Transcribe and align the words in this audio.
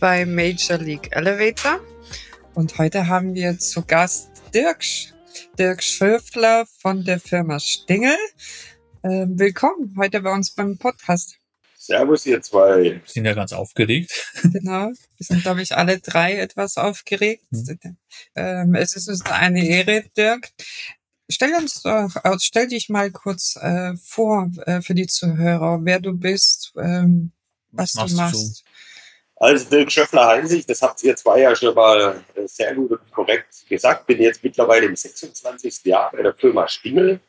bei 0.00 0.24
Major 0.24 0.78
League 0.78 1.14
Elevator. 1.14 1.78
Und 2.54 2.78
heute 2.78 3.06
haben 3.06 3.34
wir 3.34 3.58
zu 3.58 3.82
Gast 3.82 4.30
Dirk, 4.54 4.82
Dirk 5.58 5.82
Schöfler 5.82 6.66
von 6.78 7.04
der 7.04 7.20
Firma 7.20 7.60
Stingel. 7.60 8.16
Äh, 9.02 9.26
willkommen 9.28 9.94
heute 9.98 10.22
bei 10.22 10.32
uns 10.32 10.52
beim 10.52 10.78
Podcast. 10.78 11.36
Servus, 11.76 12.24
ihr 12.24 12.40
zwei. 12.40 12.82
Wir 12.82 13.02
sind 13.04 13.26
ja 13.26 13.34
ganz 13.34 13.52
aufgeregt. 13.52 14.10
Genau, 14.42 14.86
wir 14.86 14.96
sind, 15.18 15.42
glaube 15.42 15.60
ich, 15.60 15.76
alle 15.76 16.00
drei 16.00 16.38
etwas 16.38 16.78
aufgeregt. 16.78 17.44
Mhm. 17.50 17.98
Ähm, 18.34 18.74
es 18.74 18.96
ist 18.96 19.08
uns 19.08 19.22
eine 19.26 19.66
Ehre, 19.66 20.04
Dirk. 20.16 20.48
Stell 21.28 21.54
uns 21.54 21.82
doch, 21.82 22.16
äh, 22.24 22.36
stell 22.40 22.68
dich 22.68 22.88
mal 22.88 23.10
kurz 23.10 23.56
äh, 23.56 23.94
vor 24.02 24.50
äh, 24.64 24.80
für 24.80 24.94
die 24.94 25.06
Zuhörer, 25.06 25.80
wer 25.82 26.00
du 26.00 26.14
bist, 26.14 26.72
ähm, 26.78 27.32
was, 27.70 27.96
was 27.96 28.10
du 28.10 28.16
machst. 28.16 28.64
Also 29.42 29.70
Dirk 29.70 29.90
Schöffler 29.90 30.26
heiße 30.26 30.58
ich, 30.58 30.66
das 30.66 30.82
habt 30.82 31.02
ihr 31.02 31.16
zwei 31.16 31.40
ja 31.40 31.56
schon 31.56 31.74
mal 31.74 32.22
äh, 32.34 32.46
sehr 32.46 32.74
gut 32.74 32.90
und 32.90 33.10
korrekt 33.10 33.66
gesagt. 33.70 34.06
Bin 34.06 34.20
jetzt 34.20 34.44
mittlerweile 34.44 34.84
im 34.84 34.94
26. 34.94 35.82
Jahr 35.86 36.10
bei 36.12 36.22
der 36.22 36.34
Firma 36.34 36.68
Stingel 36.68 37.20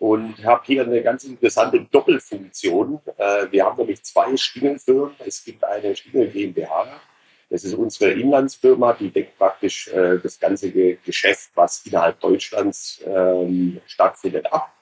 und 0.00 0.44
habe 0.44 0.62
hier 0.66 0.82
eine 0.82 1.00
ganz 1.04 1.22
interessante 1.22 1.82
Doppelfunktion. 1.82 2.98
Äh, 3.16 3.46
wir 3.52 3.64
haben 3.64 3.76
nämlich 3.76 4.02
zwei 4.02 4.36
Stingelfirmen. 4.36 5.14
Es 5.24 5.44
gibt 5.44 5.62
eine 5.62 5.94
Stingel 5.94 6.26
GmbH. 6.32 7.00
Das 7.48 7.62
ist 7.62 7.74
unsere 7.74 8.10
Inlandsfirma, 8.10 8.94
die 8.94 9.10
deckt 9.10 9.38
praktisch 9.38 9.86
äh, 9.86 10.18
das 10.18 10.40
ganze 10.40 10.72
Geschäft, 10.72 11.50
was 11.54 11.86
innerhalb 11.86 12.18
Deutschlands 12.18 13.00
ähm, 13.06 13.80
stattfindet, 13.86 14.52
ab. 14.52 14.72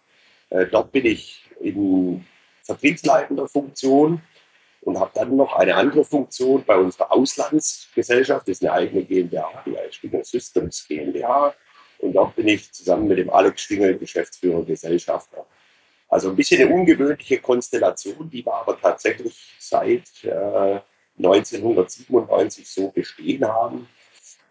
Dort 0.70 0.92
bin 0.92 1.04
ich 1.04 1.42
in 1.60 2.24
vertriebsleitender 2.62 3.48
Funktion 3.48 4.22
und 4.84 5.00
habe 5.00 5.10
dann 5.14 5.36
noch 5.36 5.56
eine 5.56 5.74
andere 5.74 6.04
Funktion 6.04 6.62
bei 6.64 6.76
unserer 6.76 7.10
Auslandsgesellschaft. 7.10 8.46
Das 8.46 8.58
ist 8.58 8.62
eine 8.62 8.72
eigene 8.72 9.02
GmbH, 9.02 9.64
die 9.64 9.76
Stingel 9.90 10.24
Systems 10.24 10.86
GmbH. 10.86 11.54
Und 11.98 12.12
dort 12.12 12.36
bin 12.36 12.48
ich 12.48 12.70
zusammen 12.70 13.08
mit 13.08 13.18
dem 13.18 13.30
Alex 13.30 13.62
Stingel 13.62 13.98
Geschäftsführer 13.98 14.62
Gesellschafter. 14.64 15.46
Also 16.08 16.28
ein 16.30 16.36
bisschen 16.36 16.60
eine 16.60 16.74
ungewöhnliche 16.74 17.38
Konstellation, 17.38 18.28
die 18.28 18.44
wir 18.44 18.52
aber 18.54 18.78
tatsächlich 18.78 19.54
seit 19.58 20.02
äh, 20.22 20.80
1997 21.16 22.68
so 22.68 22.88
bestehen 22.90 23.46
haben. 23.46 23.88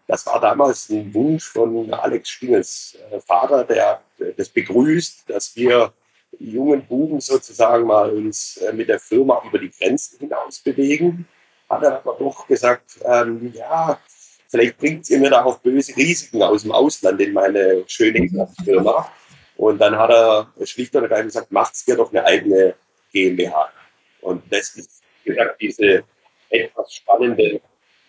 Das 0.06 0.26
war 0.26 0.40
damals 0.40 0.90
ein 0.90 1.14
Wunsch 1.14 1.44
von 1.44 1.92
Alex 1.94 2.28
Stingels 2.28 2.98
äh, 3.10 3.20
Vater, 3.20 3.64
der 3.64 4.02
das 4.36 4.48
begrüßt, 4.48 5.30
dass 5.30 5.54
wir 5.54 5.92
jungen 6.38 6.86
Buben 6.86 7.20
sozusagen 7.20 7.86
mal 7.86 8.10
uns 8.10 8.56
äh, 8.58 8.72
mit 8.72 8.88
der 8.88 8.98
Firma 8.98 9.42
über 9.46 9.58
die 9.58 9.70
Grenzen 9.70 10.18
hinaus 10.18 10.60
bewegen. 10.60 11.26
Hat 11.68 11.82
er 11.82 11.96
aber 11.96 12.16
doch 12.18 12.46
gesagt, 12.46 12.98
ähm, 13.04 13.52
ja, 13.54 13.98
vielleicht 14.48 14.78
bringt 14.78 15.08
ihr 15.10 15.18
mir 15.18 15.30
da 15.30 15.44
auch 15.44 15.58
böse 15.58 15.96
Risiken 15.96 16.42
aus 16.42 16.62
dem 16.62 16.72
Ausland 16.72 17.20
in 17.20 17.32
meine 17.32 17.84
schöne 17.86 18.28
Firma. 18.64 19.10
Und 19.56 19.78
dann 19.78 19.96
hat 19.96 20.10
er 20.10 20.52
schlicht 20.64 20.94
und 20.96 21.02
ergreifend 21.02 21.28
gesagt, 21.28 21.52
macht's 21.52 21.86
mir 21.86 21.96
doch 21.96 22.10
eine 22.12 22.24
eigene 22.24 22.74
GmbH. 23.12 23.70
Und 24.20 24.42
das 24.50 24.74
ist 24.76 25.02
gesagt, 25.24 25.60
diese 25.60 26.04
etwas 26.50 26.94
spannende 26.94 27.60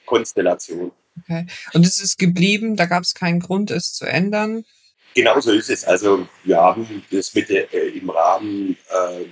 Konstellation. 0.05 0.91
Okay. 1.21 1.45
Und 1.73 1.85
es 1.85 2.01
ist 2.01 2.17
geblieben, 2.17 2.75
da 2.75 2.85
gab 2.85 3.03
es 3.03 3.13
keinen 3.13 3.39
Grund, 3.39 3.71
es 3.71 3.93
zu 3.93 4.05
ändern? 4.05 4.65
Genau 5.15 5.39
so 5.39 5.53
ist 5.53 5.69
es. 5.69 5.85
Also 5.85 6.27
wir 6.43 6.57
haben 6.57 7.03
das 7.09 7.33
mit 7.33 7.49
äh, 7.49 7.63
im 7.87 8.09
Rahmen, 8.09 8.77
äh, 8.89 9.25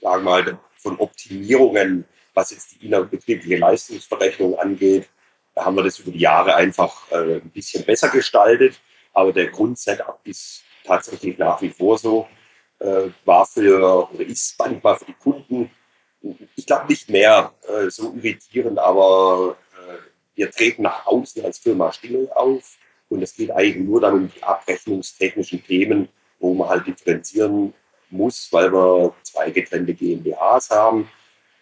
sagen 0.00 0.24
wir 0.24 0.30
mal, 0.30 0.58
von 0.78 0.98
Optimierungen, 0.98 2.06
was 2.32 2.50
jetzt 2.50 2.72
die 2.72 2.86
innerbetriebliche 2.86 3.58
Leistungsverrechnung 3.58 4.58
angeht, 4.58 5.08
da 5.54 5.66
haben 5.66 5.76
wir 5.76 5.84
das 5.84 5.98
über 5.98 6.10
die 6.10 6.20
Jahre 6.20 6.54
einfach 6.54 7.10
äh, 7.12 7.36
ein 7.36 7.50
bisschen 7.50 7.84
besser 7.84 8.08
gestaltet. 8.08 8.80
Aber 9.12 9.32
der 9.32 9.48
Grundsetup 9.48 10.20
ist 10.24 10.64
tatsächlich 10.84 11.38
nach 11.38 11.60
wie 11.62 11.70
vor 11.70 11.98
so. 11.98 12.26
Äh, 12.80 13.10
war 13.24 13.46
für 13.46 14.08
oder 14.10 14.24
ist 14.24 14.58
manchmal 14.58 14.96
für 14.96 15.04
die 15.04 15.14
Kunden, 15.14 15.70
ich 16.56 16.66
glaube 16.66 16.86
nicht 16.88 17.08
mehr 17.08 17.52
äh, 17.68 17.88
so 17.90 18.14
irritierend, 18.14 18.78
aber 18.78 19.56
äh, 19.74 19.98
wir 20.34 20.50
treten 20.50 20.82
nach 20.82 21.06
außen 21.06 21.44
als 21.44 21.58
Firma 21.58 21.92
Stingel 21.92 22.30
auf. 22.34 22.76
Und 23.14 23.22
es 23.22 23.36
geht 23.36 23.52
eigentlich 23.52 23.76
nur 23.76 24.00
dann 24.00 24.14
um 24.14 24.28
die 24.28 24.42
abrechnungstechnischen 24.42 25.62
Themen, 25.62 26.08
wo 26.40 26.52
man 26.52 26.68
halt 26.68 26.84
differenzieren 26.84 27.72
muss, 28.10 28.48
weil 28.50 28.72
wir 28.72 29.14
zwei 29.22 29.52
getrennte 29.52 29.94
GmbHs 29.94 30.70
haben. 30.70 31.08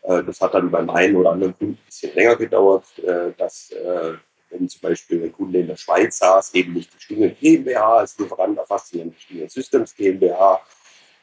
Äh, 0.00 0.24
das 0.24 0.40
hat 0.40 0.54
dann 0.54 0.70
beim 0.70 0.88
einen 0.88 1.14
oder 1.14 1.32
anderen 1.32 1.54
Kunden 1.58 1.74
ein 1.74 1.84
bisschen 1.84 2.14
länger 2.14 2.36
gedauert, 2.36 2.86
äh, 3.00 3.32
dass 3.36 3.70
äh, 3.70 4.14
wenn 4.48 4.66
zum 4.66 4.80
Beispiel 4.80 5.24
ein 5.24 5.32
Kunde 5.32 5.58
in 5.58 5.66
der 5.66 5.76
Schweiz 5.76 6.20
saß, 6.20 6.54
eben 6.54 6.72
nicht 6.72 6.94
die 6.94 7.02
Stingel 7.02 7.36
GmbH 7.38 7.98
als 7.98 8.18
Lieferant 8.18 8.56
erfasst, 8.56 8.88
sondern 8.88 9.10
die 9.10 9.20
Stingel 9.20 9.50
Systems 9.50 9.94
GmbH. 9.94 10.58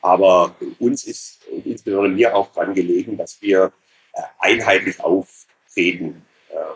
Aber 0.04 0.56
uns 0.78 1.06
ist 1.06 1.42
und 1.52 1.66
insbesondere 1.66 2.14
mir 2.14 2.36
auch 2.36 2.52
daran 2.52 2.76
gelegen, 2.76 3.18
dass 3.18 3.42
wir 3.42 3.74
einheitlich 4.38 5.00
auftreten. 5.02 6.24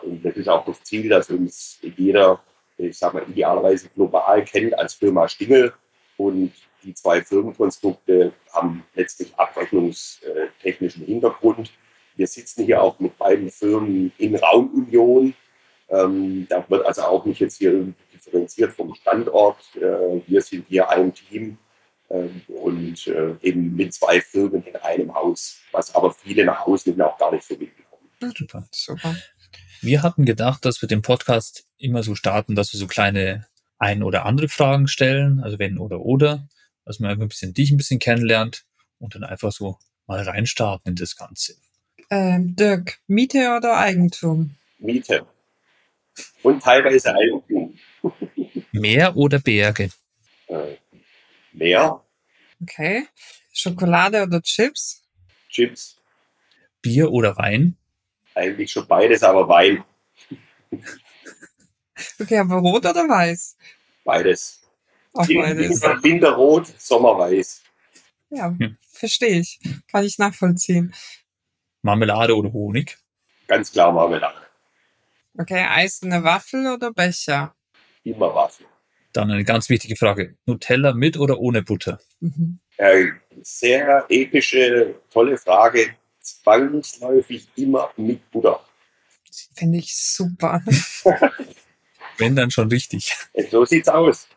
Und 0.02 0.24
das 0.24 0.36
ist 0.36 0.48
auch 0.48 0.64
das 0.66 0.82
Ziel, 0.82 1.08
dass 1.08 1.30
uns 1.30 1.78
jeder, 1.96 2.42
ich 2.76 2.98
sage 2.98 3.18
mal, 3.18 3.28
idealerweise 3.28 3.88
global 3.88 4.44
kennt 4.44 4.78
als 4.78 4.94
Firma 4.94 5.28
Stingel. 5.28 5.72
Und 6.16 6.52
die 6.82 6.94
zwei 6.94 7.22
Firmenkonstrukte 7.22 8.32
haben 8.52 8.84
letztlich 8.94 9.34
abrechnungstechnischen 9.36 11.04
Hintergrund. 11.04 11.72
Wir 12.16 12.26
sitzen 12.26 12.64
hier 12.64 12.82
auch 12.82 12.98
mit 13.00 13.16
beiden 13.18 13.50
Firmen 13.50 14.12
in 14.18 14.36
Raumunion. 14.36 15.34
Ähm, 15.88 16.46
da 16.48 16.64
wird 16.68 16.86
also 16.86 17.02
auch 17.02 17.24
nicht 17.24 17.40
jetzt 17.40 17.58
hier 17.58 17.92
differenziert 18.12 18.72
vom 18.72 18.94
Standort. 18.94 19.58
Äh, 19.76 20.20
wir 20.26 20.40
sind 20.40 20.66
hier 20.68 20.88
ein 20.88 21.12
Team 21.12 21.58
äh, 22.08 22.28
und 22.48 23.06
äh, 23.06 23.34
eben 23.42 23.74
mit 23.74 23.92
zwei 23.92 24.20
Firmen 24.20 24.62
in 24.64 24.76
einem 24.76 25.14
Haus, 25.14 25.58
was 25.72 25.94
aber 25.94 26.12
viele 26.12 26.44
nach 26.44 26.64
Hause 26.64 26.94
auch 27.04 27.18
gar 27.18 27.32
nicht 27.32 27.46
so 27.46 27.54
mitbekommen. 27.56 28.08
Super. 28.36 28.64
Super. 28.70 29.16
Wir 29.80 30.02
hatten 30.02 30.24
gedacht, 30.24 30.64
dass 30.64 30.80
wir 30.80 30.88
den 30.88 31.02
Podcast 31.02 31.66
immer 31.84 32.02
so 32.02 32.14
starten, 32.14 32.54
dass 32.54 32.72
wir 32.72 32.80
so 32.80 32.86
kleine 32.86 33.46
ein 33.78 34.02
oder 34.02 34.24
andere 34.24 34.48
Fragen 34.48 34.88
stellen, 34.88 35.40
also 35.40 35.58
wenn 35.58 35.78
oder 35.78 36.00
oder, 36.00 36.48
dass 36.84 37.00
man 37.00 37.10
einfach 37.10 37.22
ein 37.22 37.28
bisschen 37.28 37.54
dich 37.54 37.70
ein 37.70 37.76
bisschen 37.76 37.98
kennenlernt 37.98 38.64
und 38.98 39.14
dann 39.14 39.24
einfach 39.24 39.52
so 39.52 39.78
mal 40.06 40.22
reinstarten 40.22 40.90
in 40.90 40.96
das 40.96 41.16
Ganze. 41.16 41.54
Ähm, 42.10 42.54
Dirk, 42.56 42.98
Miete 43.06 43.54
oder 43.56 43.78
Eigentum? 43.78 44.56
Miete. 44.78 45.26
Und 46.42 46.62
teilweise 46.62 47.14
Eigentum. 47.14 47.78
Meer 48.72 49.16
oder 49.16 49.38
Berge? 49.38 49.90
Äh, 50.48 50.76
Meer. 51.52 52.02
Okay. 52.62 53.06
Schokolade 53.52 54.22
oder 54.22 54.42
Chips? 54.42 55.02
Chips. 55.48 55.96
Bier 56.82 57.10
oder 57.10 57.36
Wein? 57.36 57.76
Eigentlich 58.34 58.72
schon 58.72 58.86
beides, 58.86 59.22
aber 59.22 59.48
Wein. 59.48 59.84
Okay, 62.20 62.38
aber 62.38 62.56
rot 62.56 62.86
oder 62.86 63.08
weiß? 63.08 63.56
Beides. 64.04 64.60
Auch 65.12 65.26
beides. 65.26 65.82
Winter, 65.82 66.02
Winterrot, 66.02 66.66
Sommerweiß. 66.78 67.62
Ja, 68.30 68.54
hm. 68.58 68.76
verstehe 68.90 69.40
ich. 69.40 69.60
Kann 69.90 70.04
ich 70.04 70.18
nachvollziehen. 70.18 70.94
Marmelade 71.82 72.34
oder 72.36 72.52
Honig? 72.52 72.98
Ganz 73.46 73.70
klar 73.70 73.92
Marmelade. 73.92 74.38
Okay, 75.38 75.64
eiserne 75.68 76.24
Waffel 76.24 76.66
oder 76.66 76.92
Becher? 76.92 77.54
Immer 78.04 78.34
Waffel. 78.34 78.66
Dann 79.12 79.30
eine 79.30 79.44
ganz 79.44 79.68
wichtige 79.68 79.96
Frage. 79.96 80.36
Nutella 80.46 80.92
mit 80.92 81.16
oder 81.16 81.38
ohne 81.38 81.62
Butter? 81.62 82.00
Mhm. 82.20 82.58
Äh, 82.76 83.06
sehr 83.42 84.04
epische, 84.08 84.94
tolle 85.10 85.38
Frage. 85.38 85.94
Zwangsläufig 86.20 87.46
immer 87.56 87.90
mit 87.96 88.28
Butter. 88.30 88.64
Finde 89.54 89.78
ich 89.78 89.96
super. 89.96 90.62
Wenn 92.18 92.36
dann 92.36 92.50
schon 92.50 92.68
richtig. 92.68 93.12
So 93.50 93.64
sieht's 93.64 93.88
aus. 93.88 94.28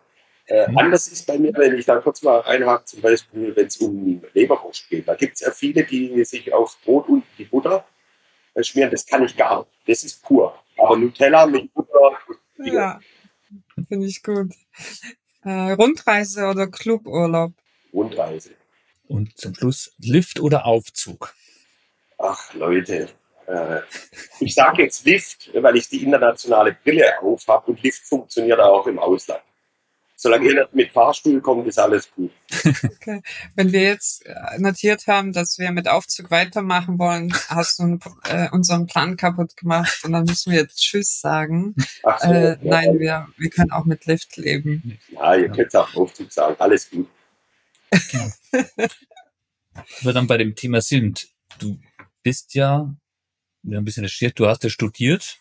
Äh, 0.48 0.70
mhm. 0.70 0.78
Anders 0.78 1.08
ist 1.10 1.28
bei 1.28 1.38
mir, 1.38 1.54
wenn 1.56 1.78
ich 1.78 1.86
da 1.86 2.00
kurz 2.00 2.22
mal 2.22 2.40
reinhake, 2.40 2.86
zum 2.86 3.02
Beispiel, 3.02 3.54
wenn 3.56 3.68
es 3.68 3.78
um 3.78 4.22
Leberwurst 4.34 4.90
geht. 4.90 5.08
Da 5.08 5.16
gibt 5.16 5.36
es 5.36 5.42
ja 5.42 5.52
viele, 5.52 5.84
die 5.84 6.24
sich 6.24 6.54
aufs 6.54 6.78
Brot 6.78 7.10
und 7.10 7.24
die 7.38 7.44
Butter 7.44 7.86
äh, 8.54 8.64
schmieren. 8.64 8.90
Das 8.92 9.06
kann 9.06 9.26
ich 9.26 9.36
gar 9.36 9.60
nicht. 9.60 9.72
Das 9.88 10.04
ist 10.04 10.24
pur. 10.24 10.58
Aber 10.78 10.96
Nutella 10.96 11.46
mit 11.46 11.74
Butter. 11.74 12.18
Ja, 12.64 13.00
finde 13.88 14.08
ich 14.08 14.24
gut. 14.24 14.54
Äh, 15.44 15.72
Rundreise 15.72 16.48
oder 16.48 16.68
Cluburlaub? 16.68 17.54
Rundreise. 17.94 18.52
Und 19.08 19.38
zum 19.38 19.54
Schluss 19.54 19.94
Lift 20.00 20.40
oder 20.40 20.66
Aufzug? 20.66 21.34
Ach, 22.18 22.54
Leute. 22.54 23.10
Äh, 23.48 23.82
ich 24.40 24.54
sage 24.54 24.84
jetzt 24.84 25.06
Lift, 25.06 25.50
weil 25.54 25.78
ich 25.78 25.90
die 25.90 26.04
internationale 26.04 26.76
Brille 26.84 27.20
auf 27.22 27.48
habe 27.48 27.72
und 27.72 27.82
Lift 27.82 28.06
funktioniert 28.06 28.60
auch 28.60 28.86
im 28.88 29.00
Ausland. 29.00 29.42
Solange 30.20 30.48
ihr 30.48 30.56
nicht 30.56 30.74
mit 30.74 30.92
Fahrstuhl 30.92 31.40
kommt, 31.42 31.68
ist 31.68 31.78
alles 31.78 32.10
gut. 32.12 32.32
Okay. 32.84 33.22
Wenn 33.56 33.72
wir 33.72 33.84
jetzt 33.84 34.26
äh, 34.26 34.58
notiert 34.58 35.06
haben, 35.06 35.32
dass 35.32 35.60
wir 35.60 35.72
mit 35.72 35.88
Aufzug 35.88 36.32
weitermachen 36.32 36.98
wollen, 36.98 37.32
hast 37.50 37.78
du 37.80 38.00
äh, 38.28 38.50
unseren 38.50 38.88
Plan 38.88 39.16
kaputt 39.16 39.56
gemacht 39.56 40.02
und 40.04 40.14
dann 40.14 40.26
müssen 40.26 40.52
wir 40.52 40.62
jetzt 40.62 40.80
Tschüss 40.80 41.22
sagen. 41.22 41.76
Ach 42.04 42.20
so, 42.20 42.32
Äh, 42.32 42.50
ja, 42.50 42.58
nein, 42.64 43.00
wir, 43.00 43.28
wir 43.38 43.50
können 43.52 43.72
auch 43.72 43.86
mit 43.86 44.08
Lift 44.08 44.36
leben. 44.38 45.00
Ja, 45.10 45.36
ihr 45.36 45.50
könnt 45.50 45.68
es 45.68 45.76
auch 45.76 45.94
Aufzug 45.96 46.32
sagen. 46.32 46.56
Alles 46.58 46.90
gut. 46.90 47.08
wir 50.02 50.14
dann 50.14 50.26
bei 50.26 50.38
dem 50.38 50.56
Thema 50.56 50.82
sind. 50.82 51.28
Du 51.60 51.78
bist 52.24 52.56
ja, 52.56 52.92
ein 53.64 53.84
bisschen 53.84 54.04
recherchiert, 54.04 54.40
du 54.40 54.48
hast 54.48 54.64
ja 54.64 54.70
studiert 54.70 55.38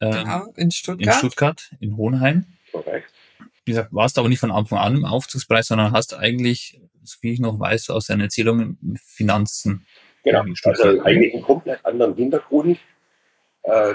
ähm, 0.00 0.12
Genau, 0.12 0.44
in 0.56 0.64
in 0.64 0.70
Stuttgart. 0.70 1.14
Stuttgart, 1.16 1.70
in 1.80 1.96
Hohenheim. 1.96 2.46
Korrekt. 2.72 3.12
Wie 3.64 3.72
gesagt, 3.72 3.92
warst 3.92 4.18
aber 4.18 4.28
nicht 4.28 4.40
von 4.40 4.50
Anfang 4.50 4.78
an 4.78 4.96
im 4.96 5.04
Aufzugspreis, 5.04 5.68
sondern 5.68 5.92
hast 5.92 6.14
eigentlich, 6.14 6.80
so 7.02 7.16
wie 7.22 7.32
ich 7.32 7.40
noch 7.40 7.58
weiß, 7.58 7.90
aus 7.90 8.06
deinen 8.06 8.20
Erzählungen 8.22 8.98
Finanzen. 9.04 9.86
Genau. 10.22 10.44
Also 10.64 11.00
eigentlich 11.02 11.34
einen 11.34 11.42
komplett 11.42 11.84
anderen 11.84 12.14
Hintergrund. 12.14 12.78
Äh, 13.62 13.94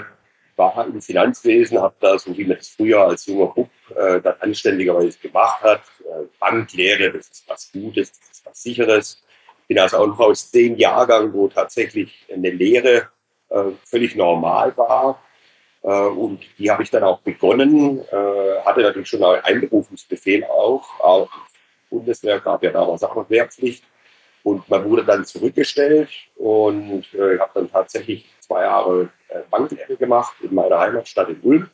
war 0.56 0.86
im 0.86 1.00
Finanzwesen, 1.00 1.78
habe 1.78 1.94
da, 2.00 2.18
so 2.18 2.36
wie 2.36 2.44
man 2.44 2.58
das 2.58 2.68
früher 2.68 3.00
als 3.06 3.24
junger 3.26 3.46
Bub 3.46 3.70
äh, 3.96 4.20
dann 4.20 4.34
anständigerweise 4.40 5.18
gemacht 5.18 5.62
hat, 5.62 5.82
äh, 6.00 6.26
Banklehre, 6.38 7.12
das 7.12 7.28
ist 7.28 7.48
was 7.48 7.72
Gutes, 7.72 8.12
das 8.12 8.30
ist 8.30 8.46
was 8.46 8.62
Sicheres. 8.62 9.22
Bin 9.68 9.78
also 9.78 9.96
auch 9.96 10.06
noch 10.06 10.20
aus 10.20 10.50
dem 10.50 10.76
Jahrgang, 10.76 11.32
wo 11.32 11.48
tatsächlich 11.48 12.26
eine 12.30 12.50
Lehre 12.50 12.96
äh, 12.96 13.04
völlig 13.84 14.14
normal 14.16 14.76
war. 14.76 15.20
Äh, 15.82 15.88
und 15.88 16.40
die 16.58 16.70
habe 16.70 16.82
ich 16.82 16.90
dann 16.90 17.04
auch 17.04 17.20
begonnen, 17.20 18.00
äh, 18.10 18.60
hatte 18.64 18.82
natürlich 18.82 19.08
schon 19.08 19.22
einen 19.24 19.44
Einberufungsbefehl 19.44 20.44
auch. 20.44 21.00
auch 21.00 21.30
Bundeswehr 21.88 22.40
gab 22.40 22.62
ja 22.62 22.70
damals 22.70 23.02
auch 23.02 23.14
noch 23.14 23.30
Wehrpflicht. 23.30 23.84
Und 24.42 24.68
man 24.70 24.88
wurde 24.88 25.04
dann 25.04 25.24
zurückgestellt 25.26 26.08
und 26.36 27.04
äh, 27.12 27.38
habe 27.38 27.50
dann 27.54 27.70
tatsächlich 27.70 28.26
zwei 28.40 28.62
Jahre 28.62 29.10
äh, 29.28 29.40
Banklehre 29.50 29.96
gemacht 29.96 30.34
in 30.40 30.54
meiner 30.54 30.78
Heimatstadt 30.78 31.28
in 31.28 31.40
Ulm. 31.42 31.70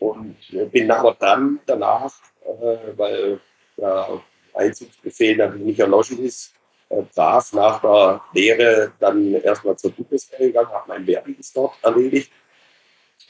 Und 0.00 0.36
äh, 0.52 0.64
bin 0.64 0.90
aber 0.90 1.16
dann 1.18 1.60
danach, 1.64 2.12
äh, 2.44 2.76
weil 2.96 3.40
der 3.76 4.20
Einzugsbefehl 4.54 5.36
natürlich 5.36 5.64
nicht 5.64 5.80
erloschen 5.80 6.24
ist, 6.24 6.54
äh, 6.88 7.02
brav 7.14 7.52
nach 7.52 7.80
der 7.80 8.20
Lehre 8.32 8.92
dann 8.98 9.34
erstmal 9.34 9.76
zur 9.76 9.92
Bundeswehr 9.92 10.38
gegangen, 10.38 10.70
habe 10.70 10.88
meinen 10.88 11.06
Wehrdienst 11.06 11.56
dort 11.56 11.74
erledigt. 11.82 12.30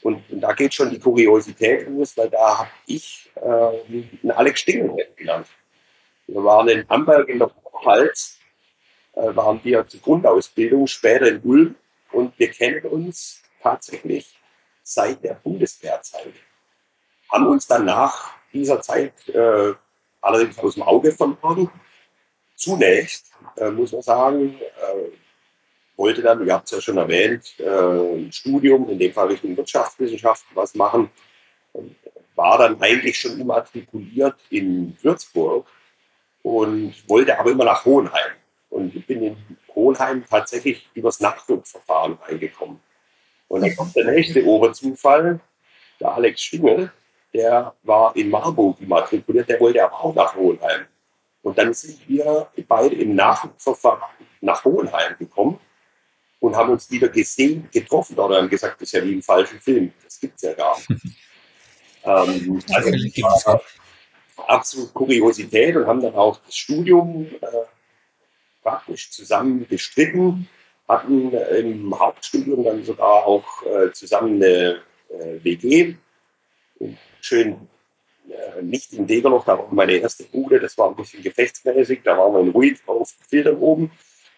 Und, 0.03 0.23
und 0.31 0.41
da 0.41 0.53
geht 0.53 0.75
schon 0.75 0.91
die 0.91 0.99
Kuriosität 0.99 1.89
los, 1.89 2.17
weil 2.17 2.31
da 2.31 2.59
habe 2.59 2.71
ich 2.87 3.31
äh, 3.37 3.41
einen 3.49 4.31
Alex 4.31 4.61
Stingel 4.61 4.95
kennengelernt. 4.97 5.47
Wir 6.27 6.43
waren 6.45 6.69
in 6.69 6.85
Amberg 6.89 7.29
in 7.29 7.39
der 7.39 7.51
Pfalz, 7.83 8.39
äh, 9.15 9.35
waren 9.35 9.61
wir 9.63 9.87
zur 9.87 10.01
Grundausbildung, 10.01 10.87
später 10.87 11.29
in 11.29 11.41
Ulm 11.43 11.75
und 12.13 12.39
wir 12.39 12.51
kennen 12.51 12.85
uns 12.87 13.43
tatsächlich 13.63 14.39
seit 14.83 15.23
der 15.25 15.35
Bundeswehrzeit. 15.35 16.35
Haben 17.31 17.47
uns 17.49 17.67
dann 17.67 17.85
nach 17.85 18.33
dieser 18.53 18.81
Zeit 18.81 19.29
äh, 19.29 19.75
allerdings 20.21 20.59
aus 20.59 20.75
dem 20.75 20.83
Auge 20.83 21.13
verloren. 21.13 21.71
Zunächst, 22.57 23.31
äh, 23.57 23.71
muss 23.71 23.93
man 23.93 24.03
sagen, 24.03 24.59
äh, 24.59 25.11
wollte 25.97 26.23
dann, 26.23 26.45
ihr 26.47 26.53
habt 26.53 26.67
es 26.67 26.73
ja 26.73 26.81
schon 26.81 26.97
erwähnt, 26.97 27.55
äh, 27.59 27.69
ein 27.69 28.33
Studium, 28.33 28.89
in 28.89 28.99
dem 28.99 29.13
Fall 29.13 29.29
Richtung 29.29 29.57
Wirtschaftswissenschaften 29.57 30.57
was 30.57 30.75
machen. 30.75 31.11
War 32.35 32.59
dann 32.59 32.81
eigentlich 32.83 33.19
schon 33.19 33.39
immatrikuliert 33.39 34.37
in 34.51 34.97
Würzburg 35.03 35.67
und 36.43 36.95
wollte 37.09 37.39
aber 37.39 37.51
immer 37.51 37.65
nach 37.65 37.85
Hohenheim. 37.85 38.33
Und 38.71 38.95
ich 38.95 39.07
bin 39.07 39.23
in 39.23 39.37
Hohenheim 39.75 40.25
tatsächlich 40.29 40.89
übers 40.95 41.21
Nachdruckverfahren 41.21 42.19
reingekommen. 42.27 42.81
Und 43.49 43.61
dann 43.61 43.77
kommt 43.77 43.95
der 43.97 44.07
nächste 44.07 44.45
Oberzufall, 44.45 45.41
der 46.01 46.15
Alex 46.15 46.43
Schwingel, 46.43 46.91
der 47.33 47.75
war 47.83 48.17
in 48.17 48.31
Marburg 48.31 48.81
immatrikuliert, 48.81 49.49
der 49.49 49.61
wollte 49.61 49.85
aber 49.85 50.05
auch 50.05 50.15
nach 50.15 50.35
Hohenheim. 50.35 50.87
Und 51.47 51.57
dann 51.59 51.73
sind 51.73 52.01
wir 52.09 52.49
beide 52.67 52.97
im 52.97 53.15
Nachdruckverfahren 53.15 54.03
nach 54.41 54.65
Hohenheim 54.65 55.17
gekommen 55.17 55.61
und 56.41 56.57
haben 56.57 56.71
uns 56.71 56.91
wieder 56.91 57.09
gesehen, 57.09 57.69
getroffen 57.73 58.19
oder 58.19 58.39
haben 58.39 58.49
gesagt, 58.49 58.81
das 58.81 58.89
ist 58.89 58.93
ja 58.95 59.05
wie 59.05 59.13
im 59.13 59.23
falschen 59.23 59.61
Film. 59.61 59.93
Das 60.03 60.19
gibt's 60.19 60.43
ja 60.43 60.55
gar 60.55 60.77
nicht. 60.77 60.91
ähm, 62.03 62.61
also 62.69 62.91
war 63.45 63.63
absolut 64.49 64.93
Kuriosität 64.93 65.77
und 65.77 65.87
haben 65.87 66.03
dann 66.03 66.17
auch 66.17 66.37
das 66.45 66.57
Studium 66.57 67.27
äh, 67.41 67.47
praktisch 68.61 69.13
zusammen 69.13 69.65
bestritten, 69.69 70.49
hatten 70.89 71.31
im 71.31 71.97
Hauptstudium 71.97 72.65
dann 72.65 72.83
sogar 72.83 73.25
auch 73.25 73.63
äh, 73.63 73.93
zusammen 73.93 74.43
eine 74.43 74.83
äh, 75.11 75.45
WG. 75.45 75.95
Schön 77.21 77.69
äh, 78.29 78.63
nicht 78.63 78.93
in 78.93 79.07
Degerloch, 79.07 79.45
da 79.45 79.59
war 79.59 79.69
meine 79.71 79.93
erste 79.93 80.25
Bude, 80.25 80.61
das 80.61 80.77
war 80.79 80.89
ein 80.91 80.97
bisschen 80.97 81.23
gefechtsmäßig, 81.23 82.01
da 82.05 82.17
waren 82.19 82.33
wir 82.33 82.41
in 82.41 82.51
Ruid 82.51 82.81
auf 82.87 83.15
Filtern 83.29 83.57
oben. 83.57 83.91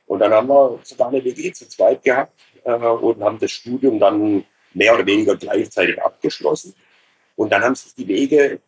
Und 0.07 0.21
dann 0.21 0.33
haben 0.33 0.49
wir 0.49 0.79
sogar 0.83 1.09
eine 1.09 1.23
WG 1.23 1.53
zu 1.53 1.69
zweit 1.69 2.03
gehabt 2.03 2.33
äh, 2.65 2.73
und 2.73 3.23
haben 3.23 3.39
das 3.39 3.51
Studium 3.51 3.99
dann 3.99 4.45
mehr 4.75 4.95
oder 4.95 5.07
weniger 5.07 5.37
gleichzeitig 5.37 6.01
abgeschlossen. 6.03 6.75
Und 7.37 7.53
dann 7.53 7.63
haben 7.63 7.75
sich 7.75 7.95
die 7.95 8.09
Wege 8.09 8.61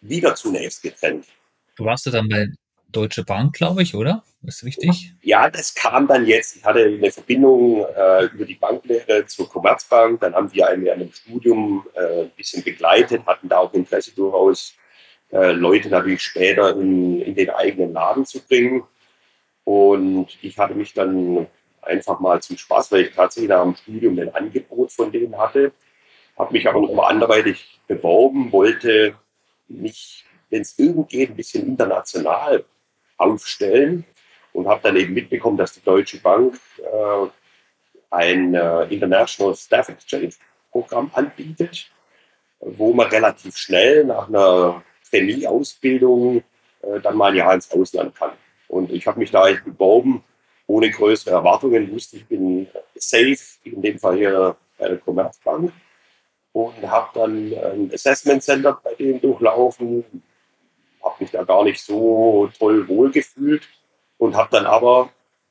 wieder 0.00 0.34
zunächst 0.34 0.82
getrennt. 0.82 1.26
Du 1.76 1.84
warst 1.84 2.06
ja 2.06 2.12
dann 2.12 2.28
bei 2.28 2.46
Deutsche 2.92 3.24
Bank, 3.24 3.54
glaube 3.54 3.82
ich, 3.82 3.94
oder? 3.94 4.22
Ist 4.44 4.64
richtig? 4.64 5.14
Ja, 5.22 5.48
das 5.48 5.74
kam 5.74 6.08
dann 6.08 6.26
jetzt. 6.26 6.56
Ich 6.56 6.64
hatte 6.64 6.84
eine 6.84 7.12
Verbindung 7.12 7.84
äh, 7.84 8.24
über 8.26 8.44
die 8.44 8.56
Banklehre 8.56 9.24
zur 9.26 9.48
Commerzbank. 9.48 10.20
Dann 10.20 10.34
haben 10.34 10.52
wir 10.52 10.68
einen 10.68 10.84
dem 10.84 11.12
Studium 11.12 11.86
äh, 11.94 12.22
ein 12.22 12.30
bisschen 12.36 12.62
begleitet, 12.64 13.24
hatten 13.26 13.48
da 13.48 13.58
auch 13.58 13.72
Interesse 13.72 14.12
durchaus, 14.14 14.74
äh, 15.30 15.52
Leute 15.52 15.88
natürlich 15.88 16.22
später 16.22 16.76
in, 16.76 17.20
in 17.20 17.34
den 17.34 17.50
eigenen 17.50 17.92
Laden 17.92 18.26
zu 18.26 18.40
bringen. 18.40 18.82
Und 19.64 20.36
ich 20.42 20.58
hatte 20.58 20.74
mich 20.74 20.92
dann 20.92 21.46
einfach 21.80 22.18
mal 22.20 22.42
zum 22.42 22.56
Spaß, 22.56 22.92
weil 22.92 23.02
ich 23.02 23.14
tatsächlich 23.14 23.48
nach 23.48 23.62
dem 23.62 23.76
Studium 23.76 24.18
ein 24.18 24.34
Angebot 24.34 24.92
von 24.92 25.12
denen 25.12 25.36
hatte, 25.38 25.72
habe 26.36 26.52
mich 26.52 26.68
aber 26.68 26.80
noch 26.80 26.94
mal 26.94 27.08
anderweitig 27.08 27.80
beworben, 27.86 28.50
wollte 28.50 29.14
mich, 29.68 30.24
wenn 30.50 30.62
es 30.62 30.78
irgend 30.78 31.08
geht, 31.08 31.30
ein 31.30 31.36
bisschen 31.36 31.66
international 31.66 32.64
aufstellen 33.22 34.04
und 34.52 34.68
habe 34.68 34.80
dann 34.82 34.96
eben 34.96 35.14
mitbekommen, 35.14 35.56
dass 35.56 35.72
die 35.72 35.82
Deutsche 35.82 36.18
Bank 36.18 36.58
äh, 36.78 37.26
ein 38.10 38.54
äh, 38.54 38.84
International 38.84 39.54
Staff 39.54 39.88
Exchange 39.88 40.30
Programm 40.70 41.10
anbietet, 41.14 41.90
wo 42.60 42.92
man 42.92 43.08
relativ 43.08 43.56
schnell 43.56 44.04
nach 44.04 44.28
einer 44.28 44.82
Trainee-Ausbildung 45.10 46.42
äh, 46.82 47.00
dann 47.00 47.16
mal 47.16 47.30
ein 47.30 47.36
Jahr 47.36 47.54
ins 47.54 47.70
Ausland 47.70 48.14
kann. 48.14 48.32
Und 48.68 48.90
ich 48.90 49.06
habe 49.06 49.18
mich 49.18 49.30
da 49.30 49.48
echt 49.48 49.64
beworben, 49.64 50.24
ohne 50.66 50.90
größere 50.90 51.34
Erwartungen, 51.34 51.92
wusste 51.92 52.16
ich 52.16 52.26
bin 52.26 52.66
safe, 52.94 53.58
in 53.64 53.82
dem 53.82 53.98
Fall 53.98 54.16
hier 54.16 54.56
bei 54.78 54.88
der 54.88 54.98
Commerzbank 54.98 55.72
und 56.52 56.90
habe 56.90 57.08
dann 57.14 57.52
ein 57.52 57.90
Assessment 57.92 58.42
Center 58.42 58.78
bei 58.82 58.94
denen 58.94 59.20
durchlaufen, 59.20 60.04
habe 61.02 61.16
mich 61.20 61.30
da 61.30 61.44
gar 61.44 61.64
nicht 61.64 61.80
so 61.80 62.50
toll 62.58 62.86
wohlgefühlt 62.88 63.68
und 64.18 64.36
habe 64.36 64.50
dann 64.52 64.66
aber 64.66 65.10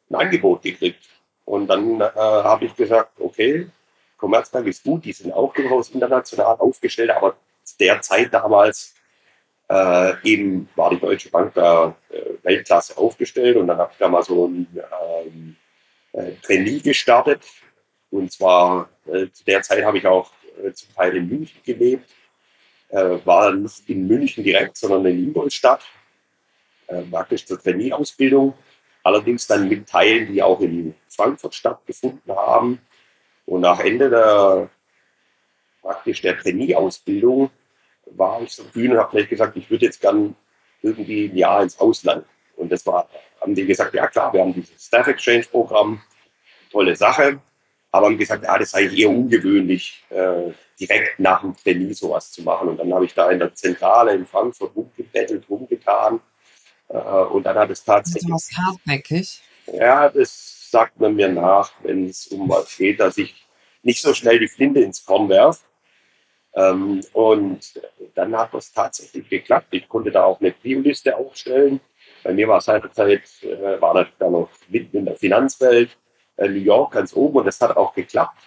ein 0.09 0.15
Angebot 0.15 0.61
gekriegt. 0.61 1.07
Und 1.45 1.67
dann 1.67 1.99
äh, 1.99 2.11
habe 2.15 2.65
ich 2.65 2.75
gesagt, 2.75 3.19
okay, 3.19 3.67
Commerzbank 4.17 4.67
ist 4.67 4.83
gut, 4.83 5.03
die 5.03 5.13
sind 5.13 5.33
auch 5.33 5.53
durchaus 5.53 5.89
international 5.89 6.57
aufgestellt, 6.59 7.09
aber 7.09 7.35
zu 7.63 7.77
der 7.77 8.01
Zeit 8.01 8.33
damals 8.33 8.95
äh, 9.69 10.13
eben 10.23 10.69
war 10.75 10.89
die 10.89 10.99
Deutsche 10.99 11.29
Bank 11.29 11.53
da 11.53 11.95
äh, 12.09 12.43
Weltklasse 12.43 12.97
aufgestellt 12.97 13.57
und 13.57 13.67
dann 13.67 13.77
habe 13.77 13.91
ich 13.91 13.97
da 13.97 14.07
mal 14.07 14.23
so 14.23 14.45
ein 14.45 14.67
ähm, 15.25 15.55
äh, 16.13 16.33
Trainee 16.41 16.79
gestartet. 16.79 17.41
Und 18.09 18.31
zwar 18.31 18.89
äh, 19.05 19.27
zu 19.31 19.45
der 19.45 19.61
Zeit 19.61 19.83
habe 19.85 19.97
ich 19.97 20.05
auch 20.05 20.29
äh, 20.63 20.73
zum 20.73 20.93
Teil 20.93 21.15
in 21.15 21.29
München 21.29 21.61
gelebt, 21.65 22.09
äh, 22.91 23.25
war 23.25 23.53
nicht 23.53 23.89
in 23.89 24.07
München 24.07 24.43
direkt, 24.43 24.77
sondern 24.77 25.05
in 25.05 25.23
Ingolstadt, 25.23 25.83
äh, 26.87 27.01
praktisch 27.03 27.45
zur 27.45 27.61
Trainee-Ausbildung. 27.61 28.53
Allerdings 29.03 29.47
dann 29.47 29.67
mit 29.67 29.89
Teilen, 29.89 30.31
die 30.31 30.43
auch 30.43 30.59
in 30.59 30.93
Frankfurt 31.07 31.55
stattgefunden 31.55 32.35
haben. 32.35 32.79
Und 33.45 33.61
nach 33.61 33.79
Ende 33.79 34.09
der 34.09 34.69
praktisch 35.81 36.21
der 36.21 36.37
Trainee-Ausbildung 36.37 37.49
war 38.05 38.41
ich 38.41 38.53
so 38.53 38.63
grün 38.71 38.91
und 38.91 38.99
habe 38.99 39.09
vielleicht 39.11 39.29
gesagt, 39.29 39.57
ich 39.57 39.69
würde 39.69 39.85
jetzt 39.85 40.01
gern 40.01 40.35
irgendwie 40.81 41.25
ein 41.25 41.37
Jahr 41.37 41.63
ins 41.63 41.79
Ausland. 41.79 42.25
Und 42.55 42.71
das 42.71 42.85
war, 42.85 43.09
haben 43.39 43.55
die 43.55 43.65
gesagt, 43.65 43.93
ja 43.93 44.07
klar, 44.07 44.33
wir 44.33 44.41
haben 44.41 44.53
dieses 44.53 44.85
Staff 44.85 45.07
Exchange 45.07 45.45
Programm, 45.49 46.01
tolle 46.71 46.95
Sache. 46.95 47.39
Aber 47.91 48.05
haben 48.07 48.17
gesagt, 48.17 48.43
ja, 48.45 48.57
das 48.57 48.69
ist 48.69 48.75
eigentlich 48.75 49.01
eher 49.01 49.09
ungewöhnlich, 49.09 50.03
äh, 50.09 50.51
direkt 50.79 51.19
nach 51.19 51.41
dem 51.41 51.55
Trainee 51.55 51.91
sowas 51.93 52.31
zu 52.31 52.41
machen. 52.41 52.69
Und 52.69 52.77
dann 52.77 52.93
habe 52.93 53.05
ich 53.05 53.13
da 53.13 53.29
in 53.29 53.39
der 53.39 53.53
Zentrale 53.53 54.13
in 54.13 54.25
Frankfurt 54.25 54.75
rumgebettelt, 54.75 55.49
rumgetan. 55.49 56.21
Äh, 56.87 56.97
und 56.97 57.43
dann 57.43 57.57
hat 57.57 57.69
es 57.69 57.83
tatsächlich. 57.83 58.31
Das 58.31 58.49
war 58.57 58.67
hartnäckig. 58.67 59.41
Ja, 59.73 60.09
das 60.09 60.69
sagt 60.71 60.99
man 60.99 61.15
mir 61.15 61.27
nach, 61.27 61.71
wenn 61.83 62.07
es 62.07 62.27
um 62.27 62.49
was 62.49 62.77
geht, 62.77 62.99
dass 62.99 63.17
ich 63.17 63.45
nicht 63.83 64.01
so 64.01 64.13
schnell 64.13 64.39
die 64.39 64.47
Flinte 64.47 64.79
ins 64.79 65.05
Korn 65.05 65.27
werfe. 65.29 65.61
Ähm, 66.53 67.01
und 67.13 67.79
dann 68.15 68.35
hat 68.35 68.53
das 68.53 68.71
tatsächlich 68.71 69.29
geklappt. 69.29 69.67
Ich 69.71 69.87
konnte 69.87 70.11
da 70.11 70.23
auch 70.23 70.39
eine 70.39 70.51
Prio-Liste 70.51 71.15
aufstellen. 71.15 71.79
Bei 72.23 72.33
mir 72.33 72.47
war 72.47 72.61
seinerzeit, 72.61 73.23
äh, 73.41 73.79
war 73.81 73.93
das 73.93 74.07
da 74.19 74.29
noch 74.29 74.49
mitten 74.67 74.97
in 74.97 75.05
der 75.05 75.15
Finanzwelt, 75.15 75.97
äh, 76.37 76.47
New 76.47 76.59
York 76.59 76.93
ganz 76.93 77.15
oben 77.15 77.37
und 77.37 77.45
das 77.45 77.59
hat 77.61 77.75
auch 77.77 77.93
geklappt. 77.93 78.37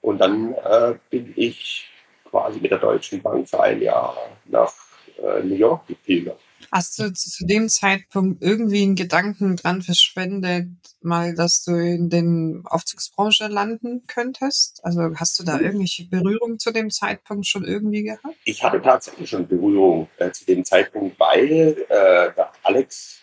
Und 0.00 0.18
dann 0.18 0.54
äh, 0.54 0.94
bin 1.10 1.32
ich 1.36 1.88
quasi 2.24 2.60
mit 2.60 2.70
der 2.70 2.78
Deutschen 2.78 3.20
Bank 3.20 3.48
für 3.48 3.60
ein 3.60 3.82
Jahr 3.82 4.16
nach 4.46 4.72
äh, 5.18 5.42
New 5.42 5.56
York 5.56 5.86
gepilgert. 5.86 6.40
Hast 6.72 6.98
du 6.98 7.12
zu 7.12 7.46
dem 7.46 7.68
Zeitpunkt 7.68 8.42
irgendwie 8.42 8.82
einen 8.82 8.94
Gedanken 8.94 9.56
dran 9.56 9.82
verschwendet, 9.82 10.68
mal, 11.00 11.34
dass 11.34 11.64
du 11.64 11.72
in 11.72 12.10
den 12.10 12.62
Aufzugsbranche 12.64 13.48
landen 13.48 14.04
könntest? 14.06 14.80
Also 14.84 15.10
hast 15.16 15.38
du 15.40 15.44
da 15.44 15.58
irgendwelche 15.58 16.06
Berührung 16.06 16.58
zu 16.58 16.70
dem 16.70 16.90
Zeitpunkt 16.90 17.46
schon 17.46 17.64
irgendwie 17.64 18.04
gehabt? 18.04 18.36
Ich 18.44 18.62
hatte 18.62 18.80
tatsächlich 18.80 19.28
schon 19.30 19.48
Berührung 19.48 20.08
äh, 20.18 20.30
zu 20.30 20.44
dem 20.44 20.64
Zeitpunkt, 20.64 21.18
weil 21.18 21.76
äh, 21.88 22.32
der 22.36 22.52
Alex 22.62 23.20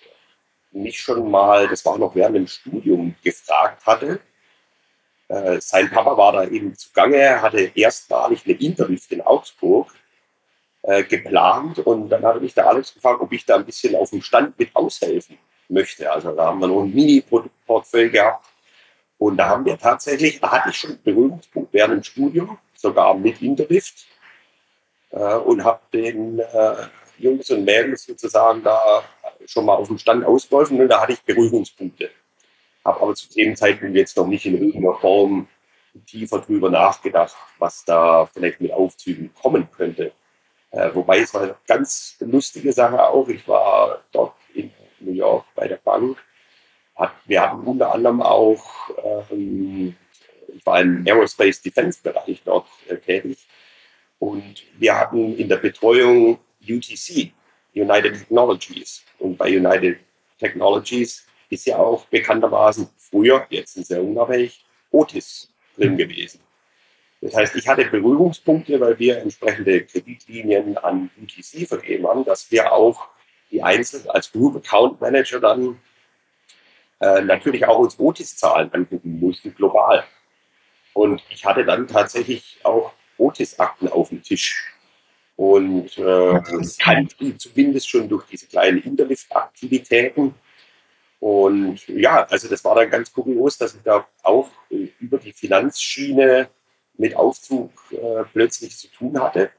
mich 0.82 1.00
schon 1.00 1.30
mal, 1.30 1.68
das 1.68 1.86
war 1.86 1.98
noch 1.98 2.16
während 2.16 2.36
dem 2.36 2.48
Studium, 2.48 3.16
gefragt 3.24 3.86
hatte. 3.86 4.20
Äh, 5.28 5.60
sein 5.60 5.90
Papa 5.90 6.18
war 6.18 6.32
da 6.32 6.44
eben 6.46 6.74
zugange, 6.76 7.42
hatte 7.42 7.72
erstmalig 7.76 8.44
eine 8.46 8.56
Interlift 8.56 9.12
in 9.12 9.22
Augsburg 9.22 9.94
äh, 10.84 11.04
geplant 11.04 11.80
und 11.80 12.10
dann 12.10 12.24
hatte 12.24 12.40
mich 12.40 12.54
der 12.54 12.68
Alex 12.68 12.94
gefragt, 12.94 13.22
ob 13.22 13.32
ich 13.34 13.46
da 13.46 13.56
ein 13.56 13.66
bisschen 13.66 13.96
auf 13.96 14.12
dem 14.12 14.22
Stand 14.22 14.58
mit 14.58 14.74
aushelfen 14.76 15.38
möchte. 15.68 16.10
Also 16.12 16.32
da 16.34 16.46
haben 16.46 16.60
wir 16.60 16.68
noch 16.68 16.82
ein 16.82 16.94
Mini-Portfolio 16.94 18.10
gehabt 18.10 18.46
und 19.18 19.38
da 19.38 19.50
haben 19.50 19.66
wir 19.66 19.78
tatsächlich, 19.78 20.40
da 20.40 20.52
hatte 20.52 20.70
ich 20.70 20.78
schon 20.78 20.98
Berührungspunkt 21.04 21.74
während 21.74 21.94
dem 21.94 22.04
Studium, 22.04 22.58
sogar 22.74 23.14
mit 23.16 23.42
Interlift 23.42 24.06
äh, 25.12 25.36
und 25.36 25.64
habe 25.64 25.82
den 25.92 26.40
äh, 26.40 26.76
Jungs 27.18 27.50
und 27.50 27.66
Mädels 27.66 28.06
sozusagen 28.06 28.64
da 28.64 29.04
schon 29.46 29.66
mal 29.66 29.76
auf 29.76 29.88
dem 29.88 29.98
Stand 29.98 30.26
ausgeholfen 30.26 30.80
und 30.80 30.88
da 30.88 31.02
hatte 31.02 31.14
ich 31.14 31.22
Berührungspunkte. 31.22 32.10
Habe 32.84 33.02
aber 33.02 33.16
zu 33.16 33.30
dem 33.34 33.56
Zeitpunkt 33.56 33.96
jetzt 33.96 34.16
noch 34.18 34.28
nicht 34.28 34.46
in 34.46 34.56
irgendeiner 34.56 34.96
Form 34.96 35.48
tiefer 36.06 36.40
drüber 36.40 36.70
nachgedacht, 36.70 37.36
was 37.58 37.84
da 37.86 38.26
vielleicht 38.28 38.62
mit 38.62 38.72
Aufzügen 38.72 39.34
kommen 39.34 39.68
könnte. 39.72 40.12
Äh, 40.72 40.94
wobei 40.94 41.20
es 41.20 41.34
war 41.34 41.44
eine 41.44 41.56
ganz 41.66 42.18
lustige 42.20 42.72
Sache 42.74 43.02
auch. 43.02 43.28
Ich 43.30 43.48
war 43.48 44.04
dort 44.12 44.36
in 44.54 44.72
New 45.00 45.14
York 45.14 45.46
bei 45.56 45.68
der 45.68 45.78
Bank. 45.78 46.18
Hat, 46.96 47.14
wir 47.26 47.42
hatten 47.42 47.62
unter 47.62 47.94
anderem 47.94 48.22
auch, 48.22 48.90
ähm, 49.32 49.96
ich 50.56 50.66
war 50.66 50.82
im 50.82 51.06
Aerospace 51.06 51.62
Defense 51.62 52.00
Bereich 52.02 52.42
dort 52.44 52.68
äh, 52.88 52.98
tätig. 52.98 53.48
Und 54.20 54.64
wir 54.78 55.00
hatten 55.00 55.38
in 55.38 55.48
der 55.48 55.58
Betreuung 55.58 56.40
UTC, 56.62 57.32
United 57.82 58.14
Technologies. 58.18 59.04
Und 59.20 59.38
bei 59.38 59.56
United 59.56 60.00
Technologies 60.40 61.26
ist 61.50 61.66
ja 61.66 61.78
auch 61.78 62.06
bekanntermaßen 62.06 62.90
früher, 62.98 63.46
jetzt 63.50 63.74
sind 63.74 63.88
sie 63.88 63.96
ja 63.96 64.02
unabhängig, 64.02 64.66
Otis 64.92 65.52
drin 65.76 65.98
gewesen. 65.98 66.40
Das 67.22 67.36
heißt, 67.36 67.56
ich 67.56 67.68
hatte 67.68 67.86
Berührungspunkte, 67.86 68.80
weil 68.80 68.98
wir 69.00 69.20
entsprechende 69.20 69.84
Kreditlinien 69.84 70.78
an 70.78 71.10
UTC 71.22 71.68
vergeben 71.68 72.08
haben, 72.08 72.26
dass 72.26 72.52
wir 72.52 72.72
auch 72.72 73.08
die 73.52 73.64
Einzelnen 73.64 74.10
als 74.10 74.32
Group 74.32 74.58
Account 74.58 75.02
Manager 75.02 75.40
dann 75.40 75.80
äh, 77.00 77.22
natürlich 77.22 77.66
auch 77.66 77.80
uns 77.80 78.00
Otis-Zahlen 78.00 78.72
angucken 78.74 79.20
mussten, 79.20 79.54
global. 79.56 80.04
Und 80.94 81.24
ich 81.30 81.46
hatte 81.46 81.64
dann 81.64 81.88
tatsächlich 81.88 82.60
auch 82.64 82.94
Otis-Akten 83.18 83.88
auf 83.88 84.10
dem 84.10 84.22
Tisch. 84.22 84.74
Und 85.38 85.98
äh, 86.00 86.42
kannte 86.80 87.16
die 87.20 87.38
zumindest 87.38 87.90
schon 87.90 88.10
durch 88.10 88.26
diese 88.26 88.48
kleinen 88.48 88.82
Interlift-Aktivitäten. 88.82 90.34
Und 91.20 91.88
ja, 91.88 92.24
also 92.26 92.48
das 92.48 92.64
war 92.64 92.76
dann 92.76 92.90
ganz 92.90 93.14
kurios, 93.14 93.58
dass 93.58 93.76
ich 93.76 93.82
da 93.84 94.08
auch 94.24 94.50
äh, 94.70 94.90
über 95.00 95.18
die 95.20 95.34
Finanzschiene 95.34 96.50
mit 96.98 97.16
Aufzug 97.16 97.72
äh, 97.92 98.24
plötzlich 98.34 98.78
zu 98.78 98.88
tun 98.88 99.20
hatte. 99.20 99.52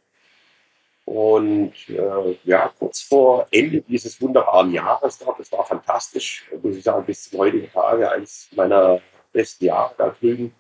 Und 1.05 1.73
äh, 1.89 2.37
ja, 2.45 2.71
kurz 2.79 3.01
vor 3.01 3.47
Ende 3.51 3.81
dieses 3.81 4.21
wunderbaren 4.21 4.73
Jahres 4.73 5.19
dort, 5.19 5.41
das 5.41 5.51
war 5.53 5.65
fantastisch, 5.65 6.45
muss 6.63 6.77
ich 6.77 6.85
sagen, 6.85 7.07
bis 7.07 7.31
zum 7.31 7.39
heutigen 7.39 7.71
Tage 7.73 8.11
eines 8.11 8.49
meiner 8.55 9.01
besten 9.33 9.65
Jahre 9.65 9.95
da 9.97 10.11
drüben. 10.11 10.53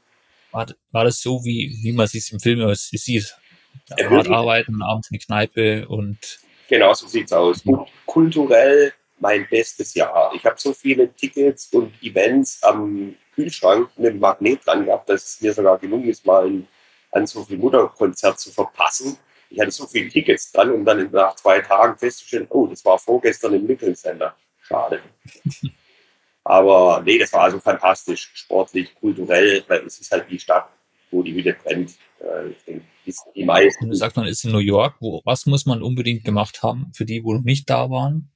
War, 0.53 0.67
war 0.91 1.05
das 1.05 1.21
so, 1.21 1.45
wie, 1.45 1.77
wie 1.83 1.93
man 1.93 2.07
sich 2.07 2.33
im 2.33 2.41
Film 2.41 2.75
sieht? 2.75 3.37
Hart 4.11 4.29
arbeiten, 4.29 4.83
abends 4.83 5.11
in 5.11 5.19
die 5.19 5.25
Kneipe 5.25 5.89
und. 5.89 6.41
Genau, 6.69 6.93
so 6.93 7.07
sieht's 7.07 7.33
aus. 7.33 7.63
Und 7.63 7.89
kulturell 8.05 8.93
mein 9.21 9.47
bestes 9.49 9.95
Jahr. 9.95 10.33
Ich 10.35 10.45
habe 10.45 10.57
so 10.59 10.73
viele 10.73 11.13
Tickets 11.15 11.73
und 11.73 11.93
Events 12.03 12.63
am 12.63 13.17
Kühlschrank 13.35 13.91
mit 13.97 14.15
dem 14.15 14.21
Magnet 14.21 14.67
dran 14.67 14.85
gehabt, 14.85 15.09
dass 15.09 15.25
es 15.25 15.41
mir 15.41 15.53
sogar 15.53 15.79
gelungen 15.79 16.09
ist, 16.09 16.27
mal 16.27 16.47
ein, 16.47 16.69
ein 17.13 17.27
so 17.27 17.45
viel 17.45 17.59
Mutterkonzert 17.59 18.39
zu 18.39 18.51
verpassen. 18.51 19.17
Ich 19.51 19.61
hatte 19.61 19.71
so 19.71 19.87
viele 19.87 20.09
Tickets 20.09 20.53
dran, 20.53 20.71
um 20.71 20.85
dann 20.85 21.11
nach 21.11 21.35
zwei 21.37 21.61
Tagen 21.61 21.97
festzustellen, 21.97 22.47
oh, 22.51 22.67
das 22.67 22.85
war 22.85 22.99
vorgestern 22.99 23.55
im 23.55 23.65
Nickel 23.65 23.97
Center. 23.97 24.35
Schade. 24.61 25.01
Aber 26.45 27.03
nee, 27.05 27.19
das 27.19 27.33
war 27.33 27.43
also 27.43 27.59
fantastisch, 27.59 28.31
sportlich, 28.35 28.95
kulturell, 28.95 29.65
weil 29.69 29.87
es 29.87 29.99
ist 29.99 30.11
halt 30.11 30.31
die 30.31 30.39
Stadt, 30.39 30.69
wo 31.11 31.23
die 31.23 31.35
Hütte 31.35 31.55
brennt. 31.55 31.93
Äh, 32.21 32.49
ich 32.51 32.65
denke, 32.65 32.85
die 33.35 33.45
meisten. 33.45 33.89
Du 33.89 33.95
sagst, 33.95 34.17
man 34.17 34.27
ist 34.27 34.45
in 34.45 34.53
New 34.53 34.59
York. 34.59 34.97
Wo, 35.01 35.23
was 35.25 35.47
muss 35.47 35.67
man 35.67 35.83
unbedingt 35.83 36.25
gemacht 36.25 36.63
haben 36.63 36.91
für 36.95 37.05
die, 37.05 37.25
wo 37.25 37.35
noch 37.35 37.45
nicht 37.45 37.69
da 37.71 37.91
waren? 37.91 38.31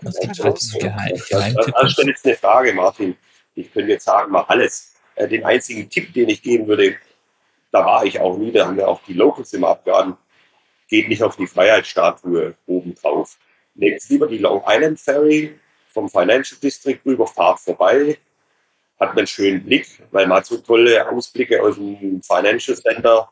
Was 0.00 0.18
gibt 0.20 0.38
es 0.38 0.72
für 0.72 0.78
Geheim 0.78 1.12
Geheimtipps? 1.28 1.72
Das 1.80 1.98
ist 1.98 2.06
jetzt 2.06 2.26
eine 2.26 2.36
Frage, 2.36 2.72
Martin 2.72 3.16
ich 3.54 3.72
könnte 3.72 3.92
jetzt 3.92 4.04
sagen, 4.04 4.32
mal 4.32 4.44
alles. 4.48 4.94
Äh, 5.14 5.28
den 5.28 5.44
einzigen 5.44 5.88
Tipp, 5.88 6.12
den 6.12 6.28
ich 6.28 6.42
geben 6.42 6.66
würde, 6.66 6.96
da 7.70 7.84
war 7.84 8.04
ich 8.04 8.20
auch 8.20 8.36
nie, 8.36 8.52
da 8.52 8.66
haben 8.66 8.76
wir 8.76 8.88
auch 8.88 9.02
die 9.04 9.14
Locals 9.14 9.52
immer 9.52 9.68
abgeraten, 9.68 10.16
geht 10.88 11.08
nicht 11.08 11.22
auf 11.22 11.36
die 11.36 11.46
Freiheitsstatue 11.46 12.54
oben 12.66 12.94
drauf. 12.94 13.38
Nehmt 13.74 14.08
lieber 14.08 14.26
die 14.26 14.38
Long 14.38 14.62
Island 14.66 15.00
Ferry 15.00 15.58
vom 15.88 16.08
Financial 16.08 16.58
District 16.60 16.98
rüber, 17.06 17.26
fahrt 17.26 17.60
vorbei, 17.60 18.18
hat 18.98 19.10
man 19.10 19.18
einen 19.18 19.26
schönen 19.26 19.64
Blick, 19.64 19.86
weil 20.10 20.26
man 20.26 20.38
hat 20.38 20.46
so 20.46 20.58
tolle 20.58 21.08
Ausblicke 21.08 21.60
aus 21.62 21.76
dem 21.76 22.22
Financial 22.22 22.76
Center. 22.76 23.30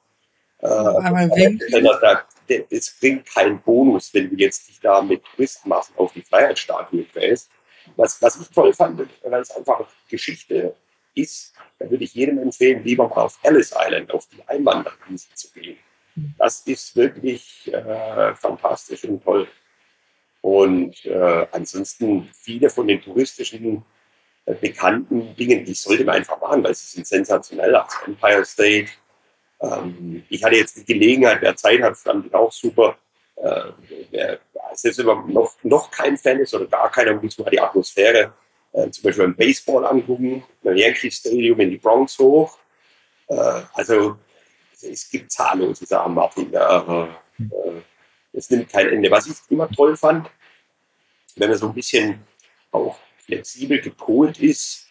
Äh, 0.58 0.68
da, 0.68 2.22
es 2.70 2.96
bringt 3.00 3.26
keinen 3.26 3.60
Bonus, 3.62 4.12
wenn 4.14 4.30
du 4.30 4.36
jetzt 4.36 4.68
dich 4.68 4.80
da 4.80 5.00
mit 5.02 5.22
Touristenmassen 5.24 5.94
auf 5.96 6.12
die 6.12 6.22
Freiheitsstatue 6.22 7.04
quälst. 7.04 7.50
Was, 7.96 8.20
was 8.22 8.40
ich 8.40 8.48
toll 8.48 8.72
fand, 8.72 9.00
weil 9.22 9.40
es 9.40 9.50
einfach 9.50 9.86
Geschichte 10.08 10.74
ist, 11.14 11.52
da 11.78 11.90
würde 11.90 12.04
ich 12.04 12.14
jedem 12.14 12.38
empfehlen, 12.38 12.84
lieber 12.84 13.08
mal 13.08 13.22
auf 13.22 13.38
Ellis 13.42 13.74
Island, 13.76 14.12
auf 14.12 14.26
die 14.28 14.42
Einwanderinsel 14.46 15.34
zu 15.34 15.50
gehen. 15.52 15.78
Das 16.38 16.60
ist 16.60 16.94
wirklich 16.94 17.72
äh, 17.72 18.34
fantastisch 18.34 19.04
und 19.04 19.22
toll. 19.22 19.48
Und 20.42 21.04
äh, 21.06 21.46
ansonsten 21.52 22.28
viele 22.32 22.68
von 22.68 22.86
den 22.86 23.00
touristischen 23.00 23.84
bekannten 24.44 25.34
Dingen, 25.36 25.64
die 25.64 25.74
sollte 25.74 26.04
man 26.04 26.16
einfach 26.16 26.40
machen, 26.40 26.64
weil 26.64 26.74
sie 26.74 26.86
sind 26.86 27.06
sensationell. 27.06 27.74
Also 27.74 27.98
Empire 28.06 28.44
State. 28.44 28.88
Ähm, 29.60 30.24
ich 30.28 30.42
hatte 30.42 30.56
jetzt 30.56 30.76
die 30.76 30.84
Gelegenheit, 30.84 31.38
wer 31.40 31.54
Zeit 31.56 31.80
hat, 31.82 31.96
fand 31.96 32.26
ich 32.26 32.34
auch 32.34 32.50
super. 32.50 32.96
Äh, 33.36 33.64
wer, 34.10 34.40
selbst 34.74 34.98
wenn 34.98 35.06
man 35.06 35.32
noch, 35.32 35.54
noch 35.62 35.90
kein 35.90 36.16
Fan 36.16 36.40
ist 36.40 36.54
oder 36.54 36.66
gar 36.66 36.90
keiner, 36.90 37.14
muss 37.14 37.38
man 37.38 37.50
die 37.50 37.60
Atmosphäre 37.60 38.32
äh, 38.72 38.90
zum 38.90 39.04
Beispiel 39.04 39.24
beim 39.24 39.36
Baseball 39.36 39.86
angucken, 39.86 40.44
beim 40.62 40.76
Yankee 40.76 41.10
Stadium 41.10 41.60
in 41.60 41.70
die 41.70 41.78
Bronx 41.78 42.18
hoch. 42.18 42.58
Äh, 43.28 43.62
also 43.74 44.16
es 44.82 45.08
gibt 45.08 45.30
zahllose 45.30 45.86
Sachen, 45.86 46.14
Martin. 46.14 46.50
Ja, 46.50 47.08
äh, 47.38 47.82
es 48.32 48.50
nimmt 48.50 48.70
kein 48.70 48.88
Ende. 48.88 49.10
Was 49.10 49.26
ich 49.26 49.36
immer 49.50 49.68
toll 49.70 49.96
fand, 49.96 50.28
wenn 51.36 51.48
man 51.48 51.58
so 51.58 51.68
ein 51.68 51.74
bisschen 51.74 52.20
auch 52.70 52.98
flexibel 53.24 53.80
gepolt 53.80 54.38
ist, 54.40 54.88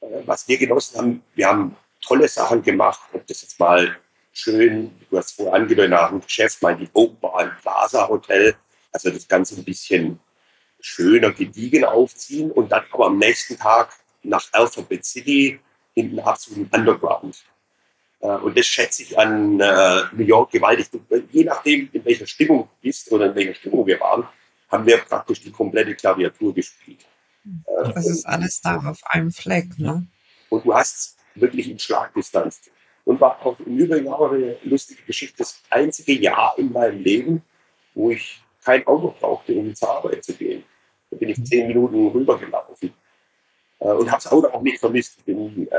äh, 0.00 0.06
was 0.26 0.46
wir 0.48 0.58
genossen 0.58 0.98
haben, 0.98 1.22
wir 1.34 1.48
haben 1.48 1.76
tolle 2.00 2.28
Sachen 2.28 2.62
gemacht, 2.62 3.00
ob 3.12 3.26
das 3.26 3.42
jetzt 3.42 3.58
mal 3.58 3.96
schön, 4.32 4.90
du 5.10 5.18
hast 5.18 5.32
vorher 5.32 5.54
angedeutet, 5.54 5.90
nach 5.90 6.10
dem 6.10 6.20
Geschäft 6.20 6.62
mein 6.62 6.78
die 6.78 6.88
Oakbar 6.92 7.56
Plaza 7.60 8.08
Hotel. 8.08 8.54
Also 8.92 9.10
das 9.10 9.26
Ganze 9.26 9.56
ein 9.56 9.64
bisschen 9.64 10.18
schöner, 10.80 11.32
gediegen 11.32 11.84
aufziehen 11.84 12.50
und 12.50 12.70
dann 12.70 12.84
aber 12.92 13.06
am 13.06 13.18
nächsten 13.18 13.58
Tag 13.58 13.92
nach 14.22 14.46
Alphabet 14.52 15.04
City 15.04 15.58
in 15.94 16.10
den 16.10 16.20
absoluten 16.20 16.70
Underground. 16.74 17.44
Äh, 18.20 18.28
und 18.28 18.56
das 18.56 18.66
schätze 18.66 19.02
ich 19.02 19.18
an 19.18 19.60
äh, 19.60 20.02
New 20.12 20.24
York 20.24 20.52
gewaltig. 20.52 20.88
Je 21.30 21.44
nachdem, 21.44 21.88
in 21.92 22.04
welcher 22.04 22.26
Stimmung 22.26 22.62
du 22.62 22.68
bist 22.82 23.10
oder 23.10 23.26
in 23.26 23.34
welcher 23.34 23.54
Stimmung 23.54 23.86
wir 23.86 23.98
waren, 24.00 24.26
haben 24.70 24.86
wir 24.86 24.98
praktisch 24.98 25.40
die 25.40 25.50
komplette 25.50 25.94
Klaviatur 25.94 26.54
gespielt. 26.54 27.04
Äh, 27.66 27.92
das 27.92 28.08
ist 28.08 28.26
alles 28.26 28.60
da 28.60 28.76
auf 28.76 29.00
einem 29.04 29.30
Fleck, 29.30 29.78
ne? 29.78 30.06
Und 30.50 30.64
du 30.64 30.74
hast 30.74 31.16
wirklich 31.34 31.70
in 31.70 31.78
Schlagdistanz. 31.78 32.70
Und 33.04 33.20
war 33.20 33.44
auch 33.44 33.58
im 33.60 33.78
Übrigen 33.78 34.08
auch 34.08 34.30
eine 34.30 34.56
lustige 34.64 35.02
Geschichte. 35.02 35.38
Das 35.38 35.62
einzige 35.70 36.12
Jahr 36.12 36.54
in 36.58 36.70
meinem 36.72 37.02
Leben, 37.02 37.42
wo 37.94 38.10
ich 38.10 38.42
kein 38.62 38.86
Auto 38.86 39.14
brauchte, 39.18 39.54
um 39.54 39.74
zur 39.74 39.88
Arbeit 39.88 40.22
zu 40.24 40.34
gehen. 40.34 40.62
Da 41.10 41.16
bin 41.16 41.30
ich 41.30 41.42
zehn 41.44 41.68
Minuten 41.68 42.08
rübergelaufen. 42.08 42.92
Äh, 43.80 43.88
und 43.88 44.10
habe 44.10 44.22
das 44.22 44.30
Auto 44.30 44.48
auch 44.48 44.62
nicht 44.62 44.78
vermisst. 44.78 45.18
Ich 45.18 45.24
bin 45.24 45.68
äh, 45.70 45.76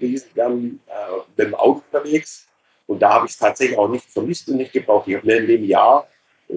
riesengern 0.00 0.80
äh, 0.86 1.16
mit 1.36 1.46
dem 1.46 1.54
Auto 1.54 1.82
unterwegs. 1.92 2.48
Und 2.86 3.00
da 3.00 3.14
habe 3.14 3.26
ich 3.26 3.32
es 3.32 3.38
tatsächlich 3.38 3.78
auch 3.78 3.88
nicht 3.88 4.10
vermisst 4.10 4.48
und 4.48 4.56
nicht 4.56 4.72
gebraucht. 4.72 5.08
Ich 5.08 5.16
habe 5.16 5.26
mir 5.26 5.38
in 5.38 5.46
dem 5.46 5.64
Jahr, 5.64 6.08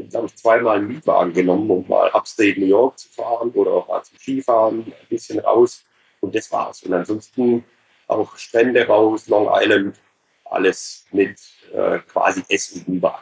glaube 0.09 0.27
ich, 0.27 0.35
zweimal 0.35 0.77
einen 0.77 0.87
Mietwagen 0.87 1.33
genommen, 1.33 1.69
um 1.69 1.87
mal 1.87 2.09
upstate 2.11 2.59
New 2.59 2.65
York 2.65 2.99
zu 2.99 3.09
fahren 3.09 3.51
oder 3.51 3.71
auch 3.71 3.87
mal 3.87 4.03
zum 4.03 4.17
Skifahren, 4.17 4.79
ein 4.85 5.07
bisschen 5.09 5.39
raus. 5.39 5.83
Und 6.21 6.35
das 6.35 6.51
war's. 6.51 6.83
Und 6.83 6.93
ansonsten 6.93 7.63
auch 8.07 8.35
Strände 8.37 8.85
raus, 8.87 9.27
Long 9.27 9.49
Island, 9.51 9.99
alles 10.45 11.05
mit 11.11 11.39
äh, 11.73 11.99
quasi 11.99 12.43
und 12.75 12.87
U-Bahn. 12.87 13.19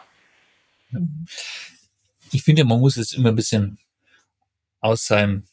Ich 2.31 2.43
finde, 2.43 2.63
man 2.63 2.79
muss 2.79 2.95
jetzt 2.95 3.13
immer 3.13 3.29
ein 3.29 3.35
bisschen 3.35 3.79
aus 4.79 5.05
seinem, 5.05 5.45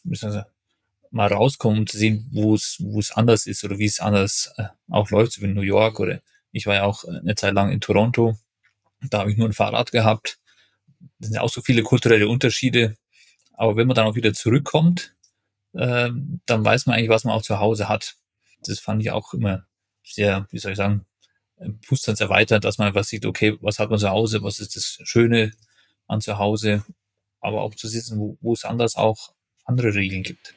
mal 1.11 1.33
rauskommen, 1.33 1.81
um 1.81 1.87
zu 1.87 1.97
sehen, 1.97 2.29
wo 2.33 2.55
es, 2.55 2.79
wo 2.81 2.99
es 2.99 3.13
anders 3.13 3.47
ist 3.47 3.65
oder 3.65 3.79
wie 3.79 3.87
es 3.87 4.01
anders 4.01 4.53
äh, 4.57 4.65
auch 4.91 5.11
läuft, 5.11 5.33
so 5.33 5.43
wie 5.43 5.47
in 5.47 5.55
New 5.55 5.63
York 5.63 6.01
oder 6.01 6.21
ich 6.53 6.67
war 6.67 6.75
ja 6.75 6.85
auch 6.85 7.05
eine 7.05 7.35
Zeit 7.37 7.55
lang 7.55 7.71
in 7.71 7.81
Toronto. 7.81 8.37
Da 9.03 9.21
habe 9.21 9.31
ich 9.31 9.39
nur 9.39 9.49
ein 9.49 9.53
Fahrrad 9.53 9.93
gehabt. 9.93 10.40
Sind 11.19 11.39
auch 11.39 11.51
so 11.51 11.63
viele 11.63 11.83
kulturelle 11.83 12.29
Unterschiede. 12.29 12.97
Aber 13.55 13.77
wenn 13.77 13.87
man 13.87 13.95
dann 13.95 14.07
auch 14.07 14.15
wieder 14.15 14.33
zurückkommt, 14.33 15.15
äh, 15.75 16.11
dann 16.47 16.65
weiß 16.65 16.87
man 16.87 16.97
eigentlich, 16.97 17.11
was 17.11 17.25
man 17.25 17.35
auch 17.35 17.43
zu 17.43 17.59
Hause 17.59 17.89
hat. 17.89 18.17
Das 18.63 18.81
fand 18.81 19.03
ich 19.03 19.11
auch 19.11 19.35
immer 19.35 19.67
sehr, 20.03 20.47
wie 20.51 20.59
soll 20.59 20.73
ich 20.73 20.79
sagen, 20.79 21.07
Bewusstseins 21.57 22.21
erweitert, 22.21 22.65
dass 22.65 22.79
man 22.79 22.89
einfach 22.89 23.05
sieht, 23.05 23.27
okay, 23.27 23.59
was 23.61 23.79
hat 23.79 23.91
man 23.91 23.99
zu 23.99 24.09
Hause, 24.09 24.43
was 24.43 24.61
ist 24.61 24.77
das 24.77 24.99
Schöne 25.03 25.53
an 26.07 26.21
zu 26.21 26.39
Hause, 26.39 26.85
aber 27.41 27.63
auch 27.63 27.75
zu 27.75 27.87
sitzen, 27.87 28.19
wo, 28.19 28.39
wo 28.41 28.55
es 28.55 28.65
anders 28.65 28.97
auch 28.97 29.35
andere 29.65 29.95
Regeln 29.95 30.23
gibt. 30.23 30.55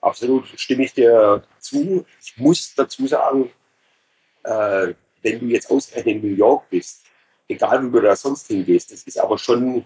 Absolut, 0.00 0.48
stimme 0.56 0.84
ich 0.84 0.94
dir 0.94 1.42
zu. 1.58 2.06
Ich 2.24 2.36
muss 2.38 2.74
dazu 2.74 3.06
sagen, 3.06 3.50
äh, 4.44 4.94
wenn 5.22 5.40
du 5.40 5.46
jetzt 5.46 5.70
ausgerechnet 5.70 6.16
in 6.16 6.22
New 6.22 6.36
York 6.36 6.68
bist, 6.70 7.04
egal 7.50 7.84
wo 7.84 7.98
du 7.98 8.02
da 8.02 8.16
sonst 8.16 8.46
hingehst, 8.46 8.92
das 8.92 9.02
ist 9.02 9.18
aber 9.18 9.36
schon 9.38 9.84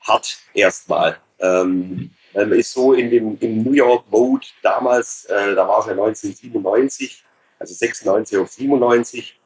hart 0.00 0.38
erstmal. 0.54 1.18
Ähm, 1.40 2.10
man 2.34 2.52
ist 2.52 2.72
so 2.72 2.92
in 2.92 3.10
dem 3.10 3.38
im 3.40 3.62
New 3.62 3.72
York 3.72 4.04
Mode 4.10 4.46
damals, 4.62 5.24
äh, 5.26 5.54
da 5.54 5.66
war 5.66 5.80
es 5.80 5.86
ja 5.86 5.92
1997, 5.92 7.24
also 7.58 7.74
96 7.74 8.38
auf 8.38 8.50
97, 8.50 9.40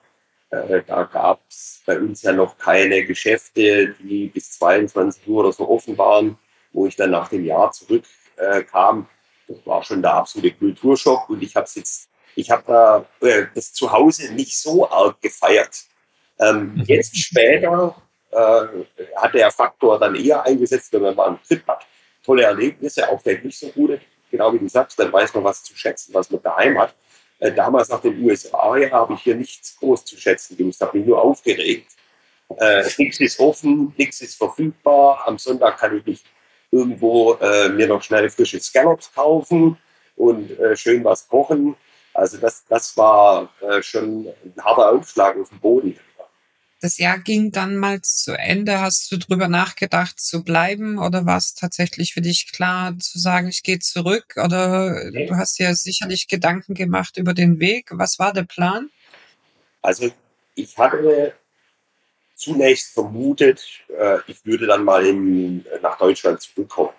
äh, 0.50 0.82
da 0.87 1.04
gab 1.04 1.40
es 1.49 1.82
bei 1.87 1.99
uns 1.99 2.23
ja 2.23 2.32
noch 2.32 2.56
keine 2.59 3.04
Geschäfte, 3.04 3.94
die 4.00 4.28
bis 4.28 4.53
22 4.53 5.26
Uhr 5.29 5.40
oder 5.40 5.53
so 5.53 5.68
offen 5.68 5.96
waren, 5.98 6.38
wo 6.72 6.87
ich 6.87 6.96
dann 6.96 7.11
nach 7.11 7.29
dem 7.29 7.44
Jahr 7.44 7.70
zurückkam. 7.72 9.00
Äh, 9.00 9.53
das 9.53 9.66
war 9.66 9.83
schon 9.83 10.03
der 10.03 10.14
absolute 10.14 10.57
Kulturschock 10.57 11.29
und 11.29 11.42
ich 11.42 11.55
habe 11.57 11.68
jetzt, 11.74 12.09
ich 12.35 12.50
habe 12.50 12.62
da 12.66 13.07
äh, 13.26 13.46
das 13.55 13.72
zu 13.72 13.92
Hause 13.92 14.33
nicht 14.33 14.59
so 14.59 14.90
arg 14.90 15.20
gefeiert. 15.20 15.85
Ähm. 16.42 16.83
Jetzt 16.87 17.16
später 17.16 17.94
äh, 18.31 18.66
hat 19.16 19.35
der 19.35 19.50
Faktor 19.50 19.98
dann 19.98 20.14
eher 20.14 20.44
eingesetzt, 20.44 20.92
wenn 20.92 21.02
man 21.02 21.14
mal 21.14 21.28
einen 21.28 21.42
Trip 21.46 21.66
hat. 21.66 21.87
Tolle 22.24 22.44
Erlebnisse, 22.44 23.09
auch 23.09 23.20
wenn 23.24 23.42
nicht 23.42 23.59
so 23.59 23.68
gute, 23.68 24.00
genau 24.31 24.52
wie 24.52 24.59
du 24.59 24.68
sagst, 24.68 24.98
dann 24.98 25.12
weiß 25.12 25.35
man 25.35 25.44
was 25.44 25.62
zu 25.62 25.76
schätzen, 25.76 26.14
was 26.14 26.31
man 26.31 26.42
daheim 26.42 26.78
hat. 26.78 26.94
Äh, 27.38 27.52
damals 27.52 27.88
nach 27.88 28.00
den 28.00 28.22
USA 28.24 28.76
ja, 28.76 28.90
habe 28.90 29.14
ich 29.14 29.22
hier 29.22 29.35
nichts 29.35 29.76
groß 29.78 30.05
zu 30.05 30.16
schätzen 30.16 30.57
gewusst, 30.57 30.81
habe 30.81 30.98
mich 30.98 31.07
nur 31.07 31.20
aufgeregt. 31.20 31.90
Äh, 32.59 32.85
nichts 32.98 33.20
ist 33.20 33.40
offen, 33.40 33.94
nichts 33.96 34.20
ist 34.20 34.37
verfügbar. 34.37 35.22
Am 35.26 35.38
Sonntag 35.38 35.78
kann 35.78 35.96
ich 35.96 36.07
nicht 36.07 36.24
irgendwo 36.70 37.35
äh, 37.35 37.68
mir 37.68 37.87
noch 37.87 38.02
schnell 38.02 38.31
frische 38.31 38.61
Scallops 38.61 39.12
kaufen 39.12 39.76
und 40.16 40.59
äh, 40.59 40.76
schön 40.76 41.05
was 41.05 41.28
kochen. 41.28 41.76
Also 42.14 42.38
das, 42.38 42.64
das 42.68 42.96
war 42.96 43.48
äh, 43.61 43.83
schon 43.83 44.26
ein 44.26 44.64
harter 44.64 44.92
Aufschlag 44.92 45.37
auf 45.38 45.48
dem 45.48 45.61
Boden. 45.61 45.98
Das 46.83 46.99
Jahr 46.99 47.21
ging 47.21 47.53
dann 47.53 47.77
mal 47.77 48.03
zu 48.03 48.37
Ende. 48.37 48.81
Hast 48.81 49.12
du 49.12 49.16
drüber 49.16 49.47
nachgedacht 49.47 50.18
zu 50.18 50.42
bleiben 50.42 50.99
oder 50.99 51.25
war 51.27 51.37
es 51.37 51.55
tatsächlich 51.55 52.12
für 52.12 52.23
dich 52.23 52.51
klar 52.51 52.99
zu 52.99 53.21
sagen, 53.21 53.47
ich 53.47 53.62
gehe 53.62 53.79
zurück? 53.79 54.35
Oder 54.37 55.12
du 55.12 55.37
hast 55.37 55.61
ja 55.61 55.77
sicherlich 55.77 56.27
Gedanken 56.27 56.75
gemacht 56.75 57.18
über 57.18 57.35
den 57.35 57.61
Weg. 57.61 57.90
Was 57.92 58.18
war 58.18 58.33
der 58.33 58.42
Plan? 58.42 58.90
Also 59.81 60.11
ich 60.57 60.77
hatte 60.77 61.35
zunächst 62.35 62.95
vermutet, 62.95 63.64
äh, 63.97 64.18
ich 64.27 64.45
würde 64.45 64.66
dann 64.66 64.83
mal 64.83 65.07
in, 65.07 65.64
nach 65.83 65.97
Deutschland 65.99 66.40
zurückkommen. 66.40 66.95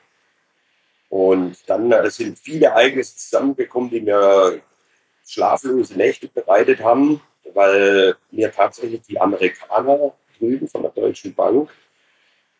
Und 1.09 1.57
dann 1.67 1.91
äh, 1.91 2.09
sind 2.09 2.39
viele 2.39 2.67
Ereignisse 2.67 3.17
zusammengekommen, 3.17 3.89
die 3.89 3.99
mir 3.99 4.61
schlaflose 5.27 5.95
Nächte 5.95 6.29
bereitet 6.29 6.79
haben, 6.79 7.19
weil 7.53 8.15
mir 8.31 8.51
tatsächlich 8.51 9.01
die 9.01 9.19
Amerikaner 9.19 10.13
drüben 10.37 10.67
von 10.67 10.81
der 10.83 10.91
Deutschen 10.91 11.33
Bank 11.33 11.69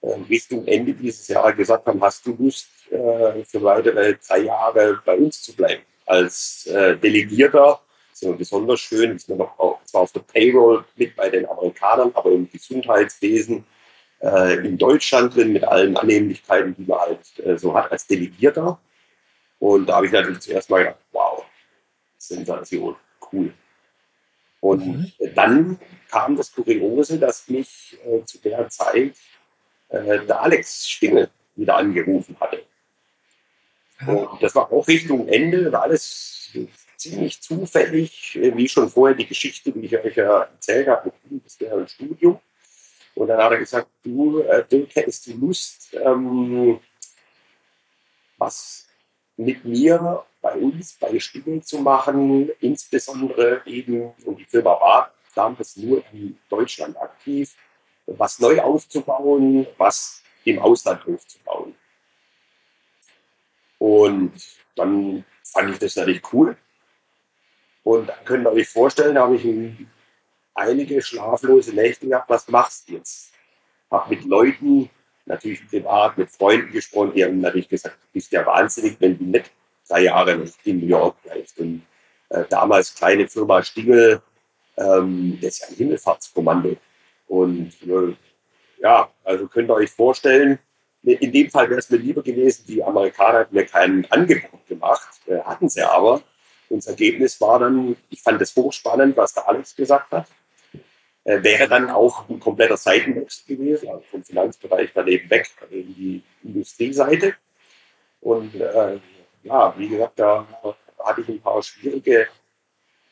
äh, 0.02 0.16
Richtung 0.30 0.66
Ende 0.68 0.94
dieses 0.94 1.28
Jahres 1.28 1.56
gesagt 1.56 1.88
haben, 1.88 2.02
hast 2.02 2.26
du 2.26 2.36
Lust, 2.38 2.68
äh, 2.92 3.44
für 3.46 3.64
weitere 3.64 4.16
drei 4.28 4.40
Jahre 4.40 5.02
bei 5.06 5.16
uns 5.16 5.42
zu 5.42 5.56
bleiben 5.56 5.84
als 6.06 6.68
äh, 6.68 6.98
Delegierter 6.98 7.80
ist 8.12 8.38
besonders 8.38 8.80
schön, 8.80 9.16
ist 9.16 9.28
man 9.28 9.40
noch 9.40 9.58
auch, 9.58 9.84
zwar 9.86 10.02
auf 10.02 10.12
der 10.12 10.20
Payroll 10.20 10.86
mit 10.96 11.16
bei 11.16 11.30
den 11.30 11.48
Amerikanern, 11.48 12.12
aber 12.14 12.32
im 12.32 12.50
Gesundheitswesen 12.50 13.66
in 14.64 14.78
Deutschland 14.78 15.36
drin 15.36 15.52
mit 15.52 15.66
allen 15.66 15.98
Annehmlichkeiten, 15.98 16.74
die 16.78 16.84
man 16.84 17.00
halt 17.00 17.60
so 17.60 17.74
hat 17.74 17.92
als 17.92 18.08
Delegierter. 18.08 18.80
Und 19.60 19.88
da 19.88 19.96
habe 19.96 20.06
ich 20.06 20.14
natürlich 20.14 20.40
zuerst 20.40 20.70
mal 20.70 20.78
gedacht, 20.78 21.00
wow, 21.12 21.44
Sensation, 22.18 22.96
cool. 23.34 23.54
Und 24.64 24.88
mhm. 24.88 25.12
dann 25.36 25.78
kam 26.10 26.38
das 26.38 26.54
Kuriose, 26.54 27.20
dass 27.20 27.50
mich 27.50 27.98
äh, 28.06 28.24
zu 28.24 28.38
der 28.38 28.70
Zeit 28.70 29.14
äh, 29.90 30.20
der 30.26 30.42
Alex 30.42 30.90
Stingel 30.90 31.30
wieder 31.58 31.76
angerufen 31.76 32.38
hatte. 32.40 32.64
Und 34.08 34.42
das 34.42 34.56
war 34.56 34.72
auch 34.72 34.88
Richtung 34.88 35.28
Ende, 35.28 35.70
war 35.70 35.82
alles 35.82 36.54
ziemlich 36.96 37.42
zufällig, 37.42 38.38
äh, 38.38 38.56
wie 38.56 38.70
schon 38.70 38.90
vorher 38.90 39.18
die 39.18 39.28
Geschichte, 39.28 39.70
die 39.74 39.82
ich 39.82 39.98
euch 39.98 40.16
ja 40.16 40.44
erzählt 40.44 40.88
habe, 40.88 41.12
das 41.44 41.60
wäre 41.60 41.82
ein 41.82 41.88
Studium. 41.90 42.40
Und 43.16 43.28
dann 43.28 43.44
hat 43.44 43.52
er 43.52 43.60
gesagt, 43.60 43.90
du, 44.02 44.44
äh, 44.44 44.64
Dirk, 44.66 44.96
hättest 44.96 45.28
du 45.28 45.34
Lust, 45.34 45.94
ähm, 45.94 46.80
was 48.38 48.88
mit 49.36 49.66
mir 49.66 50.24
bei 50.44 50.56
uns 50.56 50.94
bei 51.00 51.18
Stimmung 51.20 51.64
zu 51.64 51.80
machen, 51.80 52.50
insbesondere 52.60 53.62
eben, 53.66 54.12
und 54.26 54.38
die 54.38 54.46
Firma 54.46 54.72
war 54.72 55.14
damals 55.34 55.78
nur 55.78 56.04
in 56.12 56.38
Deutschland 56.50 56.98
aktiv, 56.98 57.56
was 58.06 58.40
neu 58.40 58.60
aufzubauen, 58.62 59.66
was 59.78 60.22
im 60.44 60.60
Ausland 60.60 61.08
aufzubauen. 61.08 61.74
Und 63.80 64.34
dann 64.76 65.24
fand 65.44 65.72
ich 65.72 65.80
das 65.80 65.96
natürlich 65.96 66.22
cool. 66.34 66.58
Und 67.86 68.08
dann 68.08 68.26
könnt 68.26 68.46
ihr 68.46 68.52
euch 68.52 68.68
vorstellen, 68.68 69.18
habe 69.18 69.38
ich 69.38 69.48
einige 70.54 71.02
schlaflose 71.02 71.74
Nächte 71.74 72.08
gehabt. 72.08 72.30
Was 72.30 72.50
machst 72.50 72.90
du 72.90 72.96
jetzt? 72.96 73.32
Habe 73.90 74.14
mit 74.14 74.26
Leuten, 74.26 74.90
natürlich 75.26 75.66
privat, 75.70 76.18
mit 76.18 76.30
Freunden 76.30 76.72
gesprochen. 76.74 77.14
Die 77.16 77.24
haben 77.24 77.40
natürlich 77.40 77.70
gesagt, 77.70 77.96
du 77.96 78.08
bist 78.12 78.32
ja 78.34 78.46
wahnsinnig, 78.46 78.98
wenn 79.00 79.18
du 79.18 79.24
nicht 79.24 79.50
drei 79.88 80.04
Jahre 80.04 80.46
in 80.64 80.80
New 80.80 80.88
York 80.88 81.22
bleibst. 81.24 81.60
Und 81.60 81.84
äh, 82.30 82.44
damals 82.50 82.96
kleine 82.96 83.28
Firma 83.28 83.64
Stingel, 83.64 84.22
ähm, 84.78 85.38
das 85.42 85.54
ist 85.54 85.62
ja 85.62 85.68
ein 85.68 85.76
Himmelfahrtskommando. 85.76 86.78
Und 87.28 87.74
äh, 87.84 88.16
ja, 88.82 89.10
also 89.24 89.48
könnt 89.48 89.70
ihr 89.70 89.76
euch 89.76 89.92
vorstellen, 89.92 90.60
in 91.04 91.32
dem 91.32 91.50
Fall 91.50 91.70
wäre 91.70 91.80
es 91.80 91.90
mir 91.90 91.98
lieber 91.98 92.24
gewesen, 92.24 92.64
die 92.68 92.84
Amerikaner 92.84 93.40
hätten 93.40 93.56
mir 93.56 93.66
kein 93.66 94.10
Angebot 94.10 94.66
gemacht, 94.68 95.10
äh, 95.28 95.40
hatten 95.40 95.68
sie 95.68 95.82
aber. 95.82 96.22
Und 96.70 96.78
das 96.78 96.88
Ergebnis 96.88 97.40
war 97.42 97.60
dann, 97.60 97.98
ich 98.10 98.22
fand 98.22 98.42
es 98.42 98.56
hochspannend, 98.56 99.18
was 99.18 99.34
der 99.34 99.48
Alex 99.48 99.76
gesagt 99.76 100.12
hat. 100.12 100.28
Äh, 101.26 101.44
wäre 101.44 101.68
dann 101.68 101.90
auch 101.90 102.28
ein 102.30 102.40
kompletter 102.40 102.78
Seitenwechsel 102.78 103.56
gewesen, 103.56 103.90
also 103.90 104.04
vom 104.10 104.24
Finanzbereich 104.24 104.92
daneben 104.94 105.30
weg 105.30 105.50
in 105.70 105.96
die 105.96 106.24
Industrieseite. 106.44 107.36
Und 108.22 108.56
äh, 108.56 109.00
ja, 109.44 109.74
wie 109.78 109.90
gesagt, 109.90 110.20
da 110.20 110.48
hatte 111.04 111.22
ich 111.22 111.30
ein 111.30 111.42
paar 111.42 111.62
schwierige 111.62 112.28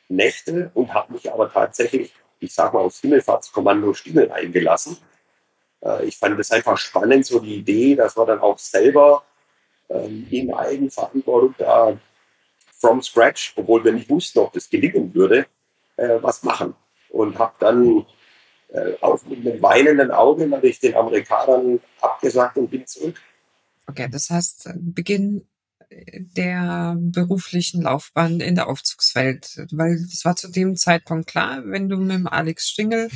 Nächte 0.08 0.72
und 0.74 0.94
habe 0.94 1.14
mich 1.14 1.32
aber 1.32 1.52
tatsächlich, 1.52 2.14
ich 2.40 2.54
sage 2.54 2.76
mal, 2.76 2.84
aufs 2.84 3.00
Himmelfahrtskommando 3.00 3.94
Stimmel 3.94 4.32
eingelassen. 4.32 4.98
Äh, 5.84 6.06
ich 6.06 6.18
fand 6.18 6.40
es 6.40 6.52
einfach 6.52 6.78
spannend, 6.78 7.26
so 7.26 7.40
die 7.40 7.56
Idee, 7.56 7.96
dass 7.96 8.18
wir 8.18 8.26
dann 8.26 8.40
auch 8.40 8.58
selber 8.58 9.24
ähm, 9.90 10.28
in 10.30 10.54
Eigenverantwortung 10.54 11.56
da 11.58 11.98
from 12.80 13.02
scratch, 13.02 13.54
obwohl 13.56 13.84
wir 13.84 13.92
nicht 13.92 14.10
wussten, 14.10 14.40
ob 14.40 14.54
das 14.54 14.70
gelingen 14.70 15.14
würde, 15.14 15.46
äh, 15.98 16.18
was 16.22 16.44
machen. 16.44 16.74
Und 17.10 17.38
habe 17.38 17.54
dann 17.60 18.06
äh, 18.70 18.94
auch 19.02 19.24
mit 19.26 19.46
einem 19.46 19.62
weinenden 19.62 20.12
Auge 20.12 20.48
natürlich 20.48 20.80
den 20.80 20.96
Amerikanern 20.96 21.80
abgesagt 22.00 22.58
und 22.58 22.72
bin 22.72 22.88
zurück. 22.88 23.22
Okay, 23.88 24.08
das 24.10 24.30
heißt, 24.30 24.70
Beginn 24.76 25.46
der 25.92 26.96
beruflichen 26.98 27.82
Laufbahn 27.82 28.40
in 28.40 28.56
der 28.56 28.68
Aufzugswelt? 28.68 29.68
Weil 29.72 29.94
es 29.94 30.24
war 30.26 30.36
zu 30.36 30.50
dem 30.50 30.76
Zeitpunkt 30.76 31.28
klar, 31.28 31.62
wenn 31.66 31.90
du 31.90 31.98
mit 31.98 32.16
dem 32.16 32.28
Alex 32.28 32.70
Stingel 32.70 33.10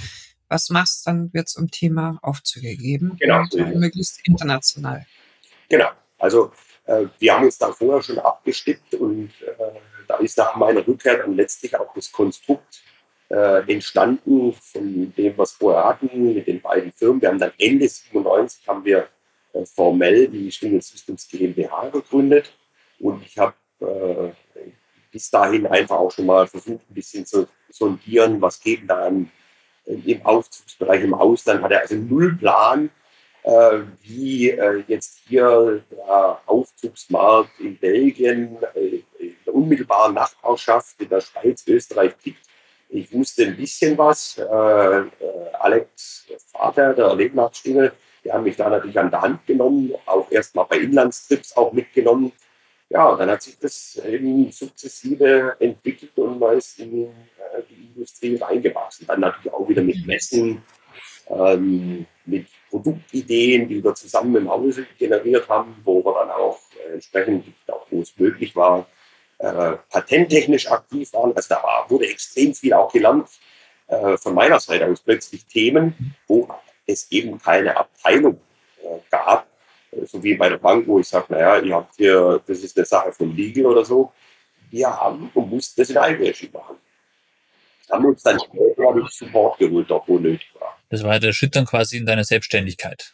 was 0.48 0.70
machst, 0.70 1.08
dann 1.08 1.34
wird 1.34 1.48
es 1.48 1.56
um 1.56 1.72
Thema 1.72 2.20
Aufzüge 2.22 2.76
geben. 2.76 3.18
Genau. 3.20 3.42
Und, 3.42 3.56
äh, 3.56 3.76
möglichst 3.76 4.20
international. 4.28 5.06
Genau. 5.70 5.90
Also 6.20 6.52
äh, 6.86 7.06
wir 7.20 7.34
haben 7.34 7.46
uns 7.46 7.58
da 7.58 7.72
vorher 7.72 8.02
schon 8.02 8.20
abgestimmt 8.20 8.94
und 9.00 9.32
äh, 9.42 9.80
da 10.08 10.18
ist 10.18 10.38
nach 10.38 10.56
meiner 10.56 10.86
Rückkehr 10.86 11.18
dann 11.18 11.36
letztlich 11.36 11.76
auch 11.76 11.94
das 11.96 12.12
Konstrukt 12.12 12.84
äh, 13.30 13.72
entstanden 13.72 14.54
von 14.54 15.14
dem, 15.16 15.38
was 15.38 15.54
wir 15.54 15.72
vorher 15.72 15.86
hatten 15.86 16.34
mit 16.34 16.46
den 16.48 16.62
beiden 16.62 16.92
Firmen. 16.92 17.22
Wir 17.22 17.30
haben 17.30 17.40
dann 17.40 17.52
Ende 17.58 17.88
97 17.88 18.68
haben 18.68 18.86
wir 18.86 19.08
äh, 19.54 19.66
formell 19.66 20.28
die 20.28 20.52
Stingel 20.52 20.82
Systems 20.82 21.28
GmbH 21.28 21.90
gegründet 21.90 22.54
und 23.06 23.24
ich 23.24 23.38
habe 23.38 23.54
äh, 23.82 24.32
bis 25.12 25.30
dahin 25.30 25.68
einfach 25.68 25.98
auch 25.98 26.12
schon 26.12 26.26
mal 26.26 26.48
versucht, 26.48 26.90
ein 26.90 26.94
bisschen 26.94 27.26
zu 27.26 27.48
sondieren, 27.70 28.42
was 28.42 28.60
geht 28.60 28.82
da 28.90 29.08
im 29.08 29.30
Aufzugsbereich 30.24 31.04
im 31.04 31.14
Ausland. 31.14 31.62
Hat 31.62 31.72
er 31.72 31.82
also 31.82 31.96
null 31.96 32.36
Plan, 32.36 32.90
äh, 33.44 33.80
wie 34.02 34.50
äh, 34.50 34.84
jetzt 34.88 35.20
hier 35.28 35.84
der 35.92 36.40
Aufzugsmarkt 36.48 37.60
in 37.60 37.78
Belgien, 37.78 38.58
äh, 38.74 39.04
in 39.20 39.36
der 39.46 39.54
unmittelbaren 39.54 40.16
Nachbarschaft 40.16 41.00
in 41.00 41.10
der 41.10 41.22
Schweiz, 41.22 41.64
Österreich 41.68 42.16
tickt. 42.16 42.44
Ich 42.90 43.14
wusste 43.14 43.46
ein 43.46 43.56
bisschen 43.56 43.98
was. 43.98 44.38
Äh, 44.38 44.44
äh, 44.44 45.08
Alex, 45.60 46.26
Vater, 46.52 46.94
der 46.94 47.16
Lebensstimme, 47.16 47.92
der 48.24 48.34
hat 48.34 48.44
mich 48.44 48.56
da 48.56 48.70
natürlich 48.70 48.98
an 48.98 49.12
der 49.12 49.22
Hand 49.22 49.46
genommen, 49.46 49.94
auch 50.08 50.32
erstmal 50.32 50.66
bei 50.66 50.78
Inlandstrips 50.80 51.56
auch 51.56 51.72
mitgenommen 51.72 52.32
ja, 52.90 53.16
dann 53.16 53.30
hat 53.30 53.42
sich 53.42 53.58
das 53.58 54.00
eben 54.06 54.52
sukzessive 54.52 55.56
entwickelt 55.60 56.18
und 56.18 56.40
man 56.40 56.58
ist 56.58 56.80
in 56.80 57.06
äh, 57.06 57.62
die 57.70 57.92
Industrie 57.94 58.36
reingewachsen. 58.36 59.08
Dann 59.08 59.22
natürlich 59.22 59.52
auch 59.52 59.68
wieder 59.68 59.82
mit 59.82 60.06
Messen, 60.06 60.62
ähm, 61.30 62.06
mit 62.26 62.48
Produktideen, 62.70 63.68
die 63.68 63.84
wir 63.84 63.96
zusammen 63.96 64.36
im 64.36 64.50
Hause 64.50 64.86
generiert 64.98 65.50
haben, 65.50 65.76
wo 65.84 66.04
wir 66.04 66.14
dann 66.14 66.30
auch 66.32 66.60
entsprechend, 66.94 67.46
auch 67.68 67.86
wo 67.90 68.02
es 68.02 68.18
möglich 68.18 68.56
war, 68.56 68.88
äh, 69.40 69.74
patenttechnisch 69.90 70.72
aktiv 70.72 71.12
waren. 71.14 71.36
Also 71.36 71.56
da 71.56 71.64
war, 71.64 71.90
wurde 71.90 72.08
extrem 72.08 72.54
viel 72.54 72.74
auch 72.74 72.92
gelernt 72.92 73.30
äh, 73.88 74.18
von 74.18 74.34
meiner 74.34 74.60
Seite 74.60 74.88
aus 74.88 75.02
plötzlich 75.02 75.46
Themen, 75.46 76.16
wo 76.28 76.48
es 76.86 77.12
eben 77.12 77.40
keine 77.40 77.76
Abteilung 77.76 78.40
äh, 78.84 79.00
gab, 79.10 79.48
so 80.06 80.24
wie 80.24 80.36
bei 80.36 80.50
der 80.50 80.58
Bank, 80.58 80.88
wo 80.88 81.00
ich 81.00 81.08
sage, 81.08 81.28
naja, 81.30 81.60
ihr 81.60 81.76
habt 81.76 81.96
hier, 81.96 82.42
das 82.46 82.60
ist 82.60 82.78
eine 82.78 82.86
Sache 82.86 83.12
von 83.12 83.36
Legal 83.36 83.66
oder 83.66 83.86
so. 83.86 84.12
Wir 84.70 84.90
haben 84.90 85.30
und 85.34 85.50
mussten 85.50 85.82
das 85.82 85.90
in 85.90 85.98
Eigenregie 85.98 86.50
machen. 86.52 86.78
Haben 87.90 88.06
uns 88.06 88.24
dann 88.24 88.38
glaube 88.76 89.02
ich, 89.02 89.10
Support 89.10 89.60
geholt, 89.60 89.90
dort 89.90 90.08
wo 90.08 90.18
nötig 90.18 90.50
war. 90.60 90.78
Das 90.90 91.04
war 91.04 91.20
der 91.20 91.34
Schritt 91.34 91.56
dann 91.56 91.66
quasi 91.66 91.98
in 91.98 92.06
deiner 92.06 92.24
Selbstständigkeit, 92.24 93.14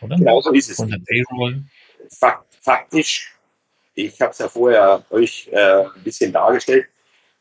oder? 0.00 0.16
Genau 0.16 0.40
so 0.40 0.52
ist 0.52 0.70
es. 0.70 0.78
Und 0.78 0.90
der 0.90 0.98
Payroll. 0.98 1.62
Fakt, 2.10 2.54
faktisch, 2.60 3.34
ich 3.94 4.20
habe 4.20 4.32
es 4.32 4.38
ja 4.38 4.48
vorher 4.48 5.04
euch 5.10 5.48
äh, 5.52 5.84
ein 5.84 6.02
bisschen 6.02 6.32
dargestellt, 6.32 6.86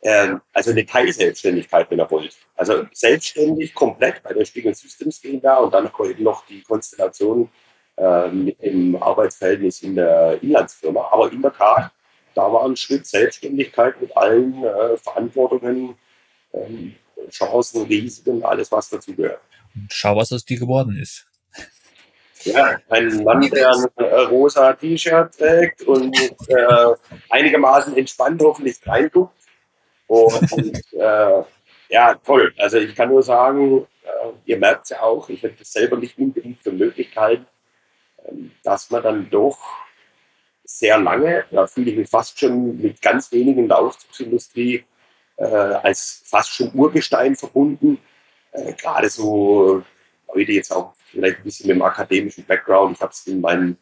äh, 0.02 0.36
also 0.54 0.72
eine 0.72 0.86
Teilselbstständigkeit, 0.86 1.90
wenn 1.92 2.00
ihr 2.00 2.10
wollt. 2.10 2.36
Also 2.56 2.86
selbstständig 2.94 3.74
komplett 3.74 4.24
bei 4.24 4.34
der 4.34 4.46
Spiegel 4.46 4.74
Systems 4.74 5.22
GmbH 5.22 5.58
und 5.58 5.74
dann 5.74 5.92
noch 6.20 6.46
die 6.46 6.62
Konstellation 6.62 7.50
äh, 7.98 8.28
mit 8.30 8.62
dem 8.62 8.96
Arbeitsverhältnis 9.02 9.82
in 9.84 9.96
der 9.96 10.42
Inlandsfirma. 10.42 11.10
Aber 11.12 11.32
in 11.32 11.42
der 11.42 11.54
Tat, 11.54 11.92
da 12.36 12.52
war 12.52 12.66
ein 12.66 12.76
Schritt 12.76 13.06
Selbstständigkeit 13.06 14.00
mit 14.02 14.16
allen 14.18 14.64
äh, 14.64 14.98
Verantwortungen, 14.98 15.96
ähm, 16.54 16.96
Chancen, 17.30 17.84
Risiken, 17.86 18.44
alles, 18.44 18.72
was 18.72 18.90
dazu 18.90 19.16
gehört. 19.16 19.40
schau, 19.90 20.16
was 20.16 20.32
aus 20.34 20.44
dir 20.44 20.60
geworden 20.60 20.98
ist. 21.00 21.26
Ja, 22.44 22.78
ein 22.90 23.24
Mann, 23.24 23.42
der 23.50 23.72
ein 23.72 23.86
äh, 23.96 24.16
rosa 24.24 24.74
T-Shirt 24.74 25.38
trägt 25.38 25.84
und 25.84 26.14
äh, 26.50 26.88
einigermaßen 27.30 27.96
entspannt 27.96 28.42
hoffentlich 28.42 28.78
reinguckt. 28.86 29.34
Und, 30.08 30.52
und 30.52 30.94
äh, 30.94 31.44
ja, 31.90 32.16
toll. 32.16 32.54
Also 32.58 32.78
ich 32.78 32.94
kann 32.96 33.10
nur 33.10 33.24
sagen, 33.24 33.88
äh, 34.04 34.32
ihr 34.46 34.58
merkt 34.58 34.84
es 34.84 34.90
ja 34.90 35.02
auch, 35.02 35.30
ich 35.30 35.42
hätte 35.42 35.56
das 35.60 35.72
selber 35.72 35.98
nicht 35.98 36.18
unbedingt 36.18 36.62
für 36.62 36.72
Möglichkeiten, 36.72 37.46
ähm, 37.46 37.62
dass 38.64 38.90
man 38.90 39.04
dann 39.04 39.30
doch 39.30 39.58
sehr 40.64 40.98
lange, 40.98 41.46
da 41.52 41.68
fühle 41.68 41.92
ich 41.92 41.98
mich 41.98 42.10
fast 42.10 42.40
schon 42.40 42.78
mit 42.82 43.02
ganz 43.02 43.32
wenigen 43.32 43.64
in 43.64 43.68
der 43.68 43.80
Aufzugsindustrie 43.80 44.86
äh, 45.38 45.46
als 45.46 46.24
fast 46.26 46.52
schon 46.52 46.72
Urgestein 46.74 47.36
verbunden. 47.36 48.00
Äh, 48.52 48.74
Gerade 48.74 49.10
so 49.10 49.84
heute 50.28 50.52
jetzt 50.52 50.72
auch 50.72 50.94
vielleicht 51.12 51.38
ein 51.38 51.44
bisschen 51.44 51.68
mit 51.68 51.76
dem 51.76 51.82
akademischen 51.82 52.46
Background. 52.46 52.98
Ich 52.98 53.02
habe 53.02 53.12
es 53.12 53.28
in 53.28 53.42
meinen 53.42 53.78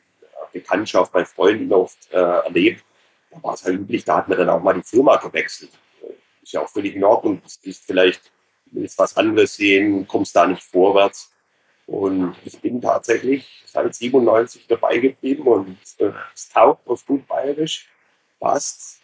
Bekanntschaft 0.52 1.12
bei 1.12 1.24
Freunden 1.26 1.72
oft 1.72 2.12
äh, 2.12 2.18
erlebt. 2.18 2.84
Da 3.32 3.42
war 3.44 3.54
es 3.54 3.64
halt 3.64 3.80
üblich, 3.80 4.04
da 4.04 4.18
hat 4.18 4.28
man 4.28 4.38
dann 4.38 4.50
auch 4.50 4.62
mal 4.62 4.74
die 4.74 4.84
Firma 4.84 5.16
gewechselt. 5.18 5.72
Äh, 6.02 6.14
ist 6.44 6.54
ja 6.54 6.62
auch 6.62 6.70
völlig 6.70 6.96
in 6.96 7.04
Ordnung. 7.04 7.42
Ist 7.64 7.86
vielleicht, 7.86 8.32
willst 8.66 8.98
was 8.98 9.16
anderes 9.16 9.56
sehen, 9.56 10.08
kommst 10.08 10.36
da 10.36 10.48
nicht 10.48 10.64
vorwärts. 10.64 11.32
Und 11.92 12.36
ich 12.46 12.58
bin 12.62 12.80
tatsächlich 12.80 13.64
seit 13.66 13.94
97 13.94 14.66
dabei 14.66 14.98
geblieben 14.98 15.44
und 15.44 15.78
es 16.34 16.48
taugt 16.48 16.88
auf 16.88 17.06
gut 17.06 17.28
bayerisch, 17.28 17.90
passt, 18.40 19.02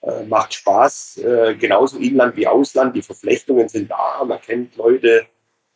äh, 0.00 0.24
macht 0.24 0.54
Spaß, 0.54 1.18
äh, 1.18 1.54
genauso 1.56 1.98
Inland 1.98 2.34
wie 2.36 2.46
Ausland. 2.46 2.96
Die 2.96 3.02
Verflechtungen 3.02 3.68
sind 3.68 3.90
da, 3.90 4.24
man 4.24 4.40
kennt 4.40 4.76
Leute 4.76 5.26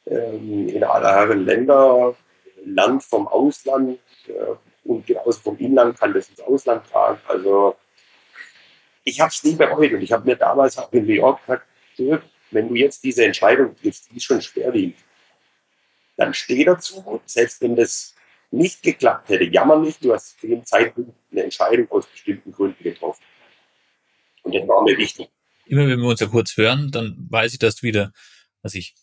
ähm, 0.07 0.66
in 0.69 0.83
aller 0.83 1.14
Herren 1.14 1.45
Länder, 1.45 2.16
Land 2.64 3.05
vom 3.05 3.29
Ausland 3.29 3.99
äh, 4.27 4.33
und 4.85 5.07
genauso 5.07 5.38
vom 5.40 5.59
Inland 5.59 5.99
kann 5.99 6.14
das 6.14 6.31
ins 6.31 6.40
Ausland 6.40 6.90
tragen. 6.90 7.21
Also 7.29 7.77
ich 9.05 9.21
habe 9.21 9.29
es 9.29 9.45
nie 9.45 9.57
bereut 9.57 9.92
und 9.92 10.01
ich 10.01 10.11
habe 10.11 10.25
mir 10.25 10.37
damals 10.37 10.79
auch 10.79 10.90
in 10.90 11.05
New 11.05 11.12
York 11.12 11.38
gesagt, 11.45 11.66
wenn 12.51 12.71
du 12.71 12.77
jetzt 12.77 13.05
diese 13.05 13.27
Entscheidung 13.27 13.77
triffst, 13.77 14.11
die 14.11 14.16
ist 14.16 14.25
schon 14.25 14.40
schwerwiegend 14.40 15.06
dann 16.16 16.35
steh 16.35 16.64
dazu, 16.64 17.20
selbst 17.26 17.61
wenn 17.61 17.76
das 17.76 18.14
nicht 18.50 18.83
geklappt 18.83 19.29
hätte, 19.29 19.44
jammer 19.44 19.79
nicht, 19.79 20.05
du 20.05 20.12
hast 20.12 20.40
zu 20.40 20.46
dem 20.46 20.64
Zeitpunkt 20.64 21.14
eine 21.31 21.44
Entscheidung 21.44 21.90
aus 21.90 22.07
bestimmten 22.07 22.52
Gründen 22.52 22.83
getroffen. 22.83 23.22
Und 24.42 24.55
das 24.55 24.66
war 24.66 24.83
mir 24.83 24.96
wichtig. 24.96 25.29
Immer 25.66 25.88
wenn 25.88 26.00
wir 26.00 26.09
uns 26.09 26.20
ja 26.20 26.29
kurz 26.29 26.57
hören, 26.57 26.90
dann 26.90 27.16
weiß 27.29 27.52
ich, 27.52 27.59
dass 27.59 27.76
du 27.76 27.83
wieder, 27.83 28.12
was 28.62 28.74
ich, 28.74 28.94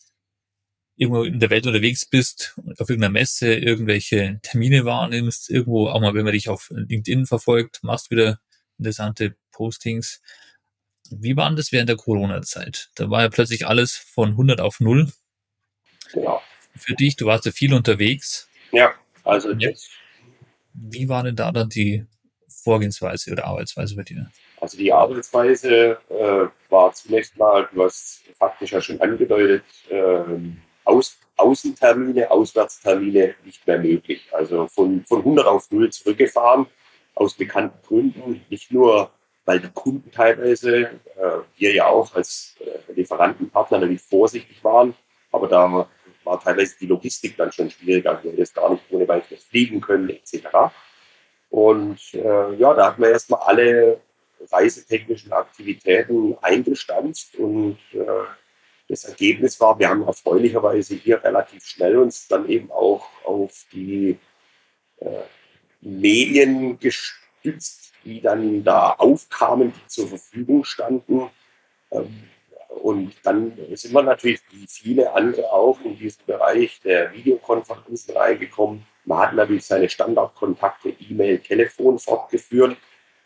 irgendwo 0.96 1.24
in 1.24 1.40
der 1.40 1.50
Welt 1.50 1.66
unterwegs 1.66 2.06
bist, 2.06 2.56
auf 2.78 2.90
irgendeiner 2.90 3.12
Messe 3.12 3.54
irgendwelche 3.54 4.40
Termine 4.44 4.86
wahrnimmst, 4.86 5.50
irgendwo, 5.50 5.88
auch 5.88 6.00
mal 6.00 6.14
wenn 6.14 6.24
man 6.24 6.34
dich 6.34 6.50
auf 6.50 6.70
LinkedIn 6.70 7.26
verfolgt, 7.26 7.84
machst 7.84 8.12
wieder 8.12 8.40
interessante 8.78 9.36
Postings. 9.52 10.22
Wie 11.10 11.36
war 11.36 11.50
denn 11.50 11.58
das 11.58 11.72
während 11.72 11.90
der 11.90 11.98
Corona-Zeit? 11.98 12.92
Da 12.96 13.10
war 13.10 13.24
ja 13.24 13.30
plötzlich 13.30 13.68
alles 13.68 13.96
von 13.96 14.30
100 14.30 14.62
auf 14.62 14.80
0. 14.80 15.12
Genau 16.14 16.42
für 16.76 16.94
dich? 16.94 17.16
Du 17.16 17.26
warst 17.26 17.46
ja 17.46 17.52
viel 17.52 17.74
unterwegs. 17.74 18.48
Ja, 18.72 18.94
also 19.24 19.52
jetzt. 19.54 19.90
Wie 20.74 21.08
war 21.08 21.24
denn 21.24 21.36
da 21.36 21.52
dann 21.52 21.70
die 21.70 22.06
Vorgehensweise 22.48 23.32
oder 23.32 23.46
Arbeitsweise 23.46 23.96
bei 23.96 24.04
dir? 24.04 24.32
Also 24.60 24.78
die 24.78 24.92
Arbeitsweise 24.92 25.98
äh, 26.10 26.48
war 26.70 26.94
zunächst 26.94 27.38
mal, 27.38 27.68
du 27.74 27.84
hast 27.84 28.22
faktisch 28.40 28.72
ja 28.72 28.82
schon 28.82 29.00
angedeutet, 29.02 29.64
äh, 29.90 30.24
Aus, 30.86 31.18
Außentermine, 31.38 32.32
Auswärtstermine 32.32 33.36
nicht 33.46 33.66
mehr 33.68 33.80
möglich. 33.80 34.28
Also 34.32 34.68
von, 34.68 35.04
von 35.06 35.20
100 35.20 35.46
auf 35.46 35.70
0 35.72 35.92
zurückgefahren, 35.92 36.66
aus 37.16 37.34
bekannten 37.36 37.78
Gründen. 37.86 38.42
Nicht 38.50 38.72
nur, 38.72 39.12
weil 39.46 39.60
die 39.60 39.70
Kunden 39.70 40.10
teilweise, 40.12 40.84
äh, 40.86 40.90
wir 41.58 41.74
ja 41.74 41.88
auch 41.88 42.16
als 42.16 42.56
äh, 42.60 42.94
Lieferantenpartner 42.94 43.80
natürlich 43.80 44.02
vorsichtig 44.02 44.64
waren, 44.64 44.94
aber 45.32 45.48
da 45.48 45.90
war 46.26 46.42
teilweise 46.42 46.76
die 46.80 46.88
Logistik 46.88 47.38
dann 47.38 47.52
schon 47.52 47.70
schwierig, 47.70 48.08
also 48.08 48.24
wir 48.24 48.32
hätten 48.32 48.40
jetzt 48.40 48.56
gar 48.56 48.72
nicht 48.72 48.84
ohne 48.90 49.08
weiteres 49.08 49.44
fliegen 49.44 49.82
können 49.82 50.10
etc. 50.10 50.48
Und 51.50 52.00
äh, 52.14 52.56
ja, 52.56 52.74
da 52.74 52.88
hat 52.88 53.00
man 53.00 53.12
erstmal 53.12 53.42
alle 53.42 54.00
reisetechnischen 54.52 55.32
Aktivitäten 55.32 56.38
eingestanzt 56.42 57.36
und 57.38 57.78
äh, 57.94 58.26
das 58.90 59.06
Ergebnis 59.06 59.60
war, 59.60 59.80
wir 59.80 59.90
haben 59.90 60.04
erfreulicherweise 60.04 60.96
hier 60.96 61.24
relativ 61.24 61.64
schnell 61.66 61.98
uns 61.98 62.28
dann 62.28 62.50
eben 62.50 62.70
auch 62.72 63.08
auf 63.24 63.66
die 63.72 64.18
äh, 64.98 65.22
Medien 65.82 66.80
gestützt, 66.80 67.94
die 68.04 68.22
dann 68.22 68.64
da 68.64 68.92
aufkamen, 68.92 69.72
die 69.72 69.88
zur 69.88 70.08
Verfügung 70.08 70.64
standen. 70.66 71.30
Ähm, 71.92 72.30
und 72.82 73.14
dann 73.24 73.54
sind 73.74 73.94
wir 73.94 74.04
natürlich 74.04 74.42
wie 74.52 74.66
viele 74.68 75.14
andere 75.14 75.52
auch 75.52 75.80
in 75.82 75.98
diesen 75.98 76.26
Bereich 76.26 76.80
der 76.82 77.14
Videokonferenzen 77.14 78.16
reingekommen. 78.16 78.86
Man 79.06 79.20
hat 79.20 79.34
natürlich 79.34 79.66
seine 79.66 79.90
Standardkontakte, 79.90 80.90
E-Mail, 80.90 81.40
Telefon 81.40 82.00
fortgeführt, 82.00 82.78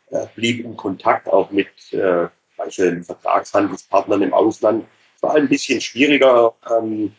äh, 0.10 0.26
blieb 0.36 0.66
in 0.66 0.76
Kontakt 0.76 1.28
auch 1.28 1.50
mit 1.52 1.68
äh, 1.94 2.28
beispielsweise 2.58 3.04
Vertragshandelspartnern 3.04 4.22
im 4.24 4.34
Ausland. 4.34 4.86
Es 5.16 5.24
war 5.24 5.36
ein 5.36 5.48
bisschen 5.48 5.80
schwieriger. 5.82 6.54
Ähm, 6.70 7.14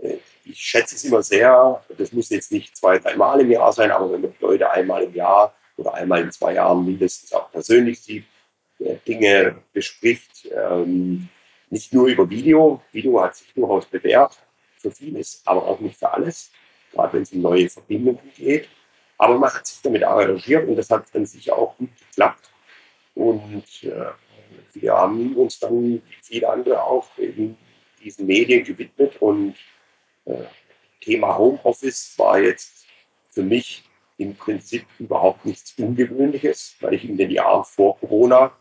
äh, 0.00 0.16
ich 0.44 0.60
schätze 0.60 0.94
es 0.96 1.04
immer 1.04 1.22
sehr, 1.22 1.82
das 1.96 2.12
muss 2.12 2.30
jetzt 2.30 2.52
nicht 2.52 2.76
zwei, 2.76 2.98
dreimal 2.98 3.40
im 3.40 3.50
Jahr 3.50 3.72
sein, 3.72 3.90
aber 3.90 4.12
wenn 4.12 4.20
man 4.20 4.34
Leute 4.40 4.70
einmal 4.70 5.02
im 5.02 5.14
Jahr 5.14 5.54
oder 5.76 5.94
einmal 5.94 6.22
in 6.22 6.30
zwei 6.30 6.54
Jahren 6.54 6.84
mindestens 6.84 7.32
auch 7.32 7.50
persönlich 7.50 8.00
sieht, 8.00 8.24
äh, 8.78 8.96
Dinge 9.06 9.56
bespricht, 9.72 10.48
ähm, 10.54 11.28
nicht 11.70 11.92
nur 11.92 12.06
über 12.06 12.28
Video. 12.28 12.80
Video 12.92 13.20
hat 13.22 13.36
sich 13.36 13.52
durchaus 13.54 13.86
bewährt 13.86 14.38
für 14.78 14.90
vieles, 14.90 15.42
aber 15.44 15.66
auch 15.66 15.80
nicht 15.80 15.98
für 15.98 16.12
alles, 16.12 16.52
gerade 16.92 17.14
wenn 17.14 17.22
es 17.22 17.32
um 17.32 17.42
neue 17.42 17.68
Verbindungen 17.68 18.20
geht. 18.36 18.68
Aber 19.18 19.38
man 19.38 19.52
hat 19.52 19.66
sich 19.66 19.80
damit 19.82 20.04
arrangiert 20.04 20.68
und 20.68 20.76
das 20.76 20.90
hat 20.90 21.06
dann 21.12 21.26
sicher 21.26 21.56
auch 21.56 21.76
gut 21.76 21.90
geklappt. 22.10 22.50
Und 23.14 23.64
äh, 23.84 24.06
wir 24.72 24.92
haben 24.92 25.36
uns 25.36 25.58
dann, 25.58 25.82
wie 25.94 26.02
viele 26.22 26.48
andere 26.48 26.82
auch, 26.82 27.06
in 27.16 27.56
diesen 28.02 28.26
Medien 28.26 28.64
gewidmet. 28.64 29.20
Und 29.20 29.54
äh, 30.24 30.44
Thema 31.00 31.38
Homeoffice 31.38 32.14
war 32.18 32.40
jetzt 32.40 32.86
für 33.30 33.42
mich 33.42 33.84
im 34.18 34.34
Prinzip 34.34 34.84
überhaupt 34.98 35.44
nichts 35.44 35.74
Ungewöhnliches, 35.78 36.76
weil 36.80 36.94
ich 36.94 37.04
in 37.04 37.16
den 37.16 37.30
Jahren 37.30 37.64
vor 37.64 37.98
Corona 37.98 38.52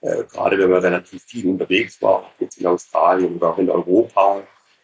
äh, 0.00 0.24
gerade 0.24 0.58
wenn 0.58 0.70
man 0.70 0.82
relativ 0.82 1.22
viel 1.24 1.46
unterwegs 1.48 2.00
war, 2.00 2.32
jetzt 2.38 2.58
in 2.58 2.66
Australien 2.66 3.36
oder 3.36 3.50
auch 3.50 3.58
in 3.58 3.70
Europa, 3.70 4.42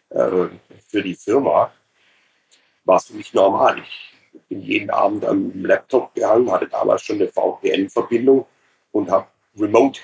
äh, 0.09 0.47
für 0.87 1.03
die 1.03 1.15
Firma, 1.15 1.71
war 2.85 2.97
es 2.97 3.07
für 3.07 3.15
mich 3.15 3.33
normal. 3.33 3.79
Ich 3.79 4.41
bin 4.47 4.61
jeden 4.61 4.89
Abend 4.89 5.25
am 5.25 5.63
Laptop 5.63 6.13
gehangen, 6.13 6.51
hatte 6.51 6.67
damals 6.67 7.01
schon 7.01 7.17
eine 7.17 7.27
VPN-Verbindung 7.27 8.45
und 8.91 9.09
habe 9.09 9.27
remote 9.57 9.99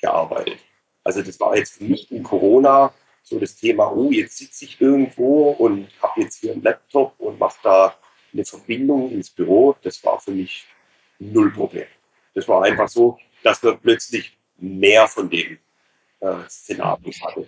gearbeitet. 0.00 0.58
Also 1.04 1.22
das 1.22 1.40
war 1.40 1.56
jetzt 1.56 1.78
für 1.78 1.84
mich 1.84 2.10
in 2.12 2.22
Corona 2.22 2.92
so 3.22 3.38
das 3.38 3.56
Thema, 3.56 3.90
oh, 3.92 4.10
jetzt 4.10 4.38
sitze 4.38 4.64
ich 4.64 4.80
irgendwo 4.80 5.50
und 5.50 5.88
habe 6.02 6.22
jetzt 6.22 6.40
hier 6.40 6.52
einen 6.52 6.62
Laptop 6.62 7.14
und 7.18 7.38
mache 7.38 7.58
da 7.62 7.94
eine 8.32 8.44
Verbindung 8.44 9.10
ins 9.10 9.30
Büro. 9.30 9.76
Das 9.82 10.04
war 10.04 10.20
für 10.20 10.32
mich 10.32 10.66
null 11.18 11.52
Problem. 11.52 11.86
Das 12.34 12.48
war 12.48 12.62
einfach 12.64 12.88
so, 12.88 13.18
dass 13.42 13.62
wir 13.62 13.74
plötzlich 13.76 14.36
mehr 14.62 15.08
von 15.08 15.28
dem 15.28 15.58
äh, 16.20 16.48
Szenarios 16.48 17.20
hatte. 17.20 17.46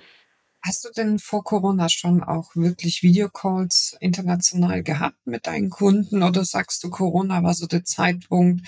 Hast 0.62 0.84
du 0.84 0.90
denn 0.90 1.18
vor 1.18 1.44
Corona 1.44 1.88
schon 1.88 2.22
auch 2.22 2.56
wirklich 2.56 3.02
Videocalls 3.02 3.96
international 4.00 4.82
gehabt 4.82 5.18
mit 5.26 5.46
deinen 5.46 5.70
Kunden 5.70 6.22
oder 6.22 6.44
sagst 6.44 6.82
du, 6.82 6.90
Corona 6.90 7.42
war 7.42 7.54
so 7.54 7.66
der 7.66 7.84
Zeitpunkt, 7.84 8.66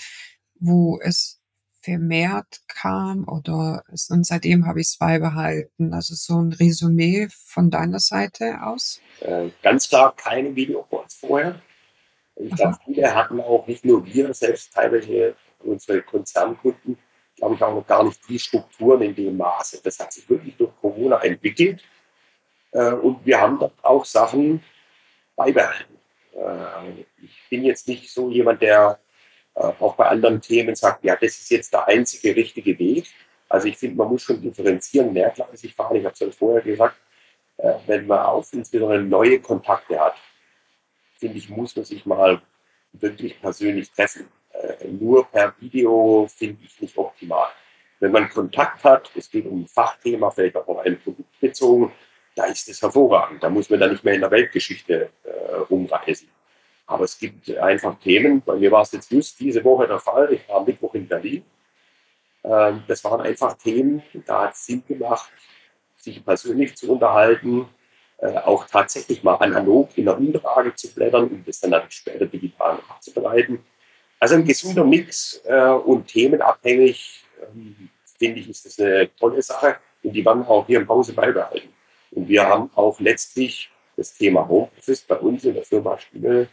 wo 0.61 1.00
es 1.00 1.40
vermehrt 1.80 2.61
kam 2.68 3.26
oder 3.26 3.82
es, 3.92 4.11
und 4.11 4.26
seitdem 4.26 4.66
habe 4.66 4.80
ich 4.80 4.88
es 4.88 4.98
beibehalten? 4.98 5.94
Also 5.94 6.14
so 6.14 6.38
ein 6.40 6.52
Resümee 6.52 7.28
von 7.30 7.70
deiner 7.70 8.00
Seite 8.00 8.62
aus? 8.62 9.00
Äh, 9.20 9.48
ganz 9.62 9.88
klar 9.88 10.14
keine 10.14 10.54
Videocalls 10.54 11.14
vorher. 11.14 11.61
Ich 12.37 12.54
glaube, 12.54 12.76
viele 12.85 13.14
hatten 13.14 13.40
auch 13.40 13.66
nicht 13.66 13.87
nur 13.87 14.04
wir, 14.04 14.35
selbst 14.35 14.74
teilweise 14.74 15.35
unsere 15.61 16.02
Konzernkunden 16.02 16.98
glaube 17.37 17.55
ich, 17.55 17.62
auch 17.62 17.75
noch 17.75 17.87
gar 17.87 18.05
nicht 18.05 18.20
die 18.29 18.38
Strukturen 18.38 19.03
in 19.03 19.14
dem 19.14 19.37
Maße. 19.37 19.81
Das 19.83 19.99
hat 19.99 20.12
sich 20.12 20.29
wirklich 20.29 20.57
durch 20.57 20.70
Corona 20.81 21.22
entwickelt. 21.22 21.83
Äh, 22.72 22.92
und 22.92 23.25
wir 23.25 23.40
haben 23.40 23.59
dort 23.59 23.75
auch 23.83 24.05
Sachen 24.05 24.62
beibehalten. 25.35 25.96
Äh, 26.35 27.05
ich 27.22 27.49
bin 27.49 27.64
jetzt 27.64 27.88
nicht 27.88 28.11
so 28.11 28.31
jemand, 28.31 28.62
der 28.62 28.99
äh, 29.55 29.61
auch 29.61 29.96
bei 29.96 30.07
anderen 30.07 30.40
Themen 30.40 30.75
sagt, 30.75 31.05
ja, 31.05 31.14
das 31.16 31.38
ist 31.38 31.51
jetzt 31.51 31.72
der 31.72 31.87
einzige 31.87 32.35
richtige 32.35 32.79
Weg. 32.79 33.07
Also 33.49 33.68
ich 33.68 33.77
finde, 33.77 33.96
man 33.96 34.09
muss 34.09 34.22
schon 34.22 34.40
differenzieren, 34.40 35.12
mehrgleisig 35.12 35.75
fahren. 35.75 35.96
Ich 35.96 36.05
habe 36.05 36.14
es 36.14 36.20
ja 36.20 36.31
vorher 36.31 36.62
gesagt, 36.62 36.96
wenn 37.87 38.07
man 38.07 38.18
auf 38.18 38.53
insbesondere 38.53 39.01
neue 39.01 39.40
Kontakte 39.40 39.99
hat, 39.99 40.16
finde 41.18 41.38
ich, 41.38 41.49
muss 41.49 41.75
man 41.75 41.87
sich 41.87 42.05
mal 42.05 42.42
wirklich 42.92 43.40
persönlich 43.40 43.90
treffen. 43.92 44.29
Äh, 44.62 44.88
nur 44.88 45.27
per 45.27 45.55
Video 45.61 46.27
finde 46.35 46.64
ich 46.64 46.81
nicht 46.81 46.97
optimal. 46.97 47.49
Wenn 48.01 48.12
man 48.12 48.29
Kontakt 48.29 48.85
hat, 48.85 49.11
es 49.14 49.31
geht 49.31 49.47
um 49.47 49.62
ein 49.62 49.66
Fachthema, 49.66 50.31
vielleicht 50.31 50.57
auch 50.57 50.66
um 50.66 50.79
ein 50.79 51.01
Produkt 51.01 51.40
bezogen, 51.40 51.92
da 52.35 52.45
ist 52.45 52.69
es 52.69 52.83
hervorragend. 52.83 53.42
Da 53.42 53.49
muss 53.49 53.71
man 53.71 53.81
dann 53.81 53.92
nicht 53.92 54.05
mehr 54.05 54.14
in 54.14 54.21
der 54.21 54.31
Weltgeschichte 54.31 55.11
äh, 55.25 55.55
rumreisen. 55.71 56.29
Aber 56.87 57.05
es 57.05 57.19
gibt 57.19 57.51
einfach 57.57 57.99
Themen, 57.99 58.42
bei 58.42 58.55
mir 58.55 58.71
war 58.71 58.83
es 58.83 58.92
jetzt 58.92 59.11
just 59.11 59.40
diese 59.40 59.64
Woche 59.64 59.88
der 59.88 59.99
Fall, 59.99 60.33
ich 60.33 60.49
war 60.49 60.59
am 60.59 60.66
Mittwoch 60.66 60.95
in 60.95 61.09
Berlin. 61.09 61.45
Ähm, 62.45 62.85
das 62.87 63.03
waren 63.03 63.23
einfach 63.23 63.55
Themen, 63.55 64.03
da 64.27 64.42
hat 64.42 64.55
es 64.55 64.66
Sinn 64.66 64.85
gemacht, 64.87 65.31
sich 65.97 66.25
persönlich 66.25 66.77
zu 66.77 66.92
unterhalten, 66.92 67.69
äh, 68.19 68.38
auch 68.38 68.66
tatsächlich 68.66 69.25
mal 69.25 69.35
analog 69.35 69.90
in 69.97 70.05
der 70.05 70.16
Umfrage 70.16 70.75
zu 70.75 70.95
blättern 70.95 71.29
und 71.29 71.49
das 71.49 71.61
dann, 71.61 71.73
dann 71.73 71.90
später 71.90 72.27
digital 72.27 72.79
nachzubereiten. 72.88 73.64
Also 74.18 74.37
ein 74.37 74.44
gesunder 74.44 74.85
Mix 74.85 75.42
äh, 75.44 75.70
und 75.70 76.07
themenabhängig, 76.07 77.24
ähm, 77.42 77.90
finde 78.18 78.40
ich, 78.40 78.48
ist 78.48 78.64
das 78.64 78.79
eine 78.79 79.14
tolle 79.16 79.42
Sache 79.42 79.76
und 80.02 80.12
die 80.12 80.24
werden 80.24 80.46
auch 80.46 80.66
hier 80.66 80.81
im 80.81 80.88
Hause 80.88 81.12
beibehalten. 81.12 81.68
Und 82.12 82.29
wir 82.29 82.46
haben 82.46 82.70
auch 82.74 82.98
letztlich 83.00 83.70
das 83.96 84.14
Thema 84.14 84.48
Homeoffice 84.48 85.02
bei 85.02 85.16
uns 85.16 85.44
in 85.44 85.55
der 85.55 85.64
Firma 85.64 85.98
Stimmel 85.98 86.48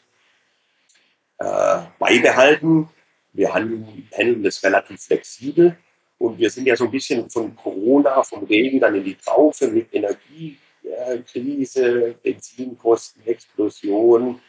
äh, 1.40 1.80
beibehalten. 2.00 2.90
Wir 3.32 3.54
handeln 3.54 4.44
das 4.44 4.64
relativ 4.64 5.02
flexibel 5.02 5.78
und 6.20 6.38
wir 6.38 6.50
sind 6.50 6.68
ja 6.68 6.76
so 6.76 6.84
ein 6.86 6.92
bisschen 6.92 7.30
von 7.30 7.56
Corona, 7.56 8.24
vom 8.24 8.44
Regen 8.46 8.80
dann 8.80 8.96
in 8.96 9.04
die 9.04 9.16
Traufe 9.16 9.68
mit 9.68 9.94
Energiekrise, 9.94 12.16
Benzinkosten, 12.22 13.26
Explosion, 13.26 14.40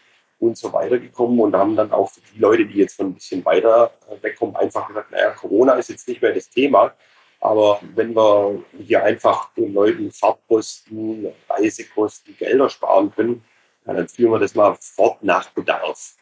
und 0.44 0.58
so 0.58 0.72
weiter 0.72 0.98
gekommen 0.98 1.40
und 1.40 1.54
haben 1.56 1.76
dann 1.76 1.92
auch 1.92 2.12
die 2.34 2.38
Leute, 2.38 2.66
die 2.66 2.78
jetzt 2.78 2.96
von 2.96 3.06
ein 3.06 3.14
bisschen 3.14 3.44
weiter 3.44 3.92
äh, 4.10 4.22
wegkommen, 4.22 4.56
einfach 4.56 4.86
gesagt, 4.88 5.10
naja, 5.10 5.30
Corona 5.30 5.74
ist 5.74 5.90
jetzt 5.90 6.06
nicht 6.06 6.20
mehr 6.20 6.34
das 6.34 6.50
Thema, 6.50 6.94
aber 7.40 7.80
wenn 7.94 8.14
wir 8.14 8.62
hier 8.78 9.02
einfach 9.02 9.52
den 9.54 9.72
Leuten 9.74 10.10
Fahrtkosten, 10.10 11.28
Reisekosten, 11.48 12.36
Gelder 12.36 12.68
sparen 12.68 13.12
können, 13.14 13.44
dann 13.84 14.08
führen 14.08 14.32
wir 14.32 14.38
das 14.38 14.54
mal 14.54 14.76
fort 14.80 15.22
nach 15.22 15.50
Bedarf. 15.50 16.14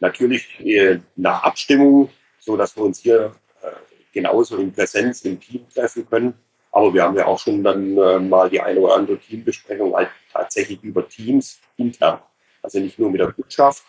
Natürlich 0.00 0.60
äh, 0.60 0.98
nach 1.14 1.44
Abstimmung, 1.44 2.10
so 2.38 2.56
dass 2.56 2.76
wir 2.76 2.82
uns 2.84 2.98
hier 3.00 3.36
äh, 3.62 3.70
genauso 4.12 4.56
in 4.56 4.72
Präsenz 4.72 5.22
im 5.22 5.38
Team 5.38 5.68
treffen 5.68 6.08
können. 6.08 6.34
Aber 6.72 6.92
wir 6.94 7.02
haben 7.02 7.16
ja 7.16 7.26
auch 7.26 7.38
schon 7.38 7.62
dann 7.62 7.94
mal 8.30 8.48
die 8.48 8.58
eine 8.58 8.80
oder 8.80 8.94
andere 8.94 9.18
Teambesprechung 9.18 9.94
halt 9.94 10.08
tatsächlich 10.32 10.82
über 10.82 11.06
Teams 11.06 11.60
intern 11.76 12.18
also 12.62 12.78
nicht 12.78 12.98
nur 12.98 13.10
mit 13.10 13.20
der 13.20 13.32
Kundschaft, 13.32 13.84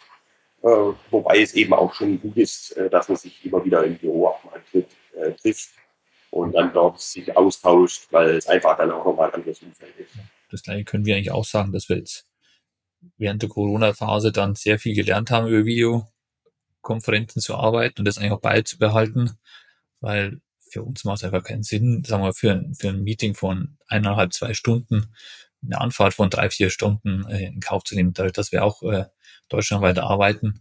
äh, 0.63 0.67
wobei 1.11 1.41
es 1.41 1.53
eben 1.53 1.73
auch 1.73 1.93
schon 1.93 2.19
gut 2.19 2.37
ist, 2.37 2.71
äh, 2.77 2.89
dass 2.89 3.07
man 3.07 3.17
sich 3.17 3.45
immer 3.45 3.63
wieder 3.63 3.83
im 3.83 3.97
Büro 3.97 4.27
auch 4.27 4.43
mal 4.43 4.61
äh, 4.73 5.31
trifft 5.33 5.69
und 6.31 6.53
dann 6.53 6.73
dort 6.73 6.99
sich 6.99 7.35
austauscht, 7.37 8.07
weil 8.11 8.31
es 8.31 8.47
einfach 8.47 8.77
dann 8.77 8.91
auch 8.91 9.05
nochmal 9.05 9.29
ein 9.29 9.35
anderes 9.35 9.61
Umfeld 9.61 9.93
ist. 9.97 10.11
Das 10.49 10.63
gleiche 10.63 10.83
können 10.83 11.05
wir 11.05 11.15
eigentlich 11.15 11.31
auch 11.31 11.45
sagen, 11.45 11.71
dass 11.71 11.89
wir 11.89 11.97
jetzt 11.97 12.27
während 13.17 13.41
der 13.41 13.49
Corona-Phase 13.49 14.31
dann 14.31 14.55
sehr 14.55 14.79
viel 14.79 14.95
gelernt 14.95 15.29
haben 15.31 15.47
über 15.47 15.65
Videokonferenzen 15.65 17.41
zu 17.41 17.55
arbeiten 17.55 17.99
und 17.99 18.05
das 18.05 18.17
eigentlich 18.17 18.31
auch 18.31 18.41
beizubehalten, 18.41 19.37
weil 19.99 20.39
für 20.69 20.81
uns 20.81 21.03
macht 21.03 21.17
es 21.17 21.23
einfach 21.23 21.43
keinen 21.43 21.63
Sinn, 21.63 22.03
sagen 22.03 22.23
wir, 22.23 22.33
für, 22.33 22.63
für 22.79 22.89
ein 22.89 23.03
Meeting 23.03 23.35
von 23.35 23.77
eineinhalb, 23.87 24.33
zwei 24.33 24.53
Stunden 24.53 25.13
eine 25.65 25.79
Anfahrt 25.79 26.13
von 26.13 26.29
drei, 26.29 26.49
vier 26.49 26.69
Stunden 26.69 27.25
äh, 27.27 27.47
in 27.47 27.59
Kauf 27.59 27.83
zu 27.83 27.95
nehmen, 27.95 28.13
dass 28.13 28.51
wir 28.51 28.63
auch 28.63 28.83
äh, 28.83 29.05
deutschlandweit 29.49 29.99
arbeiten. 29.99 30.59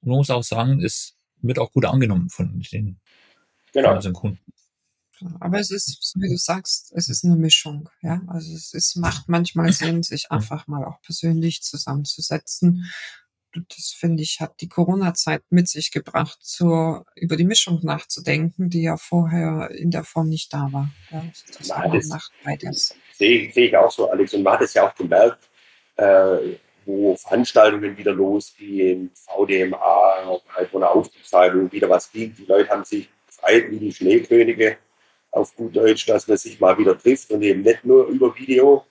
Und 0.00 0.08
man 0.08 0.18
muss 0.18 0.30
auch 0.30 0.44
sagen, 0.44 0.82
es 0.82 1.16
wird 1.40 1.58
auch 1.58 1.72
gut 1.72 1.84
angenommen 1.84 2.30
von 2.30 2.62
den 2.72 3.00
genau. 3.72 3.88
von 3.88 3.96
unseren 3.96 4.12
Kunden. 4.14 4.40
Aber 5.40 5.58
es 5.58 5.70
ist, 5.70 6.14
wie 6.18 6.28
du 6.28 6.36
sagst, 6.36 6.92
es 6.94 7.08
ist 7.08 7.24
eine 7.24 7.36
Mischung, 7.36 7.88
ja. 8.02 8.20
Also 8.26 8.54
es 8.54 8.74
ist, 8.74 8.96
macht 8.96 9.28
manchmal 9.28 9.72
Sinn, 9.72 10.02
sich 10.02 10.30
einfach 10.30 10.66
mal 10.66 10.84
auch 10.84 11.00
persönlich 11.02 11.62
zusammenzusetzen. 11.62 12.90
Das 13.54 13.92
finde 13.96 14.22
ich, 14.22 14.40
hat 14.40 14.60
die 14.60 14.68
Corona-Zeit 14.68 15.42
mit 15.50 15.68
sich 15.68 15.90
gebracht, 15.92 16.38
zur, 16.42 17.06
über 17.14 17.36
die 17.36 17.44
Mischung 17.44 17.80
nachzudenken, 17.82 18.70
die 18.70 18.82
ja 18.82 18.96
vorher 18.96 19.70
in 19.70 19.90
der 19.90 20.04
Form 20.04 20.28
nicht 20.28 20.52
da 20.52 20.68
war. 20.72 20.90
Ja, 21.10 21.24
das 21.58 22.08
macht 22.08 22.32
beides. 22.44 22.94
Sehe, 23.12 23.52
sehe 23.52 23.68
ich 23.68 23.76
auch 23.76 23.90
so, 23.90 24.10
Alex. 24.10 24.34
Und 24.34 24.42
man 24.42 24.54
hat 24.54 24.62
es 24.62 24.74
ja 24.74 24.88
auch 24.88 24.94
gemerkt, 24.94 25.48
äh, 25.96 26.56
wo 26.84 27.16
Veranstaltungen 27.16 27.96
wieder 27.96 28.12
losgehen, 28.12 29.10
VDMA, 29.14 30.40
halt 30.54 30.70
von 30.70 30.80
der 30.80 30.90
Aufzugshaltung 30.90 31.70
wieder 31.72 31.88
was 31.88 32.10
ging. 32.10 32.34
Die 32.34 32.44
Leute 32.44 32.68
haben 32.68 32.84
sich 32.84 33.08
gefreut 33.26 33.70
wie 33.70 33.78
die 33.78 33.92
Schneekönige 33.92 34.78
auf 35.30 35.54
gut 35.56 35.74
Deutsch, 35.74 36.06
dass 36.06 36.28
man 36.28 36.36
sich 36.36 36.60
mal 36.60 36.76
wieder 36.78 36.96
trifft 36.96 37.30
und 37.30 37.42
eben 37.42 37.62
nicht 37.62 37.84
nur 37.84 38.06
über 38.06 38.36
Video, 38.36 38.84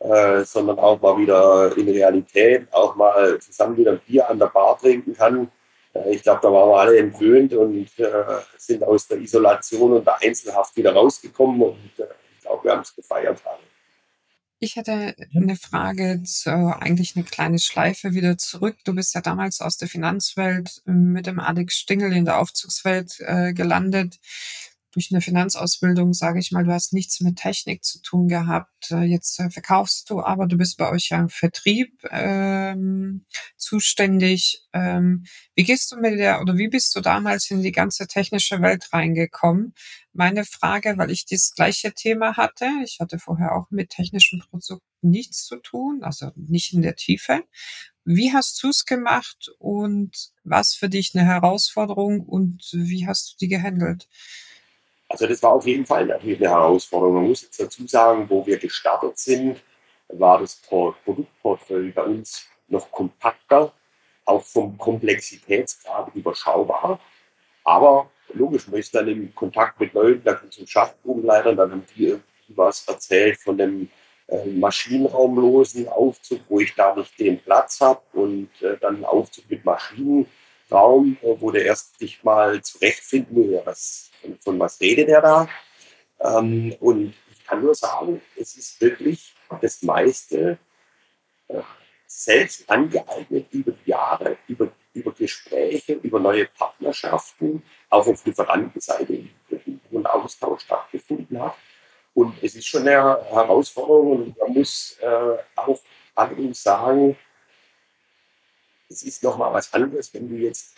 äh, 0.00 0.44
sondern 0.44 0.78
auch 0.78 1.00
mal 1.00 1.18
wieder 1.18 1.76
in 1.76 1.88
Realität, 1.88 2.66
auch 2.72 2.96
mal 2.96 3.38
zusammen 3.38 3.76
wieder 3.76 3.96
Bier 3.96 4.28
an 4.28 4.38
der 4.38 4.46
Bar 4.46 4.78
trinken 4.78 5.14
kann. 5.14 5.50
Äh, 5.94 6.14
ich 6.14 6.22
glaube, 6.22 6.40
da 6.42 6.52
waren 6.52 6.70
wir 6.70 6.80
alle 6.80 6.98
entwöhnt 6.98 7.52
und 7.52 7.86
äh, 7.98 8.10
sind 8.56 8.82
aus 8.82 9.06
der 9.08 9.18
Isolation 9.18 9.92
und 9.92 10.06
der 10.06 10.20
Einzelhaft 10.22 10.76
wieder 10.76 10.94
rausgekommen 10.94 11.60
und 11.62 11.98
äh, 11.98 12.06
ich 12.34 12.42
glaube, 12.42 12.64
wir 12.64 12.72
haben 12.72 12.80
es 12.80 12.94
gefeiert. 12.94 13.44
Haben. 13.44 13.62
Ich 14.62 14.76
hätte 14.76 15.14
eine 15.34 15.56
Frage 15.56 16.22
zu 16.22 16.50
eigentlich 16.50 17.16
eine 17.16 17.24
kleine 17.24 17.58
Schleife 17.58 18.12
wieder 18.12 18.36
zurück. 18.36 18.76
Du 18.84 18.94
bist 18.94 19.14
ja 19.14 19.20
damals 19.20 19.60
aus 19.60 19.78
der 19.78 19.88
Finanzwelt 19.88 20.82
mit 20.84 21.26
dem 21.26 21.40
Alex 21.40 21.76
Stingel 21.76 22.12
in 22.12 22.26
der 22.26 22.38
Aufzugswelt 22.38 23.20
äh, 23.20 23.52
gelandet 23.54 24.18
durch 24.92 25.10
eine 25.10 25.20
Finanzausbildung, 25.20 26.12
sage 26.12 26.40
ich 26.40 26.50
mal, 26.50 26.64
du 26.64 26.72
hast 26.72 26.92
nichts 26.92 27.20
mit 27.20 27.36
Technik 27.36 27.84
zu 27.84 28.02
tun 28.02 28.28
gehabt. 28.28 28.90
Äh, 28.90 29.04
jetzt 29.04 29.38
äh, 29.38 29.50
verkaufst 29.50 30.10
du, 30.10 30.20
aber 30.20 30.46
du 30.46 30.56
bist 30.56 30.76
bei 30.78 30.90
euch 30.90 31.10
ja 31.10 31.18
im 31.18 31.28
Vertrieb 31.28 32.02
ähm, 32.10 33.24
zuständig. 33.56 34.64
Ähm, 34.72 35.24
wie 35.54 35.64
gehst 35.64 35.92
du 35.92 35.96
mit 35.96 36.18
der 36.18 36.40
oder 36.40 36.56
wie 36.56 36.68
bist 36.68 36.94
du 36.96 37.00
damals 37.00 37.50
in 37.50 37.62
die 37.62 37.72
ganze 37.72 38.06
technische 38.06 38.60
Welt 38.62 38.92
reingekommen? 38.92 39.74
Meine 40.12 40.44
Frage, 40.44 40.94
weil 40.98 41.10
ich 41.10 41.24
das 41.26 41.52
gleiche 41.54 41.92
Thema 41.92 42.36
hatte. 42.36 42.68
Ich 42.84 42.98
hatte 43.00 43.18
vorher 43.18 43.54
auch 43.54 43.70
mit 43.70 43.90
technischen 43.90 44.40
Produkten 44.40 44.84
nichts 45.02 45.44
zu 45.44 45.56
tun, 45.56 46.00
also 46.02 46.32
nicht 46.34 46.72
in 46.72 46.82
der 46.82 46.96
Tiefe. 46.96 47.44
Wie 48.04 48.32
hast 48.32 48.62
du 48.62 48.70
es 48.70 48.86
gemacht 48.86 49.50
und 49.58 50.32
was 50.42 50.74
für 50.74 50.88
dich 50.88 51.14
eine 51.14 51.24
Herausforderung 51.24 52.20
und 52.20 52.68
wie 52.72 53.06
hast 53.06 53.32
du 53.32 53.36
die 53.40 53.48
gehandelt? 53.48 54.08
Also 55.10 55.26
das 55.26 55.42
war 55.42 55.50
auf 55.54 55.66
jeden 55.66 55.84
Fall 55.84 56.06
natürlich 56.06 56.38
eine 56.38 56.50
Herausforderung. 56.50 57.14
Man 57.14 57.28
muss 57.28 57.42
jetzt 57.42 57.60
dazu 57.60 57.84
sagen, 57.84 58.30
wo 58.30 58.46
wir 58.46 58.58
gestartet 58.58 59.18
sind, 59.18 59.60
war 60.06 60.38
das 60.38 60.54
Produktportfolio 60.54 61.92
bei 61.92 62.04
uns 62.04 62.46
noch 62.68 62.88
kompakter, 62.92 63.72
auch 64.24 64.42
vom 64.44 64.78
Komplexitätsgrad 64.78 66.14
überschaubar. 66.14 67.00
Aber 67.64 68.08
logisch, 68.32 68.68
man 68.68 68.78
ist 68.78 68.94
dann 68.94 69.08
im 69.08 69.34
Kontakt 69.34 69.80
mit 69.80 69.92
Leuten, 69.94 70.22
da 70.22 70.34
kommt 70.34 70.52
zum 70.52 70.68
Schachtgrubenleiter, 70.68 71.56
dann 71.56 71.72
haben 71.72 71.84
die 71.96 72.06
irgendwie 72.06 72.56
was 72.56 72.86
erzählt 72.86 73.36
von 73.40 73.58
dem 73.58 73.90
äh, 74.28 74.46
maschinenraumlosen 74.46 75.88
Aufzug, 75.88 76.40
wo 76.48 76.60
ich 76.60 76.72
da 76.76 76.94
nicht 76.94 77.18
den 77.18 77.40
Platz 77.40 77.80
habe 77.80 78.00
und 78.12 78.48
äh, 78.62 78.76
dann 78.80 79.04
Aufzug 79.04 79.50
mit 79.50 79.64
Maschinenraum, 79.64 80.26
äh, 80.70 81.40
wo 81.40 81.50
der 81.50 81.64
erst 81.64 81.98
sich 81.98 82.22
mal 82.22 82.60
zurechtfinden 82.62 83.52
muss, 83.52 83.66
was 83.66 84.10
von, 84.40 84.58
was 84.58 84.80
redet 84.80 85.08
er 85.08 85.22
da? 85.22 85.48
Ähm, 86.20 86.74
und 86.80 87.14
ich 87.32 87.44
kann 87.46 87.62
nur 87.62 87.74
sagen, 87.74 88.20
es 88.36 88.56
ist 88.56 88.80
wirklich 88.80 89.34
das 89.60 89.82
meiste 89.82 90.58
äh, 91.48 91.62
selbst 92.06 92.68
angeeignet 92.68 93.46
über 93.52 93.72
die 93.72 93.90
Jahre, 93.90 94.36
über, 94.48 94.70
über 94.92 95.12
Gespräche, 95.12 95.94
über 95.94 96.18
neue 96.18 96.46
Partnerschaften, 96.46 97.62
auch 97.88 98.06
auf 98.06 98.24
Lieferantenseite, 98.26 99.28
wo 99.90 99.98
ein 99.98 100.06
Austausch 100.06 100.62
stattgefunden 100.62 101.40
hat. 101.40 101.54
Und 102.14 102.34
es 102.42 102.56
ist 102.56 102.66
schon 102.66 102.82
eine 102.82 103.24
Herausforderung 103.30 104.12
und 104.12 104.38
man 104.38 104.52
muss 104.52 104.98
äh, 105.00 105.36
auch 105.54 105.80
allerdings 106.16 106.62
sagen, 106.62 107.16
es 108.90 109.02
ist 109.02 109.22
nochmal 109.22 109.52
was 109.52 109.72
anderes, 109.72 110.12
wenn 110.12 110.28
du 110.28 110.36
jetzt 110.36 110.74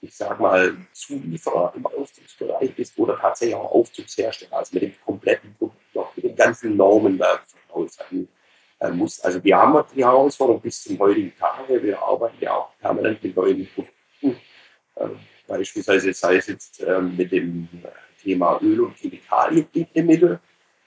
ich 0.00 0.16
sag 0.16 0.40
mal, 0.40 0.76
Zulieferer 0.92 1.72
im 1.76 1.86
Aufzugsbereich 1.86 2.74
bist 2.74 2.98
oder 2.98 3.18
tatsächlich 3.18 3.54
auch 3.54 3.70
Aufzugshersteller, 3.70 4.56
also 4.56 4.74
mit 4.74 4.82
dem 4.82 4.94
kompletten 5.04 5.54
Produkt, 5.56 6.16
mit 6.16 6.24
dem 6.24 6.36
ganzen 6.36 6.76
Normenwerk 6.76 7.42
voraushalten 7.68 8.28
äh, 8.80 8.90
muss. 8.90 9.20
Also 9.20 9.42
wir 9.44 9.56
haben 9.56 9.84
die 9.94 10.04
Herausforderung 10.04 10.62
bis 10.62 10.82
zum 10.82 10.98
heutigen 10.98 11.32
Tage, 11.38 11.82
wir 11.82 12.00
arbeiten 12.00 12.36
ja 12.40 12.54
auch 12.54 12.70
permanent 12.78 13.22
mit 13.22 13.36
neuen 13.36 13.68
Produkten, 13.74 14.40
äh, 14.96 15.06
beispielsweise 15.46 16.12
sei 16.14 16.36
es 16.36 16.46
jetzt 16.46 16.80
äh, 16.80 17.00
mit 17.00 17.30
dem 17.30 17.68
Thema 18.22 18.58
Öl- 18.62 18.80
und 18.80 18.96
Chemikalien-Mittel. 18.96 20.40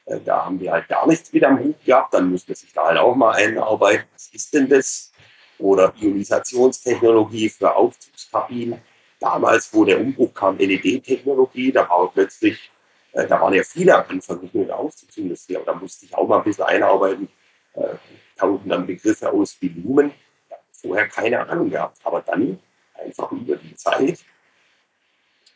Äh, 0.05 0.19
da 0.25 0.45
haben 0.45 0.59
wir 0.59 0.71
halt 0.71 0.87
gar 0.87 1.07
nichts 1.07 1.31
mit 1.31 1.43
am 1.43 1.59
Hut 1.59 1.85
gehabt, 1.85 2.15
dann 2.15 2.31
muss 2.31 2.47
man 2.47 2.55
sich 2.55 2.73
da 2.73 2.85
halt 2.85 2.97
auch 2.97 3.15
mal 3.15 3.33
einarbeiten, 3.33 4.05
was 4.13 4.27
ist 4.29 4.53
denn 4.55 4.67
das? 4.67 5.12
Oder 5.59 5.93
Ionisationstechnologie 5.99 7.49
für 7.49 7.75
Aufzugskabinen 7.75 8.81
damals, 9.19 9.73
wo 9.73 9.85
der 9.85 9.99
Umbruch 9.99 10.33
kam, 10.33 10.57
LED-Technologie, 10.57 11.71
da 11.71 11.89
war 11.89 12.11
plötzlich, 12.11 12.71
äh, 13.13 13.25
da 13.27 13.39
waren 13.39 13.53
ja 13.53 13.63
viele 13.63 13.95
am 13.95 14.09
Anfang 14.09 14.41
nicht 14.41 14.53
nur 14.53 14.63
in 14.63 14.67
der 14.67 14.77
Aufzugsindustrie, 14.77 15.55
aber 15.55 15.65
da 15.65 15.73
musste 15.75 16.05
ich 16.05 16.15
auch 16.15 16.27
mal 16.27 16.39
ein 16.39 16.43
bisschen 16.43 16.65
einarbeiten, 16.65 17.29
äh, 17.75 17.95
tauchen 18.37 18.67
dann 18.67 18.85
Begriffe 18.85 19.31
aus 19.31 19.55
wie 19.61 19.69
Lumen, 19.69 20.11
ja, 20.49 20.57
vorher 20.71 21.07
keine 21.07 21.47
Ahnung 21.47 21.69
gehabt, 21.69 21.99
aber 22.03 22.21
dann 22.21 22.59
einfach 22.95 23.31
über 23.31 23.55
die 23.55 23.75
Zeit 23.75 24.19